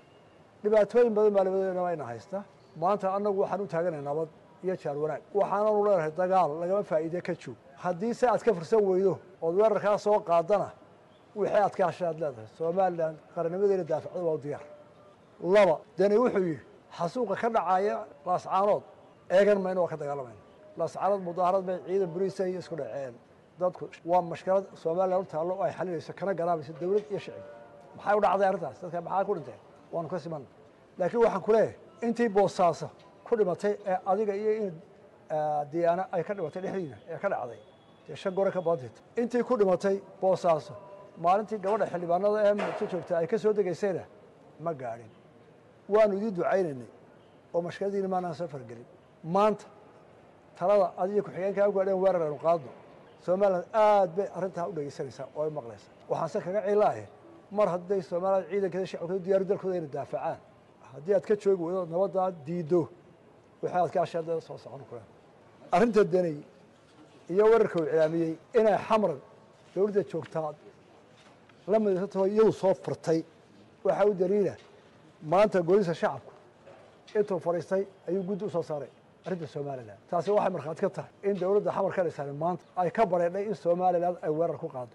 dhibaatooyin 0.63 1.15
badan 1.17 1.33
baa 1.37 1.45
labadeena 1.47 1.83
ayna 1.91 2.05
haysta. 2.11 2.39
Maanta 2.83 3.07
annagu 3.17 3.39
waxaan 3.43 3.61
u 3.65 3.67
taaganay 3.73 4.03
nabad 4.11 4.29
iyo 4.65 4.75
jaar 4.83 4.97
wanaag. 5.03 5.23
Waxaananu 5.39 5.81
leenahay 5.87 6.13
dagaal 6.21 6.51
lagama 6.63 6.83
faa'iide 6.91 7.21
ka 7.27 7.33
joog 7.43 7.57
haddii 7.85 8.15
se 8.15 8.25
aad 8.33 8.43
ka 8.47 8.51
fursan 8.57 8.81
weydo 8.91 9.15
ood 9.45 9.55
weerarkaa 9.61 9.99
soo 9.99 10.19
qaadana 10.29 10.69
wixii 11.37 11.61
aad 11.65 11.75
ka 11.79 11.83
hashay 11.89 12.07
aad 12.09 12.19
leedahay 12.23 12.49
somalilan 12.59 13.15
qarannimadeena 13.35 13.85
daafacda 13.91 14.21
waa 14.27 14.35
u 14.39 14.39
diyaar. 14.45 14.65
Laba 15.55 15.77
deni 15.99 16.17
wuxuu 16.23 16.45
yidhi 16.51 16.63
xasuuqa 16.99 17.35
ka 17.43 17.49
dhacaya 17.57 17.97
laascaanood 18.27 18.83
eegan 19.37 19.59
mayno 19.65 19.81
waa 19.85 19.91
ka 19.93 19.97
dagaalamayna 20.03 20.41
lascarad 20.81 21.21
mudaharad 21.29 21.63
bay 21.69 21.79
ciidan 21.87 22.11
buriisa 22.15 22.43
iyo 22.49 22.59
isku 22.65 22.77
dhaceen 22.81 23.15
dadku 23.61 23.85
waa 24.05 24.23
mashkalad 24.23 24.65
somalilan 24.83 25.21
u 25.21 25.25
taallo 25.25 25.53
oo 25.55 25.63
ay 25.63 25.73
xalinayso 25.79 26.13
kana 26.19 26.33
garaabayso 26.35 26.73
dowlad 26.81 27.05
iyo 27.11 27.19
shicib. 27.19 27.45
Maxay 27.97 28.15
u 28.19 28.21
dhacday 28.21 28.47
arrintaas? 28.49 28.77
Dadka 28.83 29.01
maxaa 29.01 29.25
ku 29.25 29.35
dhinteen 29.35 29.61
waanu 29.93 30.09
ka 30.09 30.19
simanna 30.19 30.47
laakiin 30.99 31.21
waxaan 31.25 31.43
ku 31.47 31.53
leeyahay 31.53 31.77
intii 32.07 32.29
boosaaso 32.29 32.89
ku 33.27 33.37
dhimatay 33.37 33.73
ee 33.87 33.97
adiga 34.11 34.35
iyo 34.43 34.53
in 34.63 34.75
diyaana 35.73 36.03
ay 36.13 36.23
ka 36.25 36.35
dhimatay 36.35 36.63
dhexdiina 36.63 36.97
ee 37.11 37.19
ka 37.23 37.29
dhacday 37.29 37.61
dee 38.09 38.17
shan 38.17 38.35
gore 38.35 38.51
ka 38.51 38.61
badanta 38.61 39.01
intii 39.21 39.43
ku 39.49 39.57
dhimatay 39.57 39.97
boosaaso 40.21 40.73
maalintii 41.25 41.59
gabadha 41.65 41.87
xildhibaanada 41.93 42.39
ee 42.49 42.55
muqto 42.55 42.85
joogta 42.93 43.19
ay 43.19 43.27
ka 43.27 43.39
soo 43.39 43.53
degaysayna 43.53 44.05
ma 44.61 44.73
gaadhin. 44.75 45.11
Waanu 45.89 46.15
idiin 46.17 46.35
ducaynaynay 46.37 46.89
oo 47.55 47.61
mashkaladiina 47.63 48.09
maanaan 48.09 48.35
soo 48.35 48.49
fargelin. 48.49 48.87
Maanta 49.25 49.65
talada 50.59 50.87
adiyo 51.03 51.23
ku-xigeenkaa 51.23 51.69
u 51.69 51.73
gaadheen 51.73 51.99
weerar 52.03 52.23
aynu 52.23 52.39
qaadno 52.47 52.71
somalilan 53.27 53.65
aad 53.73 54.11
bay 54.17 54.29
arrintaa 54.37 54.67
u 54.69 54.73
dhegaysanaysaa 54.77 55.27
oo 55.37 55.43
ay 55.47 55.51
maqlaysaa 55.59 55.93
waxaanse 56.11 56.39
kaga 56.47 56.61
ciilaahe 56.69 57.05
mar 57.59 57.69
hadday 57.75 58.01
somalilan 58.11 58.45
ciidankeeda 58.51 58.87
shacabkeedu 58.93 59.25
diyaaru 59.27 59.45
dalkooda 59.51 59.77
inay 59.81 59.91
daafacaan. 59.97 60.39
Haddii 60.93 61.15
aad 61.17 61.25
ka 61.29 61.35
joogi 61.43 61.63
weydo 61.67 61.81
nabaddaa 61.95 62.25
aad 63.79 63.91
ka 63.95 63.99
asheedada 64.07 64.41
soo 64.49 64.59
socon 64.65 64.85
kureen 64.89 65.07
arrinta 65.75 66.03
deney 66.15 66.37
iyo 67.33 67.45
weerarka 67.51 67.77
uu 67.81 67.87
cilaamiyey 67.91 68.33
inay 68.59 68.77
xamran 68.89 69.19
dowladda 69.75 70.03
joogtaa 70.13 70.51
la 71.73 71.79
midaysantaho 71.79 72.27
iyadu 72.27 72.53
soo 72.53 72.75
furtay. 72.85 73.21
Waxaa 73.85 74.07
u 74.11 74.15
daliila 74.21 74.55
maanta 75.33 75.59
golisa 75.69 75.95
shacabku 75.95 76.33
intuu 77.19 77.39
fadhiistay 77.47 77.83
ayuu 78.09 78.23
guddi 78.29 78.45
u 78.45 78.51
soo 78.51 78.63
saaray 78.71 78.91
arrinta 79.27 79.47
somalilan 79.47 79.97
taasi 80.11 80.31
waxay 80.37 80.51
markhaati 80.57 80.81
ka 80.85 80.91
tahay 80.97 81.11
in 81.29 81.35
dowladda 81.41 81.71
xamar 81.77 81.93
ka 81.97 82.03
dhisan 82.07 82.29
maanta 82.45 82.65
ay 82.77 82.91
ka 82.91 83.03
bareedhay 83.07 83.45
in 83.51 83.55
somalilan 83.55 84.15
ay 84.23 84.31
weerar 84.39 84.59
ku 84.63 84.69
qaado. 84.75 84.95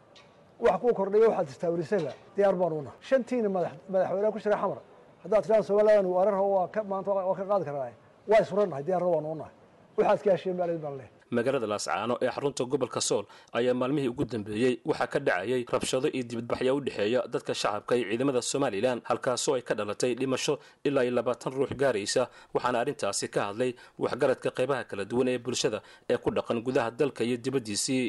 Wax 0.60 0.78
kuu 0.82 0.94
kordhaya 1.00 1.28
waxaad 1.30 1.48
istaawirisayba 1.54 2.12
diyaar 2.36 2.56
baan 2.62 2.74
una 2.74 2.92
shantiina 3.10 3.50
madaxweyneha 3.50 4.32
ku 4.36 4.40
jira 4.40 4.58
xamar. 4.64 4.80
Haddaad 5.24 5.42
tidhahda 5.44 5.64
somalilan 5.64 6.06
weerar 6.06 6.36
waa 6.56 6.70
maanta 6.92 7.10
waa 7.12 7.36
ka 7.40 7.44
qaadi 7.52 7.66
karnaa 7.66 7.92
waa 8.30 8.40
isurannahay 8.44 8.84
diyaarna 8.88 9.10
waan 9.16 9.26
u 9.32 9.36
nahay 9.42 9.54
waxaad 9.98 10.20
ka 10.26 10.30
hesheen 10.36 10.56
maalid 10.60 10.80
baan 10.84 10.96
leh 11.00 11.10
magaalada 11.32 11.68
laascaano 11.68 12.18
ee 12.22 12.30
xarunta 12.36 12.64
gobolka 12.66 13.02
sool 13.02 13.26
ayaa 13.54 13.74
maalmihii 13.74 14.08
ugu 14.14 14.26
dambeeyey 14.26 14.74
waxaa 14.86 15.08
ka 15.14 15.20
dhacayay 15.20 15.66
rabshado 15.74 16.08
iyo 16.10 16.24
dibadbaxya 16.24 16.74
u 16.76 16.80
dhexeeya 16.82 17.22
dadka 17.34 17.54
shacabka 17.62 17.96
iyo 17.98 18.06
ciidamada 18.10 18.42
somalilan 18.42 19.02
halkaasoo 19.10 19.56
ay 19.56 19.62
ka 19.62 19.74
dhalatay 19.76 20.16
dhimasho 20.16 20.60
ilaa 20.84 21.04
iyo 21.04 21.12
labaatan 21.20 21.54
ruux 21.54 21.72
gaaraysa 21.82 22.30
waxaana 22.54 22.80
arrintaasi 22.84 23.28
ka 23.36 23.42
hadlay 23.48 23.72
waxgaradka 24.00 24.50
qaybaha 24.58 24.84
kala 24.90 25.06
duwan 25.06 25.28
ee 25.34 25.38
bulshada 25.38 25.82
ee 26.10 26.18
ku 26.18 26.30
dhaqan 26.38 26.62
gudaha 26.68 26.92
dalka 26.92 27.24
iyo 27.24 27.38
dibaddiisii 27.38 28.06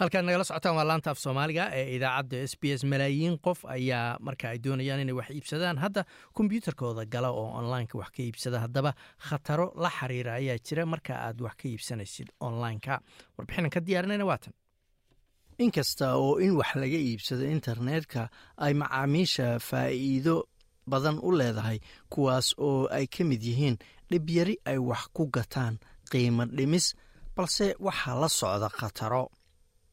halkaad 0.00 0.24
nagala 0.24 0.44
socotaan 0.44 0.76
waa 0.76 0.84
laanta 0.88 1.10
af 1.10 1.18
soomaaliga 1.18 1.64
ee 1.78 1.86
idaacadda 1.96 2.36
s 2.50 2.54
b 2.60 2.64
s. 2.78 2.84
Malaayiin 2.84 3.38
qof 3.46 3.64
ayaa 3.64 4.16
marka 4.20 4.48
ay 4.48 4.58
doonayaan 4.64 5.00
inay 5.00 5.14
wax 5.18 5.28
iibsadaan. 5.30 5.78
Hadda 5.78 6.04
kombyuutarkooda 6.34 7.04
gala 7.14 7.30
oo 7.30 7.48
onlineka 7.58 7.98
wax 7.98 8.10
ka 8.16 8.22
iibsada. 8.22 8.58
Haddaba 8.64 8.92
khataro 9.28 9.72
la 9.82 9.90
xiriira 9.90 10.32
ayaa 10.40 10.58
jira 10.66 10.86
marka 10.86 11.12
aad 11.26 11.40
wax 11.40 11.54
ka 11.60 11.68
iibsanaysid 11.68 12.28
onlineka. 12.40 13.00
Warbixinaan 13.38 13.70
ka 13.74 13.80
diyaarinayna 13.80 14.24
waatan 14.30 14.52
inkasta 15.58 16.14
oo 16.16 16.38
in 16.38 16.54
wax 16.60 16.70
laga 16.82 16.98
iibsado 17.08 17.44
internetka 17.56 18.28
ay 18.56 18.74
macaamiisha 18.74 19.58
faa'iido 19.58 20.36
badan 20.86 21.18
u 21.22 21.32
leedahay 21.38 21.78
kuwaas 22.12 22.54
oo 22.58 22.86
ay 22.90 23.06
ka 23.06 23.24
mid 23.24 23.42
yihiin 23.42 23.76
dhibyari 24.10 24.54
ay 24.64 24.78
wax 24.78 25.02
ku 25.12 25.26
gataan 25.26 25.74
qiimo 26.12 26.44
dhimis 26.46 26.94
balse 27.36 27.74
waxaa 27.86 28.14
la 28.20 28.28
socda 28.28 28.68
khataro 28.78 29.24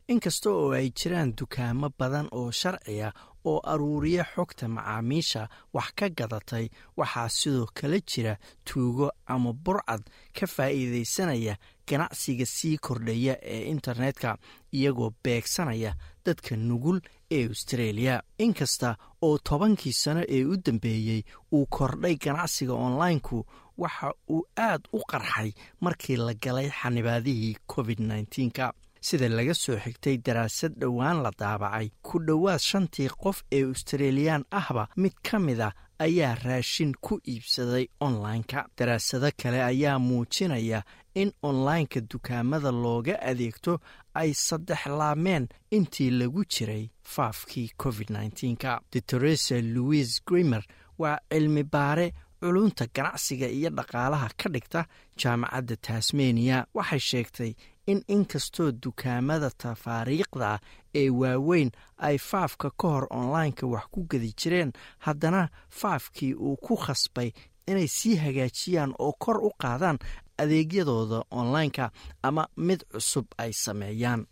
inkasta 0.08 0.50
oo 0.50 0.72
ay 0.78 0.90
jiraan 1.00 1.34
dukaamo 1.38 1.90
badan 2.00 2.28
oo 2.32 2.52
sharciya 2.52 3.10
oo 3.46 3.60
aruuriya 3.72 4.24
xogta 4.36 4.68
macaamiisha 4.68 5.50
wax 5.74 5.90
ka 5.98 6.10
gadatay 6.10 6.70
waxaa 6.98 7.30
sidoo 7.30 7.66
kale 7.74 8.00
jira 8.02 8.38
tuugo 8.66 9.10
ama 9.26 9.54
burcad 9.54 10.04
ka 10.40 10.46
faa'iidaysanaya 10.48 11.56
ganacsiga 11.88 12.46
sii 12.46 12.78
kordhaya 12.78 13.36
ee 13.42 13.64
internetka 13.74 14.38
iyagoo 14.78 15.12
beegsanaya 15.24 15.96
dadka 16.26 16.56
nugul 16.56 17.00
ee 17.32 17.48
austareeliya 17.50 18.22
inkasta 18.38 18.98
oo 19.22 19.38
tobankii 19.38 19.94
sano 19.94 20.22
ee 20.30 20.46
u 20.46 20.56
dambeeyey 20.66 21.22
uu 21.54 21.66
kordhay 21.66 22.16
ganacsiga 22.16 22.74
onlineku 22.74 23.46
waxa 23.78 24.14
uu 24.30 24.44
aad 24.58 24.82
u 24.94 25.00
qarxay 25.12 25.52
markii 25.82 26.16
la 26.18 26.34
galay 26.34 26.70
xanibaadihii 26.70 27.58
covid 27.68 28.00
nka 28.02 28.74
sida 29.08 29.28
laga 29.30 29.54
soo 29.54 29.78
xigtay 29.84 30.18
daraasad 30.26 30.74
dhowaan 30.82 31.22
la 31.24 31.32
daabacay. 31.42 31.88
Ku 32.08 32.20
dhowaad 32.28 32.60
shantii 32.70 33.10
qof 33.24 33.38
ee 33.52 33.64
australiyaan 33.70 34.44
ahba 34.60 34.88
mid 34.98 35.14
ka 35.28 35.40
mid 35.40 35.60
a 35.68 35.70
ayaa 36.06 36.36
raashin 36.46 36.92
ku 37.06 37.20
iibsaday 37.34 37.86
onlineka. 38.06 38.66
Daraasado 38.78 39.30
kale 39.42 39.60
ayaa 39.72 40.00
muujinaya 40.00 40.82
in 41.22 41.32
onlineka 41.44 42.00
dukaamada 42.12 42.72
looga 42.72 43.16
adeegto 43.32 43.80
ay 44.20 44.34
saddex 44.34 44.82
laameen 45.00 45.48
intii 45.72 46.10
lagu 46.20 46.44
jiray 46.54 46.90
faafkii 47.14 47.70
covid 47.78 48.10
nka 48.12 48.82
doctoresa 48.94 49.56
louis 49.62 50.22
grimer 50.28 50.64
waa 50.98 51.18
cilmi 51.32 51.64
baare 51.64 52.08
culunta 52.42 52.86
ganacsiga 52.96 53.48
iyo 53.48 53.70
dhaqaalaha 53.78 54.30
ka 54.40 54.50
dhigta 54.54 54.82
jaamacadda 55.22 55.76
tasmaniya 55.76 56.58
waxay 56.78 57.00
sheegtay 57.10 57.52
in 57.88 58.04
inkastoo 58.08 58.72
dukaamada 58.84 59.50
tafaariiqda 59.64 60.60
ee 60.96 61.10
waaweyn 61.10 61.72
ay 61.98 62.18
faafka 62.18 62.70
ka 62.82 62.88
hor 62.88 63.08
onlineka 63.10 63.68
wax 63.68 63.86
ku 63.92 64.06
gedi 64.12 64.34
jireen 64.42 64.72
haddana 65.00 65.50
faafkii 65.70 66.34
uu 66.34 66.56
ku 66.58 66.76
khasbay 66.86 67.32
inay 67.68 67.88
sii 67.88 68.16
hagaajiyaan 68.16 68.94
oo 69.00 69.14
kor 69.20 69.38
u 69.48 69.52
qaadaan 69.62 69.98
adeegyadooda 70.38 71.24
onlineka 71.32 71.92
ama 72.24 72.48
mid 72.58 72.82
cusub 72.92 73.26
ay 73.38 73.52
sameeyaan 73.54 74.26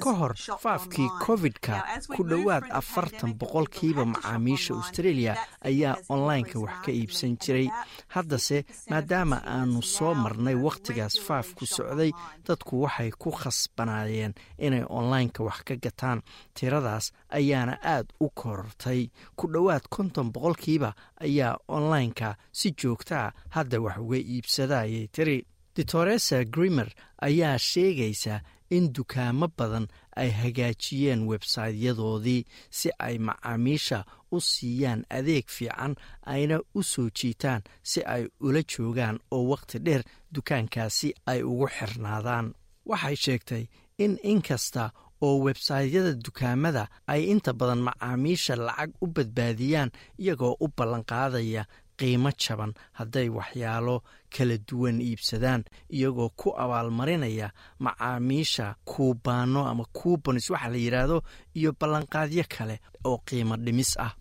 ka 0.00 0.12
hor 0.18 0.34
faafkii 0.62 1.08
covid-ka 1.26 1.74
ku 2.16 2.22
dhowaad 2.24 2.64
afartan 2.80 3.34
boqolkiiba 3.40 4.04
macaamiisha 4.04 4.74
australia 4.74 5.36
ayaa 5.60 5.96
onlineka 6.08 6.58
wax 6.60 6.74
ka 6.84 6.92
iibsan 6.92 7.36
jiray. 7.42 7.68
haddase 8.08 8.64
maadaama 8.90 9.36
aanu 9.46 9.82
soo 9.82 10.14
marnay 10.14 10.54
wakhtigaas 10.54 11.20
faafku 11.26 11.66
socday 11.66 12.10
dadku 12.46 12.82
waxay 12.82 13.10
ku 13.22 13.30
khasbanaayeen 13.30 14.34
inay 14.58 14.84
onlineka 14.88 15.44
wax 15.44 15.62
ka 15.68 15.74
gataan. 15.76 16.22
Tiradaas 16.54 17.12
ayaana 17.28 17.78
aad 17.94 18.06
u 18.20 18.28
korortay 18.34 19.10
ku 19.36 19.46
dhowaad 19.52 19.84
konton 19.90 20.32
boqolkiiba 20.32 20.94
ayaa 21.20 21.56
onlineka 21.68 22.34
si 22.52 22.72
joogtaa 22.72 23.32
hadda 23.50 23.80
wax 23.80 23.96
uga 23.98 24.16
iibsadayay 24.16 25.08
tiri. 25.12 25.46
Doctoresa 25.76 26.44
grimer 26.44 26.88
ayaa 27.22 27.58
sheegaysa 27.58 28.40
in 28.76 28.84
dukaamo 28.96 29.46
badan 29.58 29.86
ay 30.20 30.30
hagaajiyeen 30.40 31.20
websaytyadoodii 31.30 32.44
si 32.78 32.88
ay 33.06 33.18
macaamiisha 33.18 34.04
u 34.34 34.40
siiyaan 34.40 35.04
adeeg 35.18 35.46
fiican 35.56 35.94
ayna 36.32 36.56
u 36.74 36.82
soo 36.82 37.08
jiitaan 37.18 37.62
si 37.90 38.00
ay 38.14 38.22
ula 38.40 38.62
joogaan 38.72 39.18
oo 39.30 39.44
wakhti 39.52 39.78
dheer 39.86 40.02
dukaankaasi 40.34 41.08
ay 41.26 41.40
ugu 41.42 41.66
xirnaadaan. 41.76 42.46
Waxay 42.90 43.16
sheegtay 43.24 43.64
in 43.98 44.18
inkasta 44.22 44.90
oo 45.20 45.36
websaytyada 45.46 46.12
dukaamada 46.24 46.84
ay 47.12 47.22
inta 47.32 47.52
badan 47.52 47.82
macaamiisha 47.88 48.56
lacag 48.56 48.90
u 49.04 49.06
badbaadiyaan 49.06 49.90
iyagoo 50.18 50.56
u 50.64 50.66
ballanqaadaya 50.76 51.62
qiimo 51.98 52.30
jaban 52.42 52.72
hadday 52.98 53.28
waxyaalo 53.38 53.96
kala 54.36 54.56
duwan 54.68 55.00
iibsadaan 55.00 55.64
iyagoo 55.96 56.28
ku 56.40 56.48
abaalmarinaya 56.62 57.48
macaamiisha 57.78 58.74
kuubaano 58.84 59.66
ama 59.70 59.84
kuubanis 59.92 60.50
waxa 60.50 60.68
la 60.68 60.76
yidhaahdo 60.84 61.22
iyo 61.54 61.70
ballanqaadyo 61.80 62.44
kale 62.48 62.80
oo 63.04 63.18
qiimo 63.26 63.56
dhimis 63.56 63.96
ah. 63.98 64.12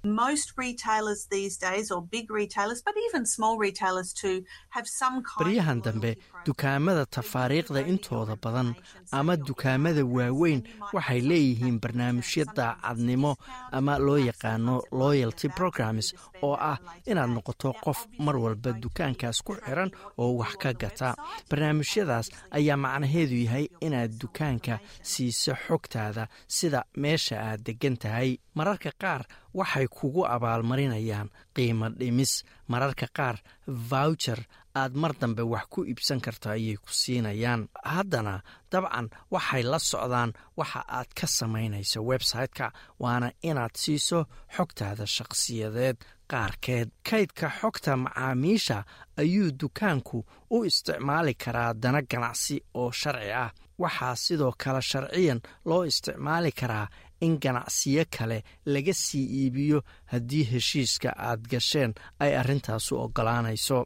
Baryahan 5.39 5.81
dambe 5.81 6.17
dukaamada 6.45 7.05
tafaariiqda 7.05 7.81
intooda 7.87 8.35
badan 8.43 8.73
ama 9.11 9.37
dukaamada 9.37 10.03
waaweyn. 10.05 10.63
Waxay 10.93 11.21
leeyihiin 11.21 11.79
barnaamijyo 11.79 12.45
daacadnimo 12.55 13.35
ama 13.71 13.97
loo 13.99 14.17
yaqaano 14.17 14.81
loyalty 14.91 15.49
programs 15.49 16.13
oo 16.41 16.55
ah 16.55 16.77
inaad 17.05 17.29
noqoto 17.29 17.73
qof 17.83 18.07
mar 18.19 18.35
walba 18.37 18.73
dukaankaas 18.73 19.41
ku 19.45 19.53
xiran 19.55 19.91
oo 20.17 20.37
wax 20.41 20.53
ka 20.61 20.71
gata. 20.73 21.15
Barnaamijyadaas 21.49 22.27
ayaa 22.57 22.77
macnaheedu 22.77 23.35
yahay 23.45 23.65
inaad 23.81 24.11
dukaanka 24.21 24.79
siiso 25.03 25.53
xogtaada 25.67 26.27
sida 26.47 26.83
meesha 26.97 27.35
aad 27.47 27.61
deggan 27.65 27.97
tahay. 27.97 28.37
Mararka 28.55 28.91
qaar 29.01 29.21
waxay 29.53 29.87
kugu 29.87 30.25
abaalmarinayaan 30.35 31.29
qiimo 31.55 31.89
dhimis. 31.99 32.43
Mararka 32.67 33.07
qaar 33.17 33.37
voucher 33.67 34.39
aad 34.75 34.93
mar 34.95 35.11
dambe 35.19 35.43
wax 35.43 35.65
ku 35.69 35.83
iibsan 35.85 36.19
karto 36.25 36.49
ayay 36.49 36.75
ku 36.79 36.89
siinayaan. 37.01 37.67
Haddana 37.83 38.41
dabcan 38.71 39.09
waxay 39.31 39.63
la 39.63 39.79
socdaan 39.79 40.31
waxa 40.57 40.81
aad 40.87 41.09
ka 41.19 41.27
samaynayso 41.27 41.99
website-ka 42.11 42.71
waana 42.99 43.31
inaad 43.43 43.75
siiso 43.75 44.25
xogtaada 44.55 45.05
shakhsiyadeed 45.15 45.97
qaarkeed 46.31 46.89
kaydka 47.09 47.49
xogta 47.59 47.97
macaamiisha 47.97 48.83
ayuu 49.17 49.51
dukaanku 49.59 50.25
u 50.55 50.63
isticmaali 50.65 51.33
karaa 51.43 51.73
dana 51.73 52.01
ganacsi 52.01 52.55
oo 52.73 52.91
sharci 52.91 53.31
ah. 53.43 53.51
Waxaa 53.81 54.15
sidoo 54.15 54.53
kale 54.57 54.81
sharciyan 54.81 55.41
loo 55.65 55.83
isticmaali 55.85 56.51
karaa 56.51 56.87
in 57.21 57.37
ganacsiyo 57.43 58.03
kale 58.17 58.43
laga 58.65 58.93
sii 58.93 59.25
iibiyo 59.39 59.81
haddii 60.11 60.43
heshiiska 60.51 61.09
aad 61.17 61.41
gasheen 61.51 61.93
ay 62.19 62.37
arrintaasu 62.37 62.99
oggolaanayso. 63.03 63.85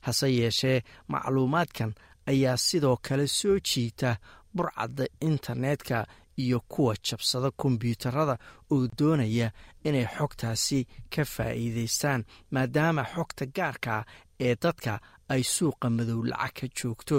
Hase 0.00 0.28
yeeshee 0.38 0.82
macluumaadkan 1.08 1.94
ayaa 2.26 2.56
sidoo 2.56 2.96
kale 3.02 3.26
soo 3.26 3.58
jiita 3.68 4.16
burcadda 4.56 5.04
internetka 5.20 6.06
iyo 6.38 6.60
kuwa 6.68 6.94
jabsada 7.10 7.50
kombyuutarada 7.50 8.36
oo 8.70 8.88
doonaya 8.98 9.50
inay 9.88 10.06
xogtaasi 10.16 10.78
ka 11.14 11.22
faa'iidaystaan 11.34 12.20
maadaama 12.54 13.02
xogta 13.14 13.44
gaarkaa 13.56 14.02
ee 14.46 14.54
dadka 14.62 14.92
ay 15.32 15.42
suuqa 15.54 15.86
madow 15.96 16.20
lacag 16.30 16.70
joogto. 16.78 17.18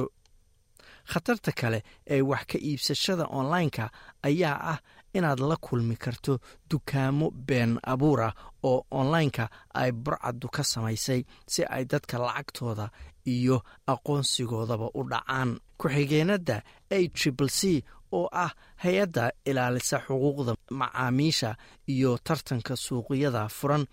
Khatarta 1.11 1.51
kale 1.51 1.80
ee 2.07 2.22
wax 2.22 2.43
ka 2.51 2.57
iibsashada 2.68 3.26
online-ka 3.39 3.86
ayaa 4.28 4.57
ah 4.74 4.80
inaad 5.14 5.39
la 5.39 5.55
kulmi 5.66 5.95
karto 6.03 6.39
dukaamo 6.70 7.28
been 7.47 7.80
abuura 7.84 8.30
oo 8.64 8.86
online-ka 8.91 9.45
ay 9.74 9.91
burcaddu 9.91 10.47
ka 10.55 10.64
samaysay 10.64 11.22
si 11.47 11.61
ay 11.76 11.84
dadka 11.86 12.18
lacagtooda 12.18 12.89
iyo 13.26 13.57
aqoonsigoodaba 13.88 14.88
u 14.99 15.01
dhacaan. 15.11 15.59
Ku-xigeenadda 15.80 16.57
a 16.95 16.97
triple 17.18 17.49
c 17.49 17.84
oo 18.20 18.28
ah 18.45 18.51
hay'adda 18.84 19.26
ilaalisa 19.49 19.97
xuquuqda 20.07 20.53
macaamiisha 20.82 21.49
iyo 21.93 22.11
tartanka 22.28 22.74
suuqyada 22.86 23.43
furan. 23.57 23.84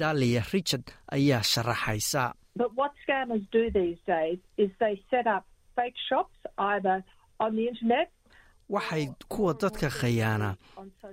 Dalia 0.00 0.42
richard 0.52 0.86
ayaa 1.16 1.42
sharaxaysa 1.52 2.22
waxay 8.74 9.04
kuwa 9.28 9.52
dadka 9.60 9.88
khayaana 9.98 10.56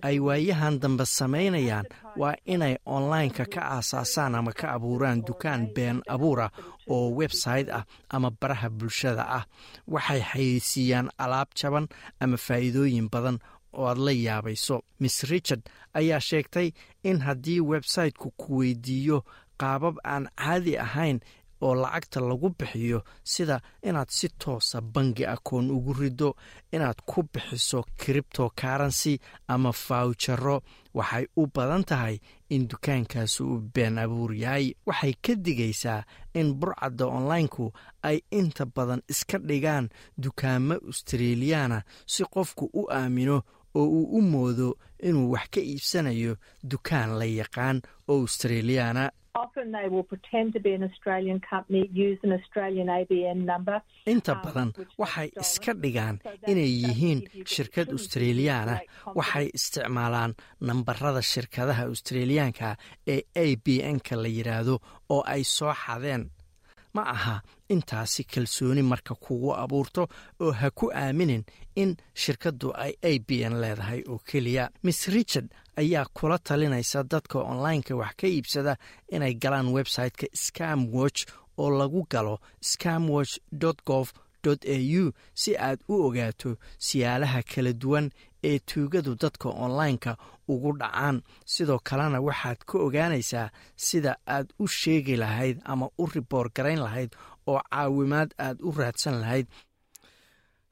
ay 0.07 0.17
waayahan 0.19 0.79
dambe 0.79 1.05
samaynayaan. 1.05 1.85
Waa 2.19 2.35
inay 2.45 2.75
online-ka 2.85 3.45
ka 3.53 3.61
aasaasaan 3.75 4.35
ama 4.35 4.51
ka 4.59 4.67
abuuraan 4.75 5.21
dukaan 5.27 5.67
been 5.75 6.01
abuura 6.07 6.47
oo 6.87 7.11
website 7.19 7.69
ah 7.69 7.83
ama 8.09 8.31
baraha 8.31 8.69
bulshada 8.69 9.23
ah. 9.37 9.43
Waxay 9.87 10.21
xayeysiiyaan 10.31 11.09
alaab 11.23 11.49
jaban 11.59 11.87
ama 12.19 12.37
faa'iidooyin 12.37 13.09
badan 13.11 13.37
oo 13.73 13.85
aad 13.91 13.97
la 13.97 14.11
yaabayso. 14.11 14.81
Miss 14.99 15.23
richard 15.23 15.61
ayaa 15.93 16.19
sheegtay 16.19 16.71
in 17.03 17.19
haddii 17.21 17.59
website-ku 17.61 18.31
ku 18.37 18.57
weydiiyo 18.63 19.23
qaabab 19.59 19.99
aan 20.03 20.25
caadi 20.39 20.77
ahayn 20.79 21.19
oo 21.61 21.75
lacagta 21.75 22.19
lagu 22.21 22.49
bixiyo 22.59 23.03
sida 23.23 23.61
inaad 23.83 24.09
si 24.09 24.27
toosa 24.29 24.81
bangi 24.81 25.25
akoon 25.25 25.71
ugu 25.71 25.93
riddo 25.93 26.35
inaad 26.71 26.99
ku 27.05 27.23
bixiso 27.33 27.83
cripto 27.97 28.49
currency 28.61 29.19
ama 29.47 29.71
fawjaro 29.73 30.61
waxay 30.93 31.25
u 31.37 31.47
badan 31.55 31.83
tahay 31.83 32.19
in 32.49 32.67
dukaankaasi 32.67 33.43
uu 33.43 33.59
been 33.73 33.97
abuur 33.97 34.33
yahay. 34.33 34.73
Waxay 34.85 35.13
ka 35.21 35.33
digaysaa 35.35 36.03
in 36.33 36.53
burcadda 36.59 37.05
online-ku 37.07 37.71
ay 38.03 38.17
inta 38.31 38.65
badan 38.65 39.01
iska 39.11 39.37
dhigaan 39.37 39.89
dukaamo 40.17 40.75
australiyaana 40.87 41.81
si 42.05 42.23
qofku 42.33 42.65
u 42.73 42.81
aamino 42.91 43.37
oo 43.75 43.85
uu 43.85 44.17
u 44.17 44.21
moodo 44.21 44.77
inuu 45.07 45.31
wax 45.31 45.45
ka 45.53 45.61
iibsanayo 45.61 46.35
dukaan 46.63 47.17
la 47.19 47.25
yaqaan 47.25 47.81
oo 48.07 48.21
australiyaana 48.21 49.11
inta 54.13 54.33
badan 54.43 54.69
waxay 55.01 55.27
iska 55.43 55.71
dhigaan 55.83 56.15
inay 56.51 56.71
yihiin 56.83 57.19
shirkad 57.53 57.87
australiyaana 57.95 58.75
waxay 59.19 59.47
isticmaalaan 59.57 60.31
nambarada 60.69 61.21
shirkadaha 61.33 61.83
australiyaanka 61.91 62.69
ee 63.15 63.21
a 63.43 63.45
b 63.65 63.67
n-ka 63.95 64.15
la 64.23 64.29
yidhaahdo 64.37 64.75
oo 65.15 65.21
ay 65.33 65.43
soo 65.57 65.73
xadeen 65.83 66.23
ma 66.93 67.01
aha 67.15 67.41
intaasi 67.69 68.23
kalsooni 68.23 68.81
marka 68.81 69.15
kugu 69.15 69.53
abuurto 69.55 70.07
oo 70.39 70.51
ha 70.51 70.69
ku 70.71 70.91
aaminin 70.93 71.43
in 71.75 71.95
shirkaddu 72.13 72.73
ay 72.75 72.93
a 73.01 73.19
b 73.27 73.43
n 73.45 73.53
leedahay 73.61 74.01
oo 74.09 74.17
keliya. 74.29 74.69
Miss 74.83 75.07
richard 75.07 75.47
ayaa 75.77 76.05
kula 76.13 76.37
talinaysa 76.37 77.03
dadka 77.03 77.39
online-ka 77.39 77.95
wax 77.95 78.13
ka 78.19 78.27
iibsada 78.27 78.73
inay 79.11 79.33
galaan 79.33 79.67
website-ka 79.77 80.27
scam 80.33 80.89
watch 80.93 81.25
oo 81.57 81.69
lagu 81.69 82.05
galo 82.09 82.39
scamwatch 82.61 83.37
gov 83.85 84.11
au 84.47 85.11
si 85.35 85.51
aad 85.57 85.79
u 85.87 85.93
ogaato 86.07 86.55
siyaalaha 86.77 87.41
kala 87.43 87.73
duwan 87.73 88.09
ee 88.43 88.59
tuugadu 88.59 89.15
dadka 89.15 89.49
online-ka 89.49 90.15
ugu 90.47 90.71
dhacaan. 90.79 91.21
Sidoo 91.45 91.79
kalena 91.89 92.19
waxaad 92.21 92.59
ka 92.69 92.77
ogaanaysaa 92.85 93.49
sida 93.75 94.15
aad 94.35 94.47
u 94.59 94.67
sheegi 94.67 95.15
lahayd 95.17 95.57
ama 95.65 95.89
u 95.97 96.05
riboor 96.13 96.49
garayn 96.55 96.79
lahayd 96.83 97.11
oo 97.47 97.59
caawimaad 97.71 98.29
aad 98.37 98.57
u 98.67 98.71
raadsan 98.77 99.19
lahayd. 99.21 99.47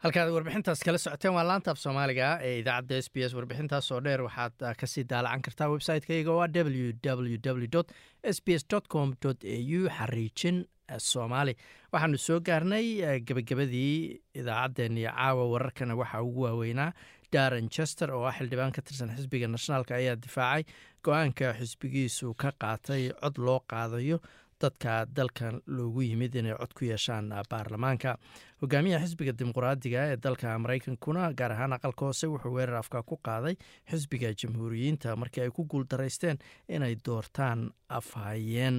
Halkaad 0.03 0.29
warbixintaas 0.29 0.83
kala 0.85 0.97
socoteen 1.01 1.33
waa 1.33 1.43
laanta 1.47 1.71
af 1.73 1.79
soomaaliga 1.81 2.27
ee 2.47 2.59
idaacadda 2.61 2.97
s 3.01 3.09
b 3.13 3.15
s 3.29 3.33
warbixintaas 3.33 3.91
oo 3.91 4.01
dheer. 4.05 4.21
Waxaad 4.27 4.53
ka 4.79 4.85
sii 4.87 5.03
daalacan 5.09 5.41
kartaa 5.41 5.69
website-kayga 5.73 6.29
oo 6.31 6.41
ah 6.45 6.49
w 6.53 6.93
w 7.33 7.37
w 7.41 7.83
s 8.23 8.37
b 8.45 8.47
s 8.61 8.63
com 8.93 9.13
au 9.23 9.89
xariijin 9.97 10.65
soomaali. 10.97 11.53
Waxaanu 11.93 12.17
soo 12.17 12.39
gaarnay 12.47 12.85
gebagabadii 13.27 14.21
idaacaddeen 14.39 14.97
iyo 14.97 15.11
caawa 15.17 15.43
wararkana 15.53 15.95
waxaa 15.95 16.21
ugu 16.21 16.41
waaweynaa 16.41 16.91
daran 17.31 17.69
chester 17.69 18.11
oo 18.11 18.23
ah 18.25 18.33
xildhibaan 18.37 18.71
ka 18.71 18.81
tirsan 18.81 19.11
xisbiga 19.17 19.47
nationaalka 19.47 19.95
ayaa 19.95 20.15
difaacay 20.15 20.63
go'aanka 21.03 21.53
xisbigiisu 21.59 22.33
ka 22.41 22.51
qaatay 22.61 23.11
cod 23.21 23.37
loo 23.37 23.59
qaadayo 23.71 24.19
dadka 24.61 25.05
dalkan 25.05 25.61
loogu 25.67 26.01
yimid 26.01 26.33
inay 26.35 26.55
cod 26.57 26.73
ku 26.73 26.85
yeeshaan 26.85 27.29
baarlamaanka. 27.49 28.17
Hogaamiyaha 28.61 29.05
xisbiga 29.05 29.33
dimuqraadiga 29.39 29.99
ee 30.11 30.17
dalka 30.23 30.55
maraykankuna 30.63 31.33
gaar 31.37 31.51
ahaan 31.51 31.73
aqalka 31.77 32.05
hoose 32.05 32.25
wuxuu 32.31 32.53
weerar 32.57 32.79
afka 32.81 33.03
ku 33.03 33.19
qaaday 33.27 33.55
xisbiga 33.91 34.31
jamhuuriyiinta 34.41 35.15
markii 35.15 35.43
ay 35.45 35.51
ku 35.53 35.65
guuldaraysteen 35.71 36.37
inay 36.69 36.95
doortaan 37.05 37.69
afhayeen 37.99 38.77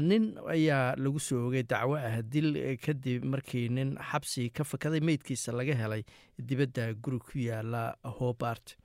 nin 0.00 0.34
ayaa 0.48 0.94
lagu 0.96 1.20
soo 1.20 1.46
ogay 1.48 1.62
dacwo 1.62 1.94
ah 1.96 2.22
dil 2.22 2.50
kadib 2.82 3.24
markii 3.24 3.68
nin 3.68 3.94
xabsi 4.10 4.50
ka 4.50 4.64
fakaday 4.64 5.00
meydkiisa 5.00 5.52
laga 5.52 5.74
helay 5.74 6.02
dibadda 6.38 6.92
guri 6.94 7.18
ku 7.18 7.38
yaalla 7.38 7.94
hobart. 8.18 8.76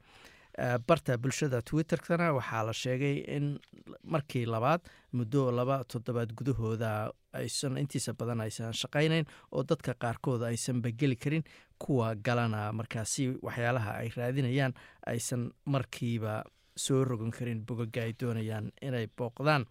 Barta 0.87 1.17
bulshada 1.17 1.61
twitterkana 1.65 2.29
waxaa 2.37 2.63
la 2.67 2.73
sheegay 2.73 3.25
in 3.35 3.57
markii 4.05 4.45
labaad 4.45 4.81
muddo 5.17 5.49
laba 5.51 5.81
toddobaad 5.83 6.29
gudahooda 6.37 7.09
aysan 7.33 7.77
intiisa 7.81 8.13
badan 8.13 8.41
aysan 8.45 8.69
shaqaynayn 8.73 9.25
oo 9.51 9.63
dadka 9.63 9.95
qaarkood 9.97 10.43
aysanba 10.45 10.91
geli 10.93 11.15
karin 11.17 11.43
kuwa 11.81 12.13
galana. 12.15 12.69
Markaasi 12.71 13.33
waxyaalaha 13.41 13.97
ay 14.05 14.09
raadinayaan 14.15 14.73
aysan 15.09 15.49
markiiba 15.65 16.43
soo 16.75 17.03
rogan 17.05 17.31
karin 17.31 17.65
bogaga 17.65 18.03
ay 18.03 18.13
doonayaan 18.19 18.71
inay 18.81 19.07
booqdaan. 19.17 19.65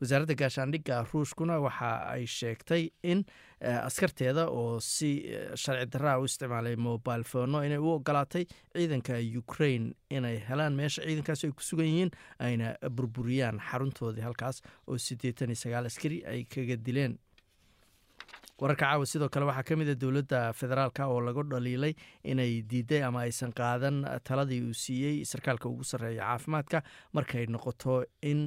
Wasaaradda 0.00 0.34
gaashaandhigga 0.38 1.04
ruushkuna 1.12 1.58
waxa 1.60 1.90
ay 2.14 2.26
sheegtay 2.26 2.90
in 3.02 3.24
askarteeda 3.60 4.46
oo 4.48 4.78
si 4.80 5.10
sharci 5.54 5.86
daraa 5.90 6.18
u 6.20 6.24
isticmaalay 6.24 6.76
mobile 6.76 7.24
fono 7.24 7.64
inay 7.66 7.78
u 7.78 7.90
ogolaatay 7.96 8.44
ciidanka 8.74 9.18
ukraine 9.38 9.92
inay 10.10 10.38
helaan 10.48 10.74
meesha 10.78 11.02
ciidankaas 11.02 11.44
ay 11.44 11.50
ku 11.50 11.62
sugan 11.62 11.86
yihiin 11.90 12.10
ayna 12.38 12.74
burburiyaan 12.90 13.58
xaruntoodii 13.70 14.22
halkaas 14.22 14.62
oo 14.86 14.98
siddeetan 14.98 15.50
iyo 15.50 15.56
sagaal 15.64 15.86
askari 15.90 16.22
ay 16.26 16.44
kaga 16.44 16.76
dileen 16.76 17.18
wararka 18.60 18.84
caawa 18.86 19.06
sidoo 19.06 19.28
kale 19.28 19.46
waxaa 19.46 19.62
ka 19.68 19.76
mid 19.76 19.88
a 19.88 19.94
dowladda 19.94 20.52
federaalka 20.60 21.06
oo 21.06 21.20
lagu 21.20 21.42
dhaliilay 21.52 21.94
inay 22.24 22.62
diiday 22.70 23.02
ama 23.08 23.20
aysan 23.26 23.52
qaadan 23.60 24.02
taladii 24.28 24.60
uu 24.68 24.74
siiyey 24.74 25.24
sarkaalka 25.24 25.68
ugu 25.68 25.84
sarreeya 25.90 26.24
caafimaadka 26.26 26.82
markay 27.12 27.46
noqoto 27.46 28.04
in 28.22 28.40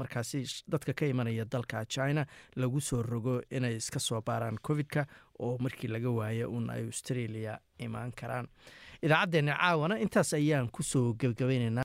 markaasi 0.00 0.44
dadka 0.74 0.92
ka 1.00 1.06
imanaya 1.06 1.44
dalka 1.44 1.84
china 1.94 2.26
lagu 2.56 2.80
soo 2.80 3.02
rogo 3.02 3.42
inay 3.50 3.76
iska 3.82 3.98
soo 3.98 4.20
baaraan 4.22 4.58
covid-ka 4.68 5.06
oo 5.42 5.58
markii 5.58 5.88
laga 5.90 6.10
waayo 6.10 6.50
un 6.50 6.70
ay 6.70 6.84
australia 6.86 7.58
imaan 7.78 8.12
karaan. 8.20 8.46
Idaacaddeenna 9.02 9.54
caawana 9.58 9.98
intaas 10.04 10.32
ayaan 10.34 10.70
ku 10.70 10.82
soo 10.82 11.14
gebgabaynaynaa 11.20 11.82